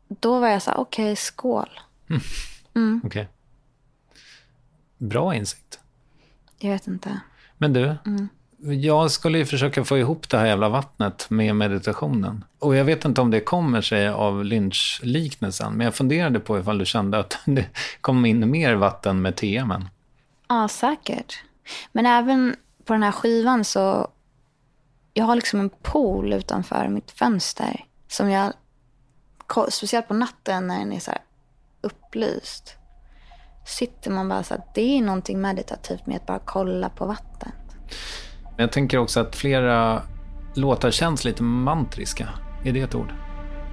Då 0.09 0.41
var 0.41 0.49
jag 0.49 0.63
så 0.63 0.71
här, 0.71 0.79
okej, 0.79 1.05
okay, 1.05 1.17
skål. 1.17 1.81
Mm. 2.11 2.23
Mm. 2.75 3.01
Okej. 3.05 3.23
Okay. 3.23 3.33
Bra 4.99 5.35
insikt. 5.35 5.81
Jag 6.59 6.71
vet 6.71 6.87
inte. 6.87 7.21
Men 7.59 7.73
du, 7.73 7.97
Mm. 8.07 8.29
jag 8.83 9.11
skulle 9.11 9.39
ju 9.39 9.47
försöka 9.47 9.85
få 9.85 9.99
ihop 9.99 10.29
det 10.31 10.39
här 10.39 10.47
jävla 10.47 10.69
vattnet 10.69 11.27
med 11.31 11.57
meditationen. 11.57 12.45
Och 12.59 12.77
jag 12.77 12.85
vet 12.85 13.05
inte 13.05 13.21
om 13.21 13.31
det 13.31 13.41
kommer 13.41 13.81
sig 13.81 14.09
av 14.09 14.45
lynchliknelsen, 14.45 15.73
men 15.73 15.85
jag 15.85 15.95
funderade 15.95 16.41
på 16.41 16.59
ifall 16.59 16.79
du 16.79 16.87
kände 16.87 17.19
att 17.19 17.39
det 17.45 17.67
kom 18.01 18.25
in 18.27 18.51
mer 18.51 18.75
vatten 18.75 19.23
med 19.23 19.37
TMen. 19.37 19.89
Ja, 20.49 20.69
säkert. 20.69 21.43
Men 21.93 22.07
även 22.07 22.57
på 22.85 22.93
den 22.93 23.03
här 23.03 23.13
skivan 23.13 23.65
så... 23.65 24.09
Jag 25.15 25.25
har 25.25 25.35
liksom 25.35 25.61
en 25.61 25.71
pool 25.71 26.33
utanför 26.33 26.89
mitt 26.89 27.11
fönster. 27.11 27.85
Som 28.09 28.31
jag... 28.31 28.53
Speciellt 29.69 30.09
på 30.09 30.15
natten 30.15 30.67
när 30.67 30.79
den 30.79 30.93
är 30.93 31.01
så 31.01 31.11
här 31.11 31.21
upplyst. 31.81 32.77
Sitter 33.67 34.11
man 34.11 34.29
bara 34.29 34.43
så 34.43 34.55
att 34.55 34.75
det 34.75 34.99
är 34.99 35.03
någonting 35.03 35.41
meditativt 35.41 36.07
med 36.07 36.17
att 36.17 36.27
bara 36.27 36.39
kolla 36.39 36.89
på 36.89 37.07
vatten. 37.07 37.53
Men 38.45 38.59
jag 38.65 38.73
tänker 38.73 38.99
också 38.99 39.21
att 39.21 39.37
flera 39.37 40.03
låtar 40.55 40.91
känns 40.91 41.25
lite 41.25 41.43
mantriska. 41.43 42.29
Är 42.65 42.73
det 42.73 42.81
ett 42.81 42.95
ord? 42.95 43.15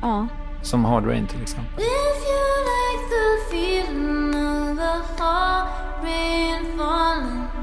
Ja. 0.01 0.27
Som 0.63 0.85
Hard 0.85 1.05
Rain 1.05 1.27
till 1.27 1.41
exempel. 1.41 1.73
If 1.73 2.23
you 2.27 2.47
like 2.69 3.09
the 3.09 3.55
feeling 3.55 4.29
of 4.29 4.77
the 4.77 5.23
hard 5.23 6.03
rain 6.03 6.77
falling 6.77 7.56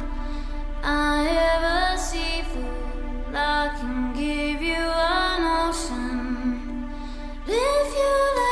I 0.87 1.23
have 1.23 1.95
a 1.95 1.99
seafood 1.99 3.35
I 3.35 3.75
can 3.81 4.13
give 4.13 4.61
you 4.61 4.75
an 4.75 5.69
ocean. 5.69 6.93
If 7.47 7.89
you 7.97 8.44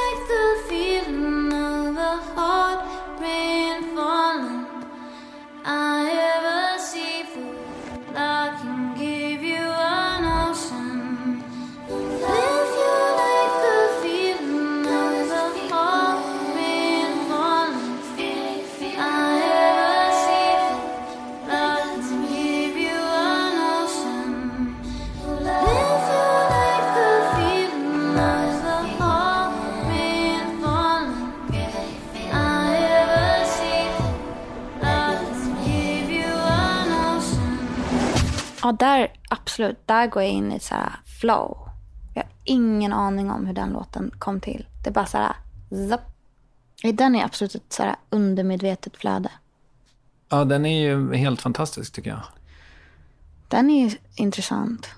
Ja, 38.63 38.73
där, 38.73 39.13
absolut. 39.31 39.87
Där 39.87 40.07
går 40.07 40.23
jag 40.23 40.33
in 40.33 40.53
i 40.53 40.61
så 40.61 40.75
här 40.75 40.93
flow. 41.21 41.69
Jag 42.15 42.23
har 42.23 42.31
ingen 42.45 42.93
aning 42.93 43.31
om 43.31 43.47
hur 43.47 43.55
den 43.55 43.71
låten 43.71 44.11
kom 44.19 44.41
till. 44.41 44.67
Det 44.83 44.91
är 44.91 44.95
bara 44.95 45.07
så 45.07 45.19
här... 45.19 45.33
Zapp. 45.91 46.09
Den 46.95 47.15
är 47.15 47.25
absolut 47.25 47.55
ett 47.55 47.73
så 47.73 47.83
här 47.83 47.97
undermedvetet 48.11 48.97
flöde. 48.97 49.29
Ja, 50.29 50.45
den 50.45 50.67
är 50.67 50.81
ju 50.83 51.15
helt 51.15 51.41
fantastisk 51.43 51.93
tycker 51.93 52.11
jag. 52.11 52.23
Den 53.49 53.71
är 53.71 53.89
ju 53.89 53.97
intressant. 54.15 54.89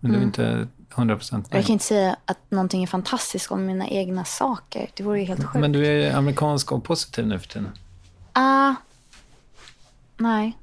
Men 0.00 0.10
du 0.10 0.16
är 0.16 0.22
Mm. 0.22 0.28
inte 0.28 0.68
100 0.94 1.16
procent 1.16 1.48
Jag 1.50 1.64
kan 1.64 1.72
inte 1.72 1.84
säga 1.84 2.16
att 2.24 2.50
någonting 2.50 2.82
är 2.82 2.86
fantastiskt 2.86 3.50
om 3.50 3.66
mina 3.66 3.88
egna 3.88 4.24
saker. 4.24 4.90
Det 4.94 5.02
vore 5.02 5.20
ju 5.20 5.26
helt 5.26 5.44
sjukt. 5.44 5.60
Men 5.60 5.72
du 5.72 5.86
är 5.86 6.16
amerikansk 6.16 6.72
och 6.72 6.84
positiv 6.84 7.26
nu 7.26 7.38
för 7.38 7.48
tiden. 7.48 7.68
Ah, 8.32 8.74
nej. 10.16 10.58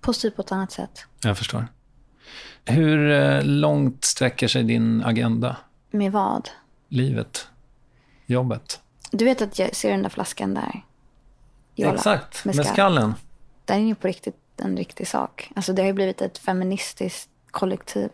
Positivt 0.00 0.36
på 0.36 0.42
ett 0.42 0.52
annat 0.52 0.72
sätt. 0.72 1.04
Jag 1.22 1.38
förstår. 1.38 1.66
Hur 2.64 3.10
eh, 3.10 3.42
långt 3.44 4.04
sträcker 4.04 4.48
sig 4.48 4.62
din 4.62 5.04
agenda? 5.04 5.56
Med 5.90 6.12
vad? 6.12 6.48
Livet? 6.88 7.48
Jobbet? 8.26 8.80
Du 9.10 9.24
vet 9.24 9.42
att 9.42 9.58
jag 9.58 9.76
ser 9.76 9.90
den 9.90 10.02
där 10.02 10.08
flaskan 10.10 10.54
där? 10.54 10.82
Jola, 11.74 11.94
Exakt, 11.94 12.44
med, 12.44 12.54
skall. 12.54 12.66
skallen. 12.66 13.14
Den 13.64 13.80
är 13.82 13.86
ju 13.86 13.94
på 13.94 14.06
riktigt 14.06 14.36
en 14.56 14.76
riktig 14.76 15.08
sak. 15.08 15.50
Alltså 15.56 15.72
det 15.72 15.82
har 15.82 15.86
ju 15.86 15.92
blivit 15.92 16.20
ett 16.20 16.38
feministiskt 16.38 17.28
kollektiv. 17.50 18.08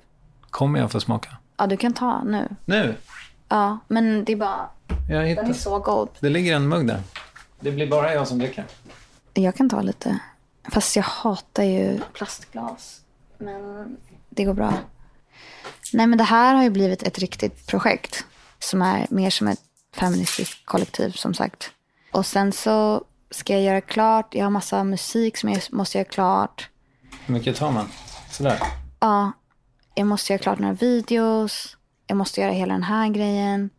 Kommer 0.50 0.80
jag 0.80 0.92
få 0.92 1.00
smaka? 1.00 1.36
Ja, 1.56 1.66
du 1.66 1.76
kan 1.76 1.92
ta 1.92 2.24
nu. 2.24 2.48
Nu? 2.64 2.94
Ja, 3.48 3.78
men 3.88 4.24
det 4.24 4.32
är 4.32 4.36
bara... 4.36 4.68
Jag 5.08 5.36
Den 5.36 5.46
är 5.50 5.52
så 5.52 5.78
god. 5.78 6.08
Det 6.20 6.28
ligger 6.28 6.56
en 6.56 6.68
mugg 6.68 6.86
där. 6.86 7.02
Det 7.60 7.72
blir 7.72 7.90
bara 7.90 8.14
jag 8.14 8.28
som 8.28 8.38
dricker. 8.38 8.64
Jag 9.34 9.54
kan 9.54 9.70
ta 9.70 9.80
lite. 9.82 10.18
Fast 10.72 10.96
jag 10.96 11.02
hatar 11.02 11.62
ju 11.62 12.00
plastglas. 12.12 13.00
Men 13.38 13.96
det 14.36 14.44
går 14.44 14.54
bra. 14.54 14.72
Nej, 15.92 16.06
men 16.06 16.18
det 16.18 16.24
här 16.24 16.54
har 16.54 16.62
ju 16.62 16.70
blivit 16.70 17.02
ett 17.02 17.18
riktigt 17.18 17.66
projekt. 17.66 18.24
Som 18.58 18.82
är 18.82 19.06
mer 19.10 19.30
som 19.30 19.48
ett 19.48 19.60
feministiskt 19.94 20.66
kollektiv, 20.66 21.10
som 21.10 21.34
sagt. 21.34 21.70
Och 22.12 22.26
sen 22.26 22.52
så 22.52 23.04
ska 23.30 23.52
jag 23.52 23.62
göra 23.62 23.80
klart. 23.80 24.34
Jag 24.34 24.44
har 24.44 24.50
massa 24.50 24.84
musik 24.84 25.36
som 25.36 25.48
jag 25.50 25.62
måste 25.70 25.98
göra 25.98 26.08
klart. 26.08 26.68
Hur 27.26 27.34
mycket 27.34 27.56
tar 27.56 27.72
man? 27.72 27.88
Sådär. 28.30 28.58
Ja, 29.00 29.32
jag 29.94 30.06
måste 30.06 30.32
göra 30.32 30.42
klart 30.42 30.58
några 30.58 30.74
videos. 30.74 31.76
Jag 32.06 32.16
måste 32.16 32.40
göra 32.40 32.52
hela 32.52 32.74
den 32.74 32.82
här 32.82 33.08
grejen. 33.08 33.70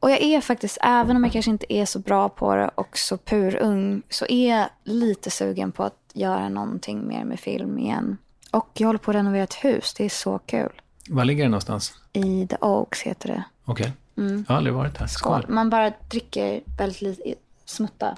Och 0.00 0.10
jag 0.10 0.22
är 0.22 0.40
faktiskt, 0.40 0.78
även 0.82 1.16
om 1.16 1.24
jag 1.24 1.32
kanske 1.32 1.50
inte 1.50 1.72
är 1.72 1.86
så 1.86 1.98
bra 1.98 2.28
på 2.28 2.54
det 2.54 2.70
och 2.74 2.98
så 2.98 3.16
purung, 3.16 4.02
så 4.10 4.26
är 4.26 4.56
jag 4.58 4.68
lite 4.84 5.30
sugen 5.30 5.72
på 5.72 5.82
att 5.82 6.10
göra 6.14 6.48
någonting 6.48 7.08
mer 7.08 7.24
med 7.24 7.40
film 7.40 7.78
igen. 7.78 8.18
Och 8.54 8.70
jag 8.74 8.88
håller 8.88 8.98
på 8.98 9.10
att 9.10 9.14
renovera 9.14 9.42
ett 9.42 9.54
hus. 9.54 9.94
Det 9.94 10.04
är 10.04 10.08
så 10.08 10.38
kul. 10.38 10.72
Var 11.08 11.24
ligger 11.24 11.44
det 11.44 11.50
någonstans? 11.50 11.94
I 12.12 12.46
The 12.46 12.56
Oaks 12.60 13.02
heter 13.02 13.28
det. 13.28 13.44
Okej. 13.64 13.92
Mm. 14.16 14.44
Jag 14.48 14.54
har 14.54 14.56
aldrig 14.56 14.74
varit 14.74 14.96
här. 14.96 15.06
Skål. 15.06 15.42
Skål. 15.42 15.54
Man 15.54 15.70
bara 15.70 15.92
dricker 16.10 16.62
väldigt 16.78 17.02
lite 17.02 17.34
smutta. 17.64 18.16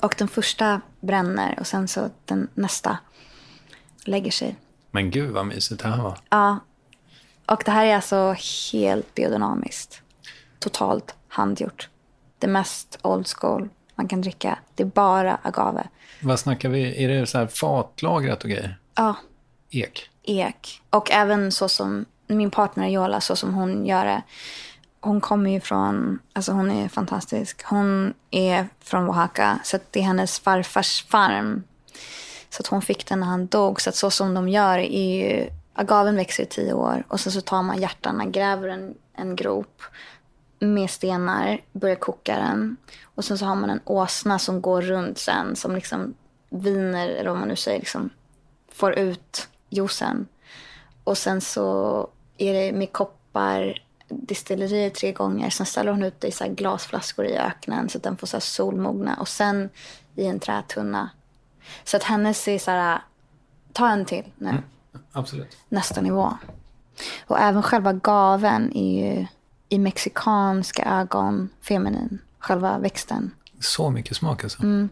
Och 0.00 0.14
den 0.18 0.28
första 0.28 0.80
bränner 1.00 1.58
och 1.60 1.66
sen 1.66 1.88
så 1.88 2.10
den 2.24 2.48
nästa 2.54 2.98
lägger 4.04 4.30
sig. 4.30 4.56
Men 4.90 5.10
gud 5.10 5.30
vad 5.30 5.46
mysigt 5.46 5.82
det 5.82 5.88
här 5.88 6.02
var. 6.02 6.18
Ja. 6.28 6.58
Och 7.46 7.62
det 7.64 7.70
här 7.70 7.84
är 7.84 7.96
alltså 7.96 8.36
helt 8.72 9.14
biodynamiskt. 9.14 10.02
Totalt 10.58 11.14
handgjort. 11.28 11.88
Det 12.38 12.46
mest 12.46 12.98
old 13.02 13.26
school 13.28 13.68
man 13.94 14.08
kan 14.08 14.20
dricka. 14.20 14.58
Det 14.74 14.82
är 14.82 14.86
bara 14.86 15.38
agave. 15.42 15.88
Vad 16.22 16.38
snackar 16.40 16.68
vi? 16.68 17.04
Är 17.04 17.08
det 17.08 17.26
så 17.26 17.38
här 17.38 17.46
fatlagrat 17.46 18.44
och 18.44 18.50
grejer? 18.50 18.78
Ja, 18.94 19.16
Ek? 19.70 20.10
ek. 20.22 20.82
Och 20.90 21.10
även 21.10 21.52
så 21.52 21.68
som 21.68 22.04
min 22.26 22.50
partner 22.50 22.88
Jola, 22.88 23.20
så 23.20 23.36
som 23.36 23.54
hon 23.54 23.86
gör 23.86 24.04
det. 24.04 24.22
Hon 25.00 25.20
kommer 25.20 25.50
ju 25.50 25.60
från, 25.60 26.18
alltså 26.32 26.52
hon 26.52 26.70
är 26.70 26.88
fantastisk. 26.88 27.62
Hon 27.64 28.14
är 28.30 28.68
från 28.80 29.08
Oaxaca, 29.08 29.58
så 29.64 29.78
det 29.90 30.00
är 30.00 30.04
hennes 30.04 30.40
farfars 30.40 31.04
farm. 31.08 31.62
Så 32.50 32.60
att 32.60 32.66
hon 32.66 32.82
fick 32.82 33.06
den 33.06 33.20
när 33.20 33.26
han 33.26 33.46
dog. 33.46 33.80
Så 33.80 33.90
att 33.90 33.96
så 33.96 34.10
som 34.10 34.34
de 34.34 34.48
gör 34.48 34.78
är 34.78 35.14
ju, 35.14 35.50
agaven 35.74 36.16
växer 36.16 36.42
i 36.42 36.46
tio 36.46 36.72
år 36.72 37.04
och 37.08 37.20
sen 37.20 37.32
så 37.32 37.40
tar 37.40 37.62
man 37.62 37.80
hjärtarna, 37.80 38.24
gräver 38.26 38.68
en, 38.68 38.94
en 39.14 39.36
grop 39.36 39.82
med 40.60 40.90
stenar, 40.90 41.60
börjar 41.72 41.96
koka 41.96 42.36
den. 42.36 42.76
Och 43.02 43.24
sen 43.24 43.38
så 43.38 43.44
har 43.44 43.54
man 43.54 43.70
en 43.70 43.80
åsna 43.84 44.38
som 44.38 44.60
går 44.60 44.82
runt 44.82 45.18
sen 45.18 45.56
som 45.56 45.74
liksom 45.74 46.14
viner, 46.50 47.08
eller 47.08 47.30
vad 47.30 47.38
man 47.38 47.48
nu 47.48 47.56
säger, 47.56 47.78
liksom 47.78 48.10
får 48.72 48.98
ut 48.98 49.48
juicen. 49.68 50.26
Och 51.04 51.18
sen 51.18 51.40
så 51.40 52.08
är 52.38 52.54
det 52.54 52.72
med 52.72 52.92
koppar 52.92 53.82
distillerier 54.08 54.90
tre 54.90 55.12
gånger. 55.12 55.50
Sen 55.50 55.66
ställer 55.66 55.90
hon 55.90 56.02
ut 56.02 56.20
det 56.20 56.28
i 56.28 56.32
så 56.32 56.44
här 56.44 56.50
glasflaskor 56.50 57.24
i 57.26 57.36
öknen 57.38 57.88
så 57.88 57.98
att 57.98 58.04
den 58.04 58.16
får 58.16 58.26
så 58.26 58.40
solmogna. 58.40 59.14
Och 59.14 59.28
sen 59.28 59.68
i 60.14 60.26
en 60.26 60.40
trätunna. 60.40 61.10
Så 61.84 61.96
att 61.96 62.02
hennes 62.02 62.48
är 62.48 62.58
så 62.58 62.70
här, 62.70 63.02
ta 63.72 63.88
en 63.88 64.04
till 64.04 64.24
nu. 64.38 64.62
Absolut. 65.12 65.56
Nästa 65.68 66.00
nivå. 66.00 66.38
Och 67.26 67.40
även 67.40 67.62
själva 67.62 67.92
gaven 67.92 68.76
är 68.76 69.04
ju 69.04 69.26
i 69.70 69.78
mexikanska 69.78 70.84
ögon 70.84 71.48
feminin. 71.62 72.18
Själva 72.38 72.78
växten. 72.78 73.30
Så 73.60 73.90
mycket 73.90 74.16
smak 74.16 74.44
alltså. 74.44 74.62
Mm. 74.62 74.88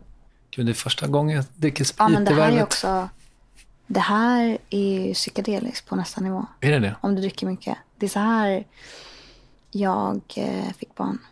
Gud, 0.51 0.67
det 0.67 0.73
är 0.73 0.75
första 0.75 1.07
gången 1.07 1.37
jag 1.37 1.45
dricker 1.57 1.85
sprit 1.85 1.99
Ja, 1.99 2.09
men 2.09 2.25
det 2.25 2.31
i 2.31 2.35
är 2.35 2.39
värvet. 2.39 2.63
också... 2.63 3.09
Det 3.87 4.01
här 4.01 4.59
är 4.71 5.07
ju 5.07 5.15
psykedeliskt 5.15 5.89
på 5.89 5.97
nästa 5.97 6.21
nivå. 6.21 6.47
Är 6.61 6.71
det 6.71 6.79
det? 6.79 6.97
Om 7.01 7.15
du 7.15 7.21
dricker 7.21 7.47
mycket. 7.47 7.79
Det 7.97 8.07
är 8.07 8.11
så 8.11 8.19
här 8.19 8.65
jag 9.71 10.21
eh, 10.37 10.73
fick 10.79 10.95
barn. 10.95 11.19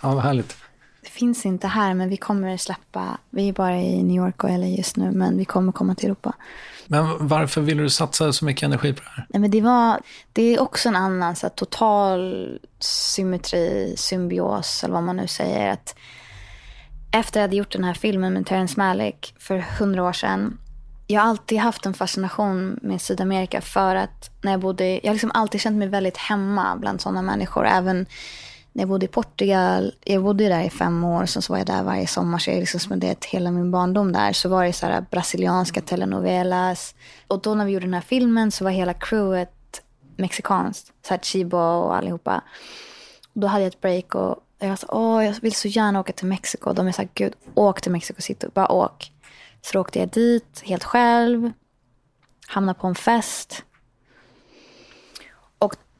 Ja, 0.00 0.14
vad 0.14 0.22
härligt. 0.22 0.56
Det 1.02 1.08
finns 1.08 1.46
inte 1.46 1.66
här, 1.68 1.94
men 1.94 2.08
vi 2.08 2.16
kommer 2.16 2.56
släppa. 2.56 3.18
Vi 3.30 3.48
är 3.48 3.52
bara 3.52 3.80
i 3.80 4.02
New 4.02 4.16
York 4.16 4.44
och 4.44 4.50
LA 4.50 4.66
just 4.66 4.96
nu, 4.96 5.10
men 5.10 5.38
vi 5.38 5.44
kommer 5.44 5.72
komma 5.72 5.94
till 5.94 6.06
Europa. 6.06 6.32
Men 6.86 7.28
varför 7.28 7.60
ville 7.60 7.82
du 7.82 7.90
satsa 7.90 8.32
så 8.32 8.44
mycket 8.44 8.62
energi 8.62 8.92
på 8.92 9.02
det 9.02 9.10
här? 9.10 9.26
Nej, 9.28 9.40
men 9.40 9.50
det, 9.50 9.60
var, 9.60 10.00
det 10.32 10.42
är 10.42 10.60
också 10.60 10.88
en 10.88 10.96
annan 10.96 11.36
så 11.36 11.46
här, 11.46 11.54
total 11.54 12.58
symmetri, 12.78 13.94
symbios 13.96 14.84
eller 14.84 14.94
vad 14.94 15.02
man 15.02 15.16
nu 15.16 15.26
säger. 15.26 15.70
Att 15.70 15.94
efter 17.12 17.30
att 17.30 17.34
jag 17.34 17.42
hade 17.42 17.56
gjort 17.56 17.72
den 17.72 17.84
här 17.84 17.94
filmen 17.94 18.32
med 18.32 18.46
Terrence 18.46 18.74
Malick 18.76 19.34
för 19.38 19.58
hundra 19.58 20.02
år 20.04 20.12
sedan. 20.12 20.58
Jag 21.06 21.20
har 21.20 21.28
alltid 21.28 21.58
haft 21.58 21.86
en 21.86 21.94
fascination 21.94 22.78
med 22.82 23.00
Sydamerika 23.00 23.60
för 23.60 23.96
att 23.96 24.30
när 24.42 24.50
jag 24.50 24.60
bodde, 24.60 24.88
jag 24.88 25.06
har 25.06 25.12
liksom 25.12 25.30
alltid 25.34 25.60
känt 25.60 25.76
mig 25.76 25.88
väldigt 25.88 26.16
hemma 26.16 26.76
bland 26.76 27.00
sådana 27.00 27.22
människor. 27.22 27.66
Även 27.66 28.06
när 28.72 28.82
jag 28.82 28.88
bodde 28.88 29.04
i 29.04 29.08
Portugal, 29.08 29.94
jag 30.04 30.22
bodde 30.22 30.48
där 30.48 30.62
i 30.62 30.70
fem 30.70 31.04
år, 31.04 31.26
sen 31.26 31.42
så 31.42 31.52
var 31.52 31.58
jag 31.58 31.66
där 31.66 31.82
varje 31.82 32.06
sommar, 32.06 32.38
så 32.38 32.50
jag 32.50 32.58
liksom 32.58 32.80
spenderat 32.80 33.24
hela 33.24 33.50
min 33.50 33.70
barndom 33.70 34.12
där. 34.12 34.32
Så 34.32 34.48
var 34.48 34.64
det 34.64 34.72
så 34.72 34.86
här 34.86 35.04
brasilianska 35.10 35.80
telenovelas. 35.80 36.94
Och 37.28 37.40
då 37.40 37.54
när 37.54 37.64
vi 37.64 37.72
gjorde 37.72 37.86
den 37.86 37.94
här 37.94 38.00
filmen 38.00 38.50
så 38.50 38.64
var 38.64 38.70
hela 38.70 38.94
crewet 38.94 39.82
mexikanskt. 40.16 40.92
Så 41.06 41.14
här 41.14 41.18
Chibo 41.18 41.56
och 41.56 41.96
allihopa. 41.96 42.42
Och 43.34 43.40
då 43.40 43.46
hade 43.46 43.64
jag 43.64 43.72
ett 43.72 43.80
break 43.80 44.14
och 44.14 44.36
jag 44.58 44.78
sa, 44.78 44.86
åh, 44.90 45.24
jag 45.24 45.34
vill 45.42 45.54
så 45.54 45.68
gärna 45.68 46.00
åka 46.00 46.12
till 46.12 46.26
Mexiko. 46.26 46.68
Och 46.68 46.74
de 46.74 46.86
är 46.86 46.92
så 46.92 47.02
här, 47.02 47.08
gud, 47.14 47.32
åk 47.54 47.80
till 47.80 47.92
Mexico 47.92 48.22
City, 48.22 48.46
bara 48.54 48.72
åk. 48.72 49.12
Så 49.62 49.72
då 49.72 49.80
åkte 49.80 49.98
jag 49.98 50.08
dit 50.08 50.62
helt 50.64 50.84
själv, 50.84 51.52
hamnade 52.46 52.78
på 52.78 52.86
en 52.86 52.94
fest. 52.94 53.64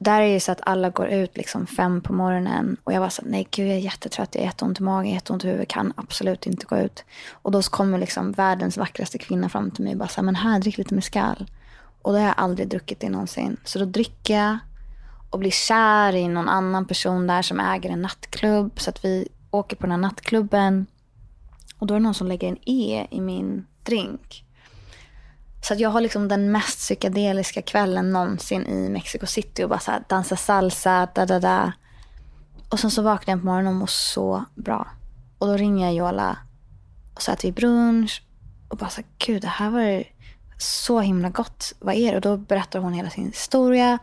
Där 0.03 0.20
är 0.20 0.34
det 0.34 0.40
så 0.40 0.53
att 0.53 0.61
alla 0.62 0.90
går 0.90 1.09
ut 1.09 1.36
liksom 1.36 1.66
fem 1.66 2.00
på 2.00 2.12
morgonen. 2.12 2.76
Och 2.84 2.92
jag 2.92 3.00
var 3.00 3.09
så 3.09 3.22
nej 3.24 3.48
gud 3.50 3.68
jag 3.68 3.74
är 3.74 3.80
jättetrött, 3.80 4.34
jag 4.34 4.42
har 4.42 4.46
jätteont 4.46 4.80
i 4.80 4.82
magen, 4.82 5.12
jätteont 5.12 5.44
i 5.44 5.46
huvudet, 5.46 5.68
kan 5.68 5.92
absolut 5.96 6.46
inte 6.46 6.66
gå 6.66 6.78
ut. 6.78 7.05
Och 7.30 7.53
då 7.53 7.62
kommer 7.62 7.98
liksom 7.98 8.32
världens 8.32 8.76
vackraste 8.76 9.18
kvinna 9.18 9.48
fram 9.48 9.70
till 9.70 9.84
mig 9.84 9.92
och 9.92 9.98
bara 9.98 10.09
så 10.09 10.16
här, 10.16 10.22
men 10.22 10.34
här, 10.36 10.61
drick 10.61 10.78
lite 10.78 10.94
mescal. 10.94 11.46
Och 12.03 12.12
det 12.12 12.18
har 12.18 12.26
jag 12.26 12.34
aldrig 12.36 12.68
druckit 12.68 13.00
det 13.00 13.09
någonsin. 13.09 13.57
Så 13.64 13.78
då 13.78 13.84
dricker 13.84 14.34
jag 14.34 14.59
och 15.30 15.38
blir 15.38 15.50
kär 15.50 16.16
i 16.16 16.28
någon 16.28 16.48
annan 16.48 16.86
person 16.86 17.26
där 17.26 17.42
som 17.42 17.61
äger 17.61 17.90
en 17.90 18.03
nattklubb. 18.03 18.80
Så 18.80 18.90
att 18.90 19.05
vi 19.05 19.28
åker 19.50 19.76
på 19.76 19.82
den 19.82 19.90
här 19.90 19.98
nattklubben. 19.98 20.86
Och 21.78 21.86
då 21.86 21.94
är 21.94 21.98
det 21.98 22.05
någon 22.05 22.14
som 22.14 22.26
lägger 22.26 22.48
en 22.48 22.59
E 22.68 23.07
i 23.11 23.20
min 23.20 23.66
drink. 23.82 24.44
Så 25.62 25.74
att 25.74 25.80
jag 25.80 25.90
har 25.90 26.00
liksom 26.00 26.28
den 26.28 26.52
mest 26.52 26.78
psykedeliska 26.78 27.62
kvällen 27.62 28.10
någonsin 28.10 28.66
i 28.66 28.88
Mexico 28.88 29.26
City 29.26 29.64
och 29.64 29.68
bara 29.68 29.78
så 29.78 29.90
här 29.90 30.04
dansa 30.08 30.36
salsa, 30.36 31.08
da 31.14 31.26
da 31.26 31.40
da. 31.40 31.72
Och 32.68 32.80
sen 32.80 32.90
så 32.90 33.02
vaknar 33.02 33.34
jag 33.34 33.40
på 33.40 33.46
morgonen 33.46 33.72
och 33.72 33.78
mår 33.78 33.86
så 33.86 34.44
bra. 34.54 34.88
Och 35.38 35.46
då 35.46 35.56
ringer 35.56 35.86
jag 35.86 35.94
Jola 35.94 36.38
och 37.14 37.22
så 37.22 37.32
äter 37.32 37.48
vi 37.48 37.52
brunch 37.52 38.22
och 38.68 38.76
bara 38.76 38.90
så 38.90 38.96
här, 38.96 39.06
gud 39.18 39.42
det 39.42 39.48
här 39.48 39.70
var 39.70 40.04
så 40.58 41.00
himla 41.00 41.30
gott. 41.30 41.72
Vad 41.78 41.94
är 41.94 42.10
det? 42.10 42.16
Och 42.16 42.22
då 42.22 42.36
berättar 42.36 42.78
hon 42.78 42.92
hela 42.92 43.10
sin 43.10 43.26
historia. 43.26 43.98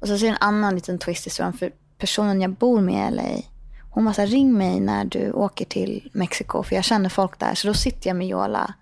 Och 0.00 0.08
så 0.08 0.18
ser 0.18 0.28
en 0.28 0.36
annan 0.40 0.74
liten 0.74 0.98
twist 0.98 1.26
i 1.26 1.30
historien 1.30 1.52
för 1.52 1.72
personen 1.98 2.40
jag 2.40 2.50
bor 2.50 2.80
med 2.80 3.12
i 3.12 3.16
LA. 3.16 3.42
Hon 3.90 4.04
bara 4.04 4.14
så 4.14 4.20
här, 4.20 4.28
ring 4.28 4.58
mig 4.58 4.80
när 4.80 5.04
du 5.04 5.32
åker 5.32 5.64
till 5.64 6.10
Mexiko 6.12 6.62
för 6.62 6.74
jag 6.74 6.84
känner 6.84 7.08
folk 7.08 7.38
där. 7.38 7.54
Så 7.54 7.68
då 7.68 7.74
sitter 7.74 8.10
jag 8.10 8.16
med 8.16 8.26
Jola 8.26 8.74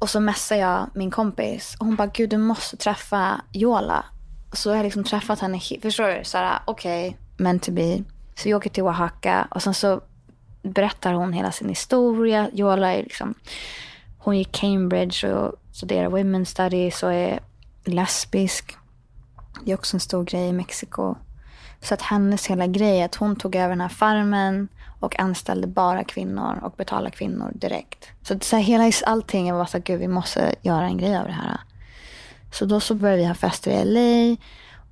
och 0.00 0.10
så 0.10 0.20
messar 0.20 0.56
jag 0.56 0.90
min 0.94 1.10
kompis. 1.10 1.76
Och 1.78 1.86
hon 1.86 1.96
bara, 1.96 2.06
gud 2.06 2.30
du 2.30 2.38
måste 2.38 2.76
träffa 2.76 3.40
Jola. 3.52 4.04
Så 4.52 4.68
jag 4.68 4.76
har 4.76 4.84
liksom 4.84 5.04
träffat 5.04 5.40
henne. 5.40 5.60
Förstår 5.82 6.18
du? 6.18 6.24
Så 6.24 6.38
här, 6.38 6.58
okej, 6.64 7.16
meant 7.36 7.62
to 7.62 7.72
be. 7.72 8.02
Så 8.34 8.48
vi 8.48 8.54
åker 8.54 8.70
till 8.70 8.82
Oaxaca 8.82 9.48
och 9.50 9.62
sen 9.62 9.74
så 9.74 10.00
berättar 10.62 11.12
hon 11.12 11.32
hela 11.32 11.52
sin 11.52 11.68
historia. 11.68 12.50
Jola 12.52 12.92
är 12.92 13.02
liksom, 13.02 13.34
hon 14.18 14.38
gick 14.38 14.52
Cambridge 14.52 15.32
och 15.34 15.54
studerar 15.72 16.10
women's 16.10 16.44
studies 16.44 17.02
och 17.02 17.12
är 17.12 17.40
lesbisk. 17.84 18.76
Det 19.64 19.70
är 19.70 19.74
också 19.74 19.96
en 19.96 20.00
stor 20.00 20.24
grej 20.24 20.48
i 20.48 20.52
Mexiko. 20.52 21.14
Så 21.80 21.94
att 21.94 22.02
hennes 22.02 22.46
hela 22.46 22.66
grej 22.66 23.02
att 23.02 23.14
hon 23.14 23.36
tog 23.36 23.56
över 23.56 23.68
den 23.68 23.80
här 23.80 23.88
farmen 23.88 24.68
och 25.00 25.20
anställde 25.20 25.66
bara 25.66 26.04
kvinnor 26.04 26.58
och 26.62 26.72
betalade 26.76 27.10
kvinnor 27.10 27.50
direkt. 27.54 28.08
Så, 28.22 28.38
så 28.40 28.56
här, 28.56 28.62
hela 28.62 28.92
allting 29.06 29.54
var 29.54 29.66
så 29.66 29.76
här, 29.76 29.84
gud 29.84 30.00
vi 30.00 30.08
måste 30.08 30.54
göra 30.62 30.84
en 30.84 30.98
grej 30.98 31.16
av 31.16 31.26
det 31.26 31.32
här. 31.32 31.60
Så 32.52 32.64
då 32.64 32.80
så 32.80 32.94
började 32.94 33.22
vi 33.22 33.28
ha 33.28 33.34
fester 33.34 33.70
i 33.70 33.84
LA 33.84 34.36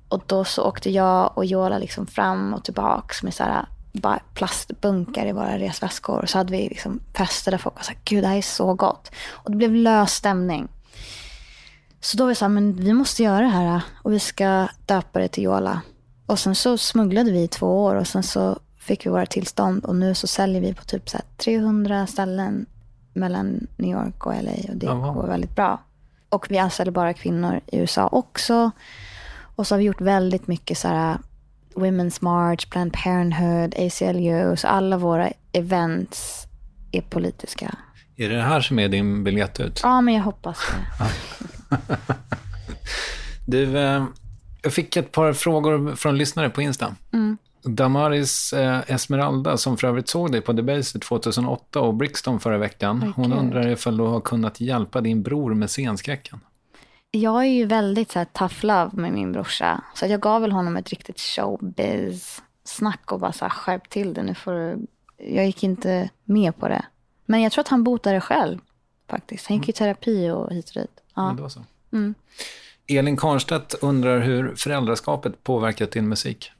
och 0.09 0.23
då 0.25 0.43
så 0.43 0.63
åkte 0.63 0.89
jag 0.89 1.37
och 1.37 1.45
Jola 1.45 1.77
liksom 1.77 2.07
fram 2.07 2.53
och 2.53 2.63
tillbaks 2.63 3.23
med 3.23 3.33
så 3.33 3.43
här, 3.43 3.65
bara 3.91 4.19
plastbunkar 4.33 5.25
i 5.25 5.31
våra 5.31 5.59
resväskor. 5.59 6.25
Så 6.25 6.37
hade 6.37 6.51
vi 6.51 6.69
liksom 6.69 6.99
fester 7.13 7.51
där 7.51 7.57
folk 7.57 7.75
var 7.75 7.83
så 7.83 7.91
här, 7.91 7.99
gud 8.03 8.23
det 8.23 8.27
här 8.27 8.37
är 8.37 8.41
så 8.41 8.73
gott. 8.73 9.11
Och 9.29 9.51
det 9.51 9.57
blev 9.57 9.73
lös 9.73 10.13
stämning. 10.13 10.67
Så 12.01 12.17
då 12.17 12.23
var 12.23 12.29
vi 12.29 12.35
så 12.35 12.45
här, 12.45 12.49
men 12.49 12.73
vi 12.73 12.93
måste 12.93 13.23
göra 13.23 13.41
det 13.41 13.47
här 13.47 13.81
och 14.03 14.13
vi 14.13 14.19
ska 14.19 14.67
döpa 14.85 15.19
det 15.19 15.27
till 15.27 15.43
Jola. 15.43 15.81
Och 16.25 16.39
sen 16.39 16.55
så 16.55 16.77
smugglade 16.77 17.31
vi 17.31 17.43
i 17.43 17.47
två 17.47 17.83
år 17.83 17.95
och 17.95 18.07
sen 18.07 18.23
så 18.23 18.59
fick 18.89 19.05
vi 19.05 19.09
våra 19.09 19.25
tillstånd 19.25 19.85
och 19.85 19.95
nu 19.95 20.15
så 20.15 20.27
säljer 20.27 20.61
vi 20.61 20.73
på 20.73 20.83
typ 20.83 21.09
så 21.09 21.17
här 21.17 21.25
300 21.37 22.07
ställen 22.07 22.65
mellan 23.13 23.67
New 23.77 23.91
York 23.91 24.25
och 24.25 24.33
LA 24.43 24.51
och 24.69 24.75
det 24.75 24.87
wow. 24.87 25.13
går 25.13 25.27
väldigt 25.27 25.55
bra. 25.55 25.81
Och 26.29 26.45
vi 26.49 26.57
anställer 26.57 26.91
bara 26.91 27.13
kvinnor 27.13 27.59
i 27.67 27.77
USA 27.77 28.07
också. 28.07 28.71
Och 29.55 29.67
så 29.67 29.75
har 29.75 29.79
vi 29.79 29.85
gjort 29.85 30.01
väldigt 30.01 30.47
mycket 30.47 30.77
så 30.77 30.87
här 30.87 31.17
Women's 31.75 32.17
March, 32.21 32.69
Planned 32.69 32.93
Parenthood, 32.93 33.75
ACLU. 33.77 34.55
Så 34.55 34.67
alla 34.67 34.97
våra 34.97 35.29
events 35.51 36.47
är 36.91 37.01
politiska. 37.01 37.75
Är 38.15 38.29
det 38.29 38.35
det 38.35 38.41
här 38.41 38.61
som 38.61 38.79
är 38.79 38.87
din 38.87 39.23
biljett 39.23 39.59
ut? 39.59 39.79
Ja, 39.83 40.01
men 40.01 40.13
jag 40.13 40.23
hoppas 40.23 40.57
det. 40.71 41.77
Du, 43.45 43.77
eh, 43.77 44.05
jag 44.61 44.73
fick 44.73 44.95
ett 44.95 45.11
par 45.11 45.33
frågor 45.33 45.95
från 45.95 46.17
lyssnare 46.17 46.49
på 46.49 46.61
Insta. 46.61 46.95
Mm. 47.13 47.37
Damaris 47.63 48.53
eh, 48.53 48.81
Esmeralda, 48.87 49.57
som 49.57 49.77
för 49.77 49.87
övrigt 49.87 50.09
såg 50.09 50.31
dig 50.31 50.41
på 50.41 50.53
Debaser 50.53 50.99
2008 50.99 51.79
och 51.79 51.93
Brixton 51.93 52.39
förra 52.39 52.57
veckan, 52.57 53.03
Oj, 53.03 53.13
hon 53.15 53.33
undrar 53.33 53.67
ifall 53.67 53.97
du 53.97 54.03
har 54.03 54.21
kunnat 54.21 54.61
hjälpa 54.61 55.01
din 55.01 55.23
bror 55.23 55.53
med 55.53 55.69
scenskräcken. 55.69 56.39
Jag 57.11 57.41
är 57.41 57.49
ju 57.49 57.65
väldigt 57.65 58.11
så 58.11 58.19
här, 58.19 58.25
tough 58.25 58.65
love 58.65 58.89
med 58.93 59.13
min 59.13 59.31
brorsa. 59.31 59.83
Så 59.95 60.05
jag 60.05 60.21
gav 60.21 60.41
väl 60.41 60.51
honom 60.51 60.77
ett 60.77 60.89
riktigt 60.89 61.19
showbiz-snack 61.19 63.11
och 63.11 63.19
bara 63.19 63.31
så 63.31 63.45
här, 63.45 63.49
skärp 63.49 63.89
till 63.89 64.13
det. 64.13 64.23
Nu 64.23 64.35
får 64.35 64.53
du... 64.53 64.87
Jag 65.17 65.45
gick 65.45 65.63
inte 65.63 66.09
med 66.23 66.57
på 66.57 66.67
det. 66.67 66.85
Men 67.25 67.41
jag 67.41 67.51
tror 67.51 67.61
att 67.61 67.67
han 67.67 67.83
botade 67.83 68.15
det 68.15 68.21
själv 68.21 68.59
faktiskt. 69.09 69.47
Han 69.47 69.57
gick 69.57 69.69
i 69.69 69.71
terapi 69.73 70.29
och 70.29 70.53
hit 70.53 70.69
och 70.69 70.81
dit. 70.81 71.03
Ja. 71.15 71.33
Men 71.33 71.49
så. 71.49 71.65
Mm. 71.91 72.13
Elin 72.87 73.17
Karnstedt 73.17 73.73
undrar 73.73 74.19
hur 74.19 74.55
föräldraskapet 74.55 75.43
påverkat 75.43 75.91
din 75.91 76.09
musik. 76.09 76.51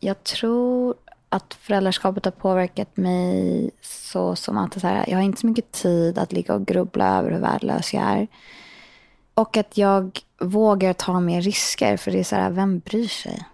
Jag 0.00 0.24
tror 0.24 0.94
att 1.28 1.54
föräldraskapet 1.60 2.24
har 2.24 2.32
påverkat 2.32 2.96
mig 2.96 3.70
så 3.82 4.36
som 4.36 4.58
att 4.58 4.80
så 4.80 4.86
här, 4.86 5.04
jag 5.08 5.16
har 5.16 5.22
inte 5.22 5.40
så 5.40 5.46
mycket 5.46 5.72
tid 5.72 6.18
att 6.18 6.32
ligga 6.32 6.54
och 6.54 6.66
grubbla 6.66 7.18
över 7.18 7.30
hur 7.30 7.38
värdelös 7.40 7.94
jag 7.94 8.02
är. 8.02 8.26
Och 9.34 9.56
att 9.56 9.78
jag 9.78 10.18
vågar 10.40 10.92
ta 10.92 11.20
mer 11.20 11.42
risker, 11.42 11.96
för 11.96 12.10
det 12.10 12.18
är 12.18 12.24
så 12.24 12.36
här, 12.36 12.50
vem 12.50 12.78
bryr 12.78 13.08
sig? 13.08 13.44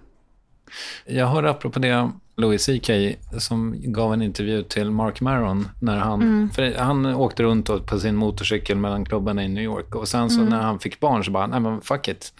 Jag 1.07 1.26
hörde 1.26 1.51
apropå 1.51 1.78
det 1.78 2.11
Louis 2.36 2.66
CK 2.66 2.90
som 3.38 3.74
gav 3.92 4.12
en 4.12 4.22
intervju 4.22 4.62
till 4.62 4.90
Mark 4.90 5.20
Maron 5.20 5.68
när 5.80 5.97
han, 5.99 6.22
Mm. 6.22 6.51
för 6.51 6.74
han 6.78 7.07
åkte 7.07 7.42
runt 7.42 7.86
på 7.86 7.99
sin 7.99 8.16
motorcykel 8.16 8.76
mellan 8.76 9.05
klubbarna 9.05 9.45
i 9.45 9.49
New 9.49 9.64
York 9.64 9.95
och 9.95 10.09
sen 10.09 10.30
så 10.30 10.38
Mm. 10.40 10.51
när 10.51 10.61
han 10.62 10.78
fick 10.78 11.01
barn 11.01 11.24
så 11.24 11.30
bara, 11.30 11.47
nej 11.47 11.61
men 11.61 11.80
fuck 11.80 12.09
it, 12.09 12.32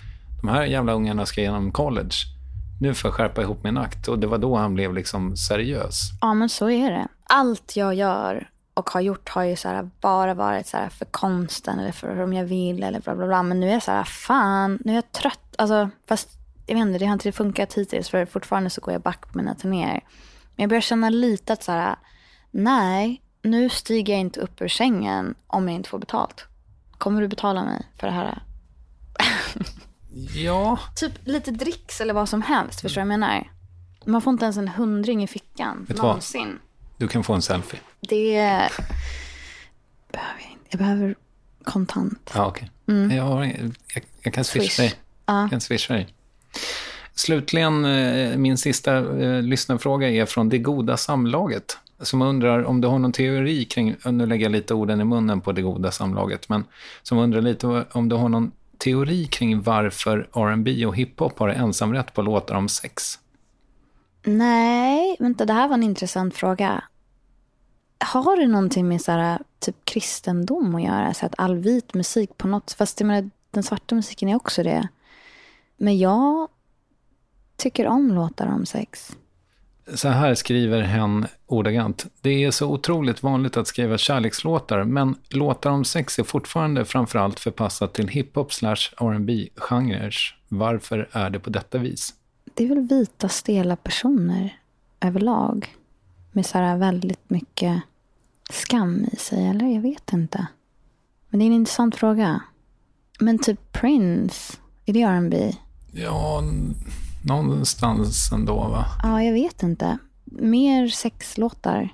de 0.43 0.49
här 0.49 0.65
jävla 0.65 0.93
ungarna 0.93 1.27
ska 1.27 1.41
genom 1.41 1.73
college. 1.73 2.15
Nu 2.85 2.95
får 2.95 3.09
jag 3.09 3.15
skärpa 3.15 3.43
ihop 3.43 3.65
min 3.65 3.79
akt 3.79 4.09
och 4.09 4.19
det 4.19 4.27
var 4.27 4.39
då 4.39 4.57
han 4.57 4.75
blev 4.75 4.95
liksom 4.95 5.37
seriös. 5.37 6.11
Ja, 6.21 6.35
men 6.35 6.49
så 6.49 6.71
är 6.71 6.91
det. 6.91 7.09
Allt 7.25 7.77
jag 7.77 7.95
gör 7.95 8.51
och 8.75 8.91
har 8.91 9.01
gjort 9.01 9.29
har 9.29 9.43
ju 9.43 9.57
så 9.57 9.69
här 9.69 9.91
bara 10.01 10.35
varit 10.35 10.67
så 10.67 10.77
här 10.77 10.89
för 10.89 11.05
konsten 11.05 11.79
eller 11.79 11.93
för 11.93 12.21
om 12.21 12.33
jag 12.33 12.45
vill 12.45 12.83
eller 12.83 13.01
bla 13.01 13.15
bla 13.15 13.27
bla. 13.27 13.43
Men 13.43 13.61
nu 13.61 13.69
är 13.69 13.73
jag 13.73 13.83
så 13.83 13.91
här, 13.91 14.05
fan, 14.05 14.79
nu 14.85 14.93
är 14.93 14.97
jag 14.97 15.13
trött. 15.13 15.55
Alltså, 15.59 15.91
fast 16.09 16.29
jag 16.67 16.75
vet 16.75 16.83
inte, 16.83 16.99
det 16.99 17.07
har 17.07 17.13
inte 17.13 17.33
funkat 17.33 17.75
hittills 17.75 18.09
för 18.09 18.27
fortfarande 18.27 18.71
så 18.71 18.81
går 18.81 18.93
jag 18.93 19.03
back 19.03 19.33
på 19.33 19.39
mina 19.39 19.55
turnéer. 19.55 20.01
Men 20.57 20.63
jag 20.63 20.69
börjar 20.69 20.81
känna 20.81 21.11
lite 21.11 21.53
att 21.53 21.63
så 21.63 21.73
här, 21.73 21.97
nej, 22.51 23.23
nu 23.43 23.69
stiger 23.69 24.13
jag 24.13 24.21
inte 24.21 24.41
upp 24.41 24.63
ur 24.63 24.69
sängen 24.69 25.35
om 25.47 25.69
jag 25.69 25.75
inte 25.75 25.89
får 25.89 25.99
betalt. 25.99 26.45
Kommer 26.99 27.21
du 27.21 27.29
betala 27.29 27.65
mig 27.65 27.87
för 27.99 28.07
det 28.07 28.13
här? 28.13 28.43
Ja. 30.35 30.79
Typ 30.97 31.13
lite 31.25 31.51
dricks 31.51 32.01
eller 32.01 32.15
vad 32.15 32.29
som 32.29 32.43
helst, 32.43 32.81
förstår 32.81 33.01
du 33.01 33.07
vad 33.09 33.13
jag 33.15 33.21
menar? 33.21 33.51
Man 34.07 34.23
får 34.23 34.31
inte 34.33 34.45
ens 34.45 34.57
en 34.57 34.69
hundring 34.69 35.23
i 35.23 35.27
fickan, 35.27 35.79
Vet 35.79 35.89
du 35.89 35.95
vad? 35.95 36.07
någonsin. 36.07 36.59
Du 36.97 37.09
kan 37.09 37.25
få 37.25 37.33
en 37.35 37.43
selfie. 37.43 37.81
Det 38.01 38.33
behöver 40.13 40.41
jag 40.41 40.51
inte. 40.53 40.65
Jag 40.71 40.79
behöver 40.79 41.15
kontant. 41.65 42.31
Ja, 42.35 42.47
okej. 42.47 42.71
Mm. 42.89 43.17
Jag, 43.17 43.25
har 43.25 43.45
jag, 43.45 43.73
jag 44.23 44.35
kan 44.35 44.45
swisha 44.45 44.65
Swish. 44.69 44.77
dig. 44.77 44.95
Ja. 45.27 45.41
Jag 45.41 45.51
kan 45.51 45.61
swisha 45.61 45.95
dig. 45.95 46.09
Slutligen, 47.15 47.85
eh, 47.85 48.37
min 48.37 48.59
sista 48.59 48.97
eh, 48.97 49.43
lyssnarfråga 49.43 50.09
är 50.11 50.27
från 50.27 50.49
Det 50.49 50.59
goda 50.59 50.97
samlaget. 50.97 51.79
Som 52.01 52.23
undrar 52.23 52.65
om 52.65 52.81
du 52.81 52.89
har 52.89 52.99
någon 52.99 53.13
teori 53.13 53.65
kring, 53.65 53.97
nu 54.05 54.27
lägger 54.27 54.45
jag 54.45 54.53
lite 54.53 54.75
orden 54.75 55.01
i 55.01 55.05
munnen 55.05 55.41
på 55.41 55.53
Det 55.53 55.63
goda 55.63 55.91
samlaget, 55.91 56.49
men 56.49 56.65
som 57.03 57.19
undrar 57.19 57.41
lite 57.41 57.85
om 57.93 58.09
du 58.09 58.17
har 58.17 58.29
någon 58.29 58.53
teori 58.85 59.27
kring 59.27 59.63
varför 59.63 60.29
R&B 60.33 60.87
och 60.87 60.97
hiphop 60.97 61.39
har 61.39 61.49
ensamrätt 61.49 62.15
på 62.15 62.23
låtar 62.23 62.55
om 62.55 62.69
sex. 62.69 63.19
Nej, 64.25 65.17
vänta, 65.19 65.45
det 65.45 65.53
här 65.53 65.69
var 65.69 65.75
en 65.75 65.83
intressant 65.83 66.35
fråga. 66.35 66.85
Har 67.99 68.37
det 68.37 68.47
någonting 68.47 68.89
med 68.89 69.01
så 69.01 69.13
här, 69.13 69.39
typ 69.59 69.85
kristendom 69.85 70.75
att 70.75 70.83
göra? 70.83 71.15
Så 71.15 71.27
att 71.27 71.35
all 71.39 71.57
vit 71.57 71.95
musik 71.95 72.39
på 72.39 72.49
något... 72.49 72.73
Fast 72.73 73.01
jag 73.01 73.07
menar, 73.07 73.31
den 73.51 73.63
svarta 73.63 73.95
musiken 73.95 74.29
är 74.29 74.37
också 74.37 74.63
det. 74.63 74.89
Men 75.77 75.99
jag 75.99 76.49
tycker 77.57 77.87
om 77.87 78.13
låtar 78.13 78.47
om 78.47 78.67
sex. 78.67 79.17
Så 79.95 80.09
här 80.09 80.35
skriver 80.35 80.83
hen 80.83 81.27
ordagrant. 81.47 82.07
Det 82.21 82.45
är 82.45 82.51
så 82.51 82.71
otroligt 82.71 83.23
vanligt 83.23 83.57
att 83.57 83.67
skriva 83.67 83.99
kärlekslåtar, 83.99 84.85
men 84.85 85.15
låtar 85.29 85.71
om 85.71 85.85
sex 85.85 86.19
är 86.19 86.23
fortfarande 86.23 86.85
framförallt 86.85 87.41
förpassat 87.41 87.95
till 87.95 88.09
hiphop 88.09 88.53
slash 88.53 88.77
R&B 88.97 89.49
genrer 89.57 90.15
Varför 90.49 91.09
är 91.13 91.31
det 91.31 91.41
på 91.41 91.51
detta 91.51 91.79
vis? 91.79 92.15
Det 92.55 92.65
är 92.65 92.69
väl 92.69 92.89
vita 92.89 93.29
stela 93.29 93.77
personer 93.77 94.59
överlag. 95.01 95.77
Med 96.33 96.47
så 96.47 96.59
här 96.59 96.77
väldigt 96.77 97.31
mycket 97.31 97.83
skam 98.51 99.05
i 99.13 99.17
sig, 99.17 99.47
eller? 99.47 99.67
Jag 99.67 99.83
vet 99.83 100.13
inte. 100.13 100.47
Men 101.29 101.39
det 101.39 101.45
är 101.45 101.47
en 101.47 101.53
intressant 101.53 101.97
fråga. 101.97 102.41
Men 103.19 103.39
typ 103.39 103.73
Prince, 103.73 104.57
är 104.87 104.93
det 104.93 105.03
R&B? 105.03 105.53
Ja, 105.93 106.43
någonstans 107.25 108.33
ändå 108.33 108.55
va? 108.55 108.87
Ja, 109.03 109.23
jag 109.23 109.33
vet 109.33 109.63
inte. 109.63 109.99
Mer 110.25 110.89
sexlåtar. 110.89 111.89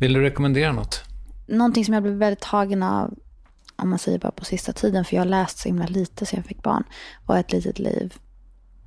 Vill 0.00 0.12
du 0.12 0.20
rekommendera 0.20 0.72
något? 0.72 1.04
Någonting 1.46 1.84
som 1.84 1.94
jag 1.94 2.02
blev 2.02 2.14
väldigt 2.14 2.42
tagen 2.42 2.82
av, 2.82 3.14
om 3.76 3.90
man 3.90 3.98
säger 3.98 4.18
bara 4.18 4.32
på 4.32 4.44
sista 4.44 4.72
tiden, 4.72 5.04
för 5.04 5.16
jag 5.16 5.20
har 5.20 5.28
läst 5.28 5.58
så 5.58 5.68
himla 5.68 5.86
lite 5.86 6.26
sen 6.26 6.36
jag 6.36 6.46
fick 6.46 6.62
barn, 6.62 6.84
var 7.26 7.38
Ett 7.38 7.52
litet 7.52 7.78
liv. 7.78 8.14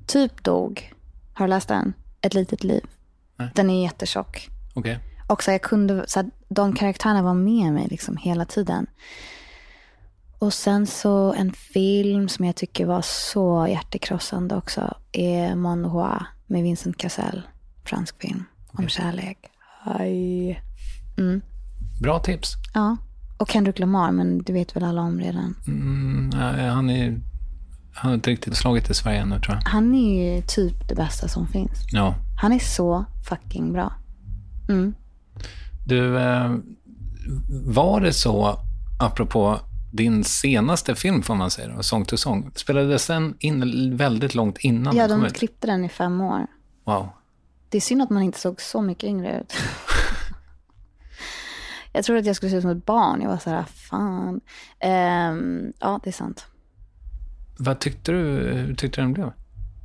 Typ 0.07 0.43
dog. 0.43 0.93
Har 1.33 1.45
du 1.45 1.49
läst 1.49 1.67
den? 1.67 1.93
Ett 2.21 2.33
litet 2.33 2.63
liv. 2.63 2.83
Nej. 3.37 3.49
Den 3.55 3.69
är 3.69 3.83
jättetjock. 3.83 4.49
Okej. 4.73 4.99
Och 5.27 5.43
så 5.43 5.51
jag 5.51 5.61
kunde, 5.61 6.03
så 6.07 6.29
de 6.49 6.75
karaktärerna 6.75 7.21
var 7.21 7.33
med 7.33 7.73
mig 7.73 7.87
liksom 7.89 8.17
hela 8.17 8.45
tiden. 8.45 8.87
Och 10.41 10.53
sen 10.53 10.87
så 10.87 11.33
en 11.33 11.51
film 11.51 12.29
som 12.29 12.45
jag 12.45 12.55
tycker 12.55 12.85
var 12.85 13.01
så 13.01 13.67
hjärtekrossande 13.69 14.55
också 14.55 14.97
är 15.11 15.55
Mon 15.55 15.85
Roi 15.85 16.19
med 16.47 16.63
Vincent 16.63 16.97
Cassel. 16.97 17.41
Fransk 17.83 18.21
film 18.21 18.43
om 18.67 18.87
kärlek. 18.87 19.37
Aj. 19.83 20.63
Mm. 21.17 21.41
Bra 22.01 22.19
tips. 22.19 22.53
Ja. 22.73 22.97
Och 23.37 23.49
Kendrick 23.49 23.79
Lamar, 23.79 24.11
men 24.11 24.43
det 24.43 24.53
vet 24.53 24.75
väl 24.75 24.83
alla 24.83 25.01
om 25.01 25.19
redan. 25.19 25.55
Mm, 25.67 26.31
han, 26.69 26.89
är, 26.89 27.21
han 27.93 28.09
har 28.09 28.13
inte 28.13 28.29
riktigt 28.29 28.57
slagit 28.57 28.89
i 28.89 28.93
Sverige 28.93 29.21
ännu 29.21 29.39
tror 29.39 29.55
jag. 29.55 29.69
Han 29.69 29.95
är 29.95 30.35
ju 30.35 30.41
typ 30.41 30.87
det 30.89 30.95
bästa 30.95 31.27
som 31.27 31.47
finns. 31.47 31.87
Ja. 31.91 32.15
Han 32.41 32.53
är 32.53 32.59
så 32.59 33.05
fucking 33.29 33.73
bra. 33.73 33.93
Mm. 34.69 34.93
Du, 35.85 36.19
eh, 36.19 36.55
var 37.65 38.01
det 38.01 38.13
så, 38.13 38.59
apropå 38.99 39.59
din 39.91 40.23
senaste 40.23 40.95
film 40.95 41.23
får 41.23 41.35
man 41.35 41.51
säga, 41.51 41.67
då, 41.67 41.83
Song 41.83 42.05
to 42.05 42.17
Song, 42.17 42.51
spelades 42.55 43.07
den 43.07 43.35
in 43.39 43.97
väldigt 43.97 44.35
långt 44.35 44.57
innan 44.57 44.95
Ja, 44.95 45.07
de 45.07 45.29
klippte 45.29 45.67
den 45.67 45.85
i 45.85 45.89
fem 45.89 46.21
år. 46.21 46.47
Wow. 46.83 47.09
Det 47.69 47.77
är 47.77 47.81
synd 47.81 48.01
att 48.01 48.09
man 48.09 48.23
inte 48.23 48.39
såg 48.39 48.61
så 48.61 48.81
mycket 48.81 49.03
yngre 49.03 49.39
ut. 49.39 49.53
jag 51.93 52.05
trodde 52.05 52.19
att 52.19 52.25
jag 52.25 52.35
skulle 52.35 52.49
se 52.49 52.55
ut 52.55 52.61
som 52.61 52.71
ett 52.71 52.85
barn. 52.85 53.21
Jag 53.21 53.29
var 53.29 53.37
så 53.37 53.49
här, 53.49 53.63
fan. 53.63 54.41
Ehm, 54.79 55.73
ja, 55.79 55.99
det 56.03 56.09
är 56.09 56.13
sant. 56.13 56.45
Vad 57.57 57.79
tyckte 57.79 58.11
du, 58.11 58.17
hur 58.17 58.75
tyckte 58.75 59.01
du 59.01 59.05
den 59.05 59.13
blev? 59.13 59.31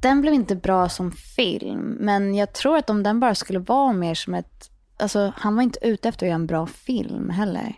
Den 0.03 0.21
blev 0.21 0.35
inte 0.35 0.57
bra 0.57 0.89
som 0.89 1.13
film, 1.13 1.97
men 2.01 2.35
jag 2.35 2.53
tror 2.53 2.77
att 2.77 2.91
om 2.91 3.03
den 3.03 3.21
bara 3.21 3.35
skulle 3.35 3.59
vara 3.59 3.93
mer 3.93 4.15
som 4.15 4.35
ett... 4.35 4.71
Alltså, 4.99 5.33
han 5.37 5.57
var 5.57 5.63
inte 5.63 5.79
ute 5.83 6.09
efter 6.09 6.27
att 6.27 6.29
göra 6.29 6.35
en 6.35 6.47
bra 6.47 6.67
film 6.67 7.31
heller. 7.31 7.75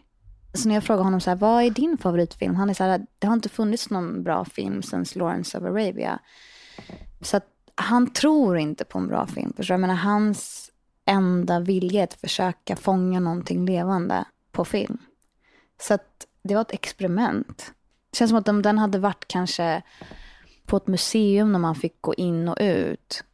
Så 0.52 0.68
när 0.68 0.74
jag 0.74 0.84
frågar 0.84 1.04
honom 1.04 1.20
så 1.20 1.30
här, 1.30 1.36
vad 1.36 1.62
är 1.62 1.70
din 1.70 1.98
favoritfilm? 1.98 2.54
Han 2.54 2.70
är 2.70 2.74
så 2.74 2.84
här, 2.84 3.06
det 3.18 3.26
har 3.26 3.34
inte 3.34 3.48
funnits 3.48 3.90
någon 3.90 4.22
bra 4.22 4.44
film 4.44 4.82
sedan 4.82 5.04
Lawrence 5.14 5.58
of 5.58 5.64
Arabia. 5.64 6.18
Så 7.20 7.36
att 7.36 7.46
han 7.74 8.12
tror 8.12 8.58
inte 8.58 8.84
på 8.84 8.98
en 8.98 9.08
bra 9.08 9.26
film. 9.26 9.52
Förstår 9.56 9.74
du? 9.74 9.74
Jag 9.74 9.80
menar, 9.80 9.94
hans 9.94 10.70
enda 11.04 11.60
vilja 11.60 12.00
är 12.00 12.04
att 12.04 12.14
försöka 12.14 12.76
fånga 12.76 13.20
någonting 13.20 13.66
levande 13.66 14.24
på 14.52 14.64
film. 14.64 14.98
Så 15.80 15.94
att 15.94 16.26
det 16.42 16.54
var 16.54 16.62
ett 16.62 16.72
experiment. 16.72 17.72
Det 18.10 18.16
känns 18.16 18.28
som 18.28 18.38
att 18.38 18.48
om 18.48 18.62
den 18.62 18.78
hade 18.78 18.98
varit 18.98 19.28
kanske 19.28 19.82
på 20.66 20.76
ett 20.76 20.86
museum 20.86 21.52
när 21.52 21.58
man 21.58 21.74
fick 21.74 22.02
gå 22.02 22.14
in 22.14 22.48
och 22.48 22.56
ut 22.60 23.24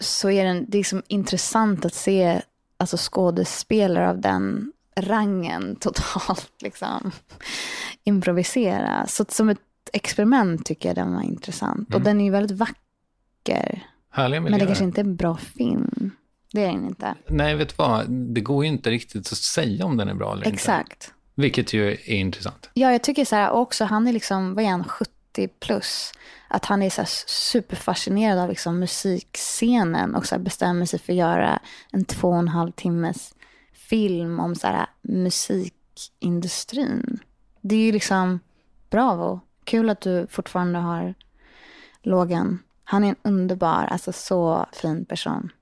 så 0.00 0.30
är 0.30 0.44
den, 0.44 0.66
det 0.68 0.76
är 0.76 0.80
liksom 0.80 1.02
intressant 1.08 1.84
att 1.84 1.94
se 1.94 2.42
alltså 2.76 2.96
skådespelare 3.00 4.10
av 4.10 4.20
den 4.20 4.72
rangen 4.96 5.76
totalt 5.80 6.50
liksom 6.62 7.10
improvisera. 8.04 9.06
Så 9.06 9.24
som 9.28 9.48
ett 9.48 9.58
experiment 9.92 10.66
tycker 10.66 10.88
jag 10.88 10.96
den 10.96 11.14
var 11.14 11.22
intressant. 11.22 11.88
Och 11.88 11.94
Mm. 11.94 12.04
den 12.04 12.20
är 12.20 12.24
ju 12.24 12.30
väldigt 12.30 12.58
vacker. 12.58 13.86
Härliga 14.10 14.40
Men 14.40 14.44
det 14.44 14.56
miljöer. 14.56 14.66
kanske 14.66 14.84
inte 14.84 15.00
är 15.00 15.04
en 15.04 15.16
bra 15.16 15.36
film. 15.36 16.10
Det 16.52 16.64
är 16.64 16.72
den 16.72 16.86
inte. 16.86 17.14
Nej, 17.28 17.54
vet 17.54 17.68
du 17.68 17.74
vad? 17.78 18.10
Det 18.10 18.40
går 18.40 18.64
ju 18.64 18.70
inte 18.70 18.90
riktigt 18.90 19.32
att 19.32 19.38
säga 19.38 19.84
om 19.84 19.96
den 19.96 20.08
är 20.08 20.14
bra 20.14 20.32
eller 20.32 20.44
inte. 20.46 20.54
Exakt. 20.54 21.12
Vilket 21.34 21.72
ju 21.72 21.90
är 21.92 22.10
intressant. 22.10 22.70
Ja, 22.74 22.92
jag 22.92 23.02
tycker 23.02 23.24
så 23.24 23.36
här 23.36 23.50
också, 23.50 23.84
han 23.84 24.06
är 24.08 24.12
liksom, 24.12 24.54
vad 24.54 24.64
är 24.64 24.68
han, 24.68 24.84
70 24.84 25.48
plus. 25.60 26.12
Att 26.48 26.64
han 26.64 26.82
är 26.82 26.90
så 26.90 27.02
superfascinerad 27.26 28.38
av 28.38 28.48
liksom 28.48 28.78
musikscenen 28.78 30.14
och 30.14 30.26
så 30.26 30.38
bestämmer 30.38 30.86
sig 30.86 30.98
för 30.98 31.12
att 31.12 31.16
göra 31.18 31.58
en 31.92 32.04
två 32.04 32.28
och 32.28 32.38
en 32.38 32.48
halv 32.48 32.72
timmes 32.72 33.34
film 33.88 34.40
om 34.40 34.54
så 34.54 34.66
här 34.66 34.86
musikindustrin. 35.02 37.18
Det 37.60 37.74
är 37.76 37.80
ju 37.80 37.92
liksom, 37.92 38.40
bravo. 38.90 39.40
Kul 39.64 39.90
att 39.90 40.00
du 40.00 40.26
fortfarande 40.30 40.78
har 40.78 41.14
Logan. 42.02 42.58
Han 42.84 43.04
är 43.04 43.08
en 43.08 43.16
underbar, 43.22 43.84
alltså 43.90 44.12
så 44.12 44.66
fin 44.72 45.04
person. 45.04 45.52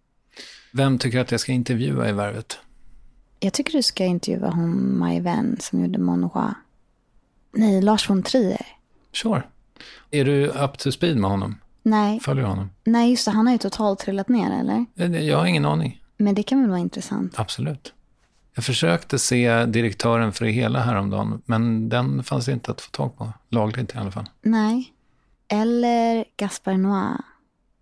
Vem 0.73 0.99
tycker 0.99 1.21
att 1.21 1.31
jag 1.31 1.41
ska 1.41 1.53
intervjua 1.53 2.09
i 2.09 2.13
Värvet? 2.13 2.59
Jag 3.41 3.53
tycker 3.53 3.73
du 3.73 3.83
ska 3.83 4.05
intervjua 4.05 4.51
hon 4.51 4.99
Maj 4.99 5.21
Vän 5.21 5.57
som 5.61 5.81
gjorde 5.81 5.99
Mon. 5.99 6.31
Nej, 7.53 7.83
Lars 7.83 8.11
von 8.11 8.23
Trier. 8.23 8.67
Sure. 9.13 9.43
Är 10.11 10.25
du 10.25 10.47
up 10.47 10.79
to 10.79 10.93
speed 10.93 11.17
med 11.17 11.31
honom? 11.31 11.55
Nej, 11.83 12.21
Följer 12.21 12.45
du 12.45 12.49
honom? 12.51 12.71
nej 12.85 13.11
just 13.11 13.25
det, 13.25 13.31
han 13.31 13.47
har 13.47 13.53
ju 13.53 13.59
totalt 13.59 13.99
trillat 13.99 14.29
ner, 14.29 14.61
eller? 14.61 14.85
Eh, 14.97 15.25
Jag 15.27 15.39
har 15.39 15.47
ingen 15.47 15.65
aning. 15.65 16.03
Men 16.17 16.35
det 16.35 16.43
kan 16.43 16.61
väl 16.61 16.71
vara 16.71 16.79
intressant. 16.81 17.39
Absolut. 17.39 17.93
Jag 18.61 18.65
försökte 18.65 19.19
se 19.19 19.65
direktören 19.67 20.33
för 20.33 20.45
det 20.45 20.51
hela 20.51 20.81
häromdagen, 20.81 21.43
men 21.47 21.89
den 21.89 22.25
fanns 22.25 22.49
inte 22.49 22.71
att 22.71 22.81
få 22.81 22.91
tag 22.91 23.19
på. 23.19 23.33
Lagligt 23.49 23.95
i 23.95 23.99
alla 23.99 24.11
fall. 24.11 24.29
Nej. 24.43 24.93
Eller 25.49 26.25
Gaspar 26.37 26.75
Noé. 26.75 27.17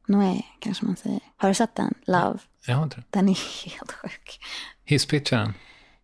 Noé, 0.06 0.42
kanske 0.58 0.84
man 0.84 0.96
säger. 0.96 1.20
Har 1.36 1.48
du 1.48 1.54
sett 1.54 1.74
den? 1.74 1.94
Love. 2.06 2.38
Jag 2.66 2.76
har 2.76 2.82
inte 2.82 2.96
det. 2.96 3.02
Den 3.10 3.28
är 3.28 3.64
helt 3.64 3.92
sjuk. 3.92 4.40
Hisspitcha 4.84 5.36
den. 5.36 5.54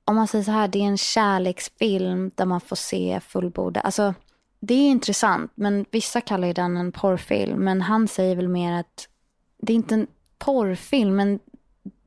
Om 0.05 0.17
man 0.17 0.29
säger 0.29 0.45
så 0.45 0.51
här, 0.51 0.69
det 0.69 0.79
är 0.79 0.87
en 0.87 0.99
kärleksfilm 0.99 2.31
där 2.35 2.47
man 2.47 2.61
får 2.61 2.77
se 2.77 3.21
fullbordat. 3.29 3.85
Alltså, 3.85 4.15
det 4.61 4.75
är 4.75 4.91
intressant, 4.91 5.53
men 5.55 5.85
vissa 5.91 6.21
kallar 6.21 6.47
ju 6.47 6.55
den 6.55 6.77
en 6.77 6.93
porrfilm. 6.93 7.59
Men 7.59 7.83
han 7.83 8.09
säger 8.09 8.37
väl 8.37 8.49
mer 8.49 8.73
att 8.81 9.09
det 9.63 9.73
är 9.73 9.75
inte 9.75 9.95
en 9.95 10.07
porrfilm, 10.39 11.17
men 11.17 11.39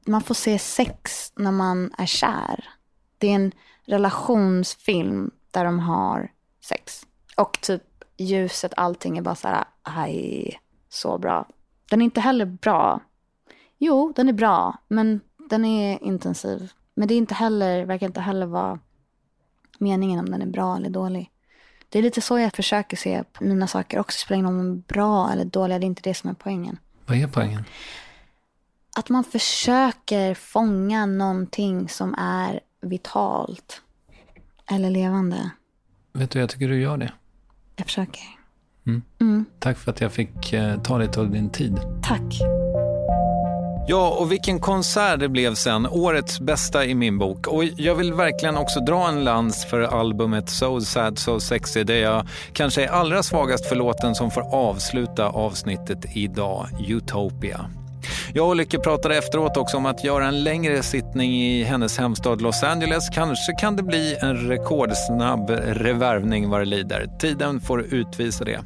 man 0.07 0.21
får 0.21 0.35
se 0.35 0.59
sex 0.59 1.31
när 1.35 1.51
man 1.51 1.91
är 1.97 2.05
kär. 2.05 2.69
Det 3.17 3.27
är 3.27 3.35
en 3.35 3.51
relationsfilm 3.85 5.31
där 5.51 5.65
de 5.65 5.79
har 5.79 6.31
sex. 6.63 7.01
Och 7.35 7.61
typ 7.61 7.83
ljuset, 8.17 8.73
allting 8.77 9.17
är 9.17 9.21
bara 9.21 9.35
så 9.35 9.47
här, 9.47 9.65
aj, 9.83 10.59
så 10.89 11.17
bra. 11.17 11.47
Den 11.89 12.01
är 12.01 12.05
inte 12.05 12.21
heller 12.21 12.45
bra. 12.45 12.99
Jo, 13.77 14.13
den 14.15 14.29
är 14.29 14.33
bra, 14.33 14.77
men 14.87 15.19
den 15.49 15.65
är 15.65 16.03
intensiv. 16.03 16.71
Men 16.95 17.07
det 17.07 17.13
är 17.13 17.17
inte 17.17 17.33
heller, 17.33 17.85
verkar 17.85 18.07
inte 18.07 18.21
heller 18.21 18.45
vara 18.45 18.79
meningen 19.79 20.19
om 20.19 20.25
den 20.25 20.41
är 20.41 20.45
bra 20.45 20.75
eller 20.75 20.89
dålig. 20.89 21.31
Det 21.89 21.99
är 21.99 22.03
lite 22.03 22.21
så 22.21 22.39
jag 22.39 22.53
försöker 22.53 22.97
se 22.97 23.23
på 23.23 23.43
mina 23.43 23.67
saker 23.67 23.99
också. 23.99 24.15
Det 24.15 24.21
spelar 24.21 24.39
ingen 24.39 24.51
roll 24.51 24.59
om 24.59 24.67
de 24.67 24.77
är 24.77 24.93
bra 24.93 25.31
eller 25.31 25.45
dåliga, 25.45 25.79
det 25.79 25.85
är 25.85 25.87
inte 25.87 26.01
det 26.01 26.13
som 26.13 26.29
är 26.29 26.33
poängen. 26.33 26.77
Vad 27.05 27.17
är 27.17 27.27
poängen? 27.27 27.63
Att 28.97 29.09
man 29.09 29.23
försöker 29.23 30.33
fånga 30.33 31.05
någonting 31.05 31.89
som 31.89 32.13
är 32.17 32.59
vitalt. 32.81 33.81
Eller 34.71 34.89
levande. 34.89 35.49
Vet 36.13 36.31
du, 36.31 36.39
jag 36.39 36.49
tycker 36.49 36.67
du 36.67 36.81
gör 36.81 36.97
det. 36.97 37.11
Jag 37.75 37.85
försöker. 37.85 38.21
Mm. 38.87 39.01
Mm. 39.21 39.45
Tack 39.59 39.77
för 39.77 39.91
att 39.91 40.01
jag 40.01 40.11
fick 40.11 40.53
eh, 40.53 40.81
ta 40.81 40.97
lite 40.97 41.19
av 41.19 41.31
din 41.31 41.49
tid. 41.49 41.79
Tack. 42.03 42.41
Ja, 43.87 44.17
och 44.19 44.31
vilken 44.31 44.59
konsert 44.59 45.19
det 45.19 45.29
blev 45.29 45.55
sen. 45.55 45.87
Årets 45.87 46.39
bästa 46.39 46.85
i 46.85 46.95
min 46.95 47.17
bok. 47.17 47.47
Och 47.47 47.63
jag 47.63 47.95
vill 47.95 48.13
verkligen 48.13 48.57
också 48.57 48.79
dra 48.79 49.07
en 49.07 49.23
lans 49.23 49.65
för 49.65 49.81
albumet 49.81 50.49
So 50.49 50.81
Sad 50.81 51.19
So 51.19 51.39
Sexy 51.39 51.83
där 51.83 51.95
jag 51.95 52.27
kanske 52.53 52.83
är 52.83 52.87
allra 52.87 53.23
svagast 53.23 53.65
för 53.65 53.75
låten 53.75 54.15
som 54.15 54.31
får 54.31 54.55
avsluta 54.55 55.29
avsnittet 55.29 56.05
idag, 56.15 56.67
Utopia. 56.87 57.69
Jag 58.33 58.47
och 58.47 58.55
Lycke 58.55 58.79
pratade 58.79 59.17
efteråt 59.17 59.57
också 59.57 59.77
om 59.77 59.85
att 59.85 60.03
göra 60.03 60.27
en 60.27 60.43
längre 60.43 60.83
sittning 60.83 61.31
i 61.31 61.63
hennes 61.63 61.97
hemstad 61.97 62.41
Los 62.41 62.63
Angeles. 62.63 63.09
Kanske 63.09 63.53
kan 63.59 63.75
det 63.75 63.83
bli 63.83 64.15
en 64.21 64.47
rekordsnabb 64.47 65.49
revärvning 65.65 66.49
vad 66.49 66.61
det 66.61 66.65
lider. 66.65 67.09
Tiden 67.19 67.61
får 67.61 67.81
utvisa 67.93 68.45
det. 68.45 68.59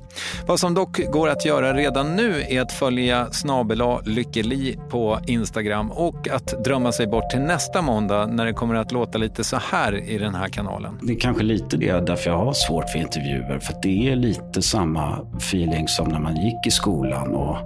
Vad 0.46 0.60
som 0.60 0.74
dock 0.74 1.12
går 1.12 1.30
att 1.30 1.46
göra 1.46 1.74
redan 1.74 2.16
nu 2.16 2.44
är 2.50 2.62
att 2.62 2.72
följa 2.72 3.32
snabela 3.32 4.00
Lyckeli 4.06 4.80
på 4.89 5.20
Instagram 5.28 5.92
och 5.92 6.28
att 6.30 6.64
drömma 6.64 6.92
sig 6.92 7.08
bort 7.08 7.30
till 7.30 7.39
nästa 7.39 7.82
måndag 7.82 8.26
när 8.26 8.46
det 8.46 8.54
kommer 8.54 8.76
att 8.76 8.92
låta 8.92 9.18
lite 9.18 9.44
så 9.44 9.58
här 9.72 10.10
i 10.10 10.18
den 10.18 10.36
här 10.36 10.48
kanalen. 10.48 11.00
Det 11.02 11.14
är 11.14 11.20
kanske 11.20 11.44
lite 11.44 11.78
det 11.78 12.06
därför 12.06 12.30
jag 12.30 12.38
har 12.38 12.54
svårt 12.54 12.89
för 12.89 13.00
intervjuer. 13.00 13.60
För 13.60 13.76
det 13.82 14.10
är 14.10 14.16
lite 14.16 14.62
samma 14.62 15.20
feeling 15.38 15.88
som 15.88 16.08
när 16.08 16.20
man 16.20 16.36
gick 16.36 16.68
i 16.68 16.72
skolan 16.72 17.36
och 17.36 17.58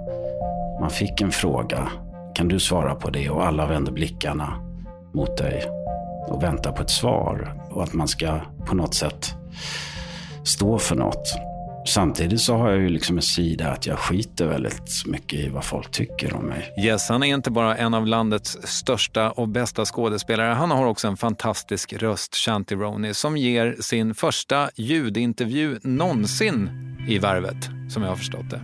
man 0.80 0.90
fick 0.90 1.20
en 1.20 1.32
fråga. 1.32 1.88
Kan 2.34 2.48
du 2.48 2.60
svara 2.60 2.94
på 2.94 3.10
det? 3.10 3.30
Och 3.30 3.46
alla 3.46 3.66
vänder 3.66 3.92
blickarna 3.92 4.60
mot 5.14 5.36
dig 5.36 5.64
och 6.26 6.42
väntar 6.42 6.72
på 6.72 6.82
ett 6.82 6.90
svar. 6.90 7.62
Och 7.70 7.82
att 7.82 7.92
man 7.92 8.08
ska 8.08 8.40
på 8.66 8.74
något 8.74 8.94
sätt 8.94 9.34
stå 10.44 10.78
för 10.78 10.96
något. 10.96 11.34
Samtidigt 11.86 12.40
så 12.40 12.56
har 12.56 12.70
jag 12.70 12.80
ju 12.80 12.88
liksom 12.88 13.16
en 13.16 13.22
sida 13.22 13.70
att 13.70 13.86
jag 13.86 13.98
skiter 13.98 14.46
väldigt 14.46 15.06
mycket 15.06 15.38
i 15.38 15.48
vad 15.48 15.64
folk 15.64 15.90
tycker 15.90 16.34
om 16.34 16.44
mig. 16.44 16.74
Yes, 16.78 17.08
han 17.08 17.22
är 17.22 17.34
inte 17.34 17.50
bara 17.50 17.76
en 17.76 17.94
av 17.94 18.06
landets 18.06 18.58
största 18.62 19.30
och 19.30 19.48
bästa 19.48 19.84
skådespelare. 19.84 20.54
Han 20.54 20.70
har 20.70 20.86
också 20.86 21.08
en 21.08 21.16
fantastisk 21.16 21.92
röst, 21.92 22.36
Shanti 22.36 22.74
Roney, 22.74 23.14
som 23.14 23.36
ger 23.36 23.76
sin 23.80 24.14
första 24.14 24.70
ljudintervju 24.76 25.78
någonsin 25.82 26.70
i 27.06 27.18
Värvet, 27.18 27.70
som 27.88 28.02
jag 28.02 28.08
har 28.08 28.16
förstått 28.16 28.50
det. 28.50 28.60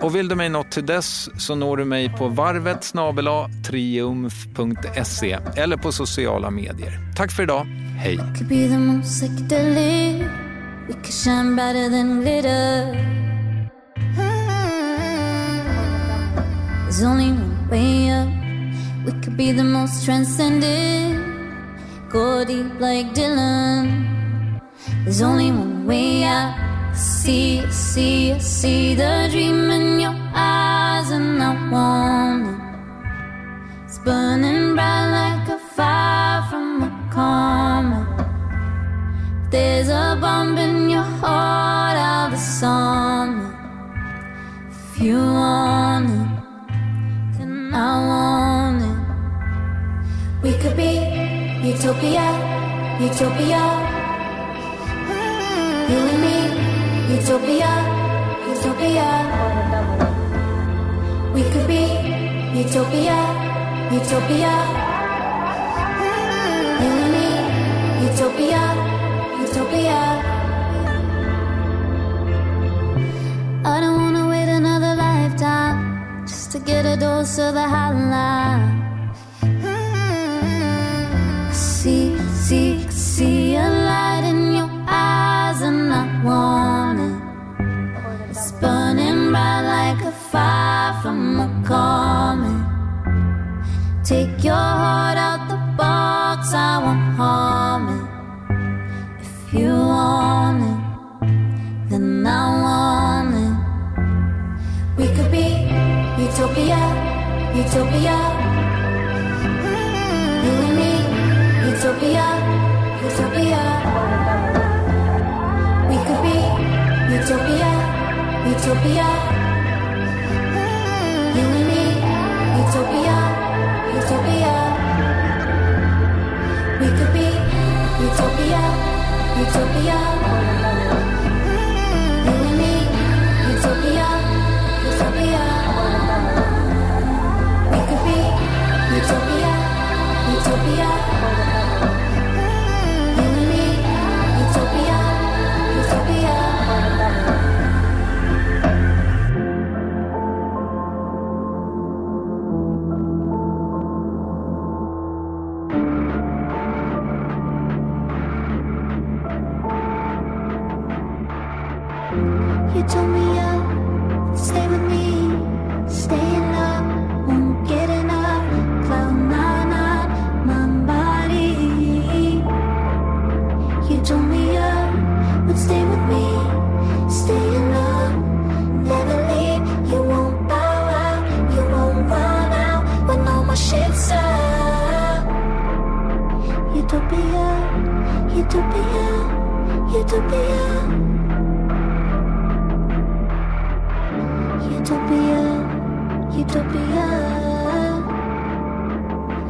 Och 0.00 0.16
vill 0.16 0.28
du 0.28 0.34
mig 0.34 0.48
något 0.48 0.70
till 0.70 0.86
dess 0.86 1.28
så 1.38 1.54
når 1.54 1.76
du 1.76 1.84
mig 1.84 2.08
på 2.08 2.28
varvet 2.28 2.84
snabela 2.84 3.48
triumf.se 3.66 5.38
eller 5.56 5.76
på 5.76 5.92
sociala 5.92 6.50
medier. 6.50 7.12
Tack 7.16 7.32
för 7.32 7.42
idag. 7.42 7.66
Hej! 7.98 8.16
Could 8.16 8.48
be 8.48 8.68
the 8.68 8.78
most 8.78 9.22
psychedelic. 9.22 10.22
We 10.88 10.94
could 10.94 11.12
shine 11.12 11.54
brighter 11.54 11.90
than 11.90 12.20
glitter. 12.20 13.20
There's 16.84 17.04
only 17.04 17.30
one 17.30 17.68
way 17.70 18.10
up. 18.10 18.28
We 19.06 19.12
could 19.22 19.36
be 19.36 19.52
the 19.52 19.64
most 19.64 20.04
transcendent. 20.04 21.24
Go 22.10 22.44
deep 22.44 22.80
like 22.80 23.14
Dylan. 23.14 24.60
There's 25.04 25.22
only 25.22 25.52
one 25.52 25.86
way 25.86 26.24
out. 26.24 26.69
See, 26.94 27.70
see, 27.70 28.38
see 28.40 28.94
the 28.94 29.28
dream 29.30 29.70
in 29.70 30.00
your 30.00 30.16
eyes, 30.34 31.10
and 31.10 31.42
I 31.42 31.52
want 31.70 32.46
it. 32.48 32.60
It's 33.84 33.98
burning 33.98 34.74
bright 34.74 35.10
like 35.10 35.48
a 35.48 35.58
fire 35.58 36.42
from 36.50 36.82
a 36.82 36.90
comet. 37.12 38.26
There's 39.50 39.88
a 39.88 40.16
bomb 40.20 40.56
in 40.58 40.90
your 40.90 41.02
heart, 41.02 41.96
I'll 41.96 42.30
disarm 42.30 43.30
it. 43.40 43.54
If 44.70 45.00
you 45.00 45.18
want 45.18 46.10
it, 46.10 46.28
then 47.38 47.74
I 47.74 48.06
want 48.10 48.82
it. 48.82 48.98
We 50.42 50.52
could 50.58 50.76
be 50.76 50.92
utopia, 51.66 52.28
utopia. 53.00 53.64
You 55.90 55.98
and 55.98 56.20
me, 56.22 56.69
utopia, 57.10 57.72
utopia. 58.46 59.08
We 61.34 61.42
could 61.52 61.66
be 61.66 61.84
utopia, 62.54 63.18
utopia. 63.90 64.54
You 66.80 66.90
and 67.02 67.10
me, 67.14 67.28
utopia, 68.06 68.62
utopia. 69.44 70.00
I 73.64 73.80
don't 73.80 73.98
wanna 74.02 74.28
wait 74.28 74.48
another 74.48 74.94
lifetime 74.94 76.26
just 76.26 76.52
to 76.52 76.58
get 76.60 76.86
a 76.86 76.96
dose 76.96 77.38
of 77.38 77.54
the 77.54 77.66
high 77.74 77.92
life. 78.16 78.80
See, 81.52 82.09
utopia. 107.70 108.29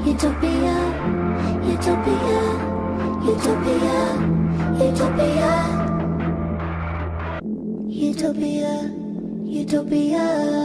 Utopia, 0.02 0.76
utopia, 1.62 2.40
utopia, 3.22 3.98
utopia. 4.80 5.52
Utopia, 7.86 8.90
utopia. 9.44 10.60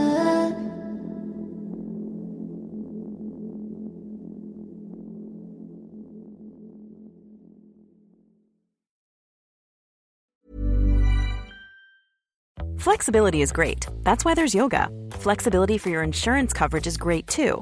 Flexibility 12.78 13.42
is 13.42 13.52
great. 13.52 13.88
That's 14.04 14.24
why 14.24 14.34
there's 14.34 14.56
yoga. 14.56 14.90
Flexibility 15.12 15.78
for 15.78 15.90
your 15.90 16.04
insurance 16.04 16.54
coverage 16.54 16.88
is 16.88 16.96
great 16.98 17.28
too. 17.28 17.62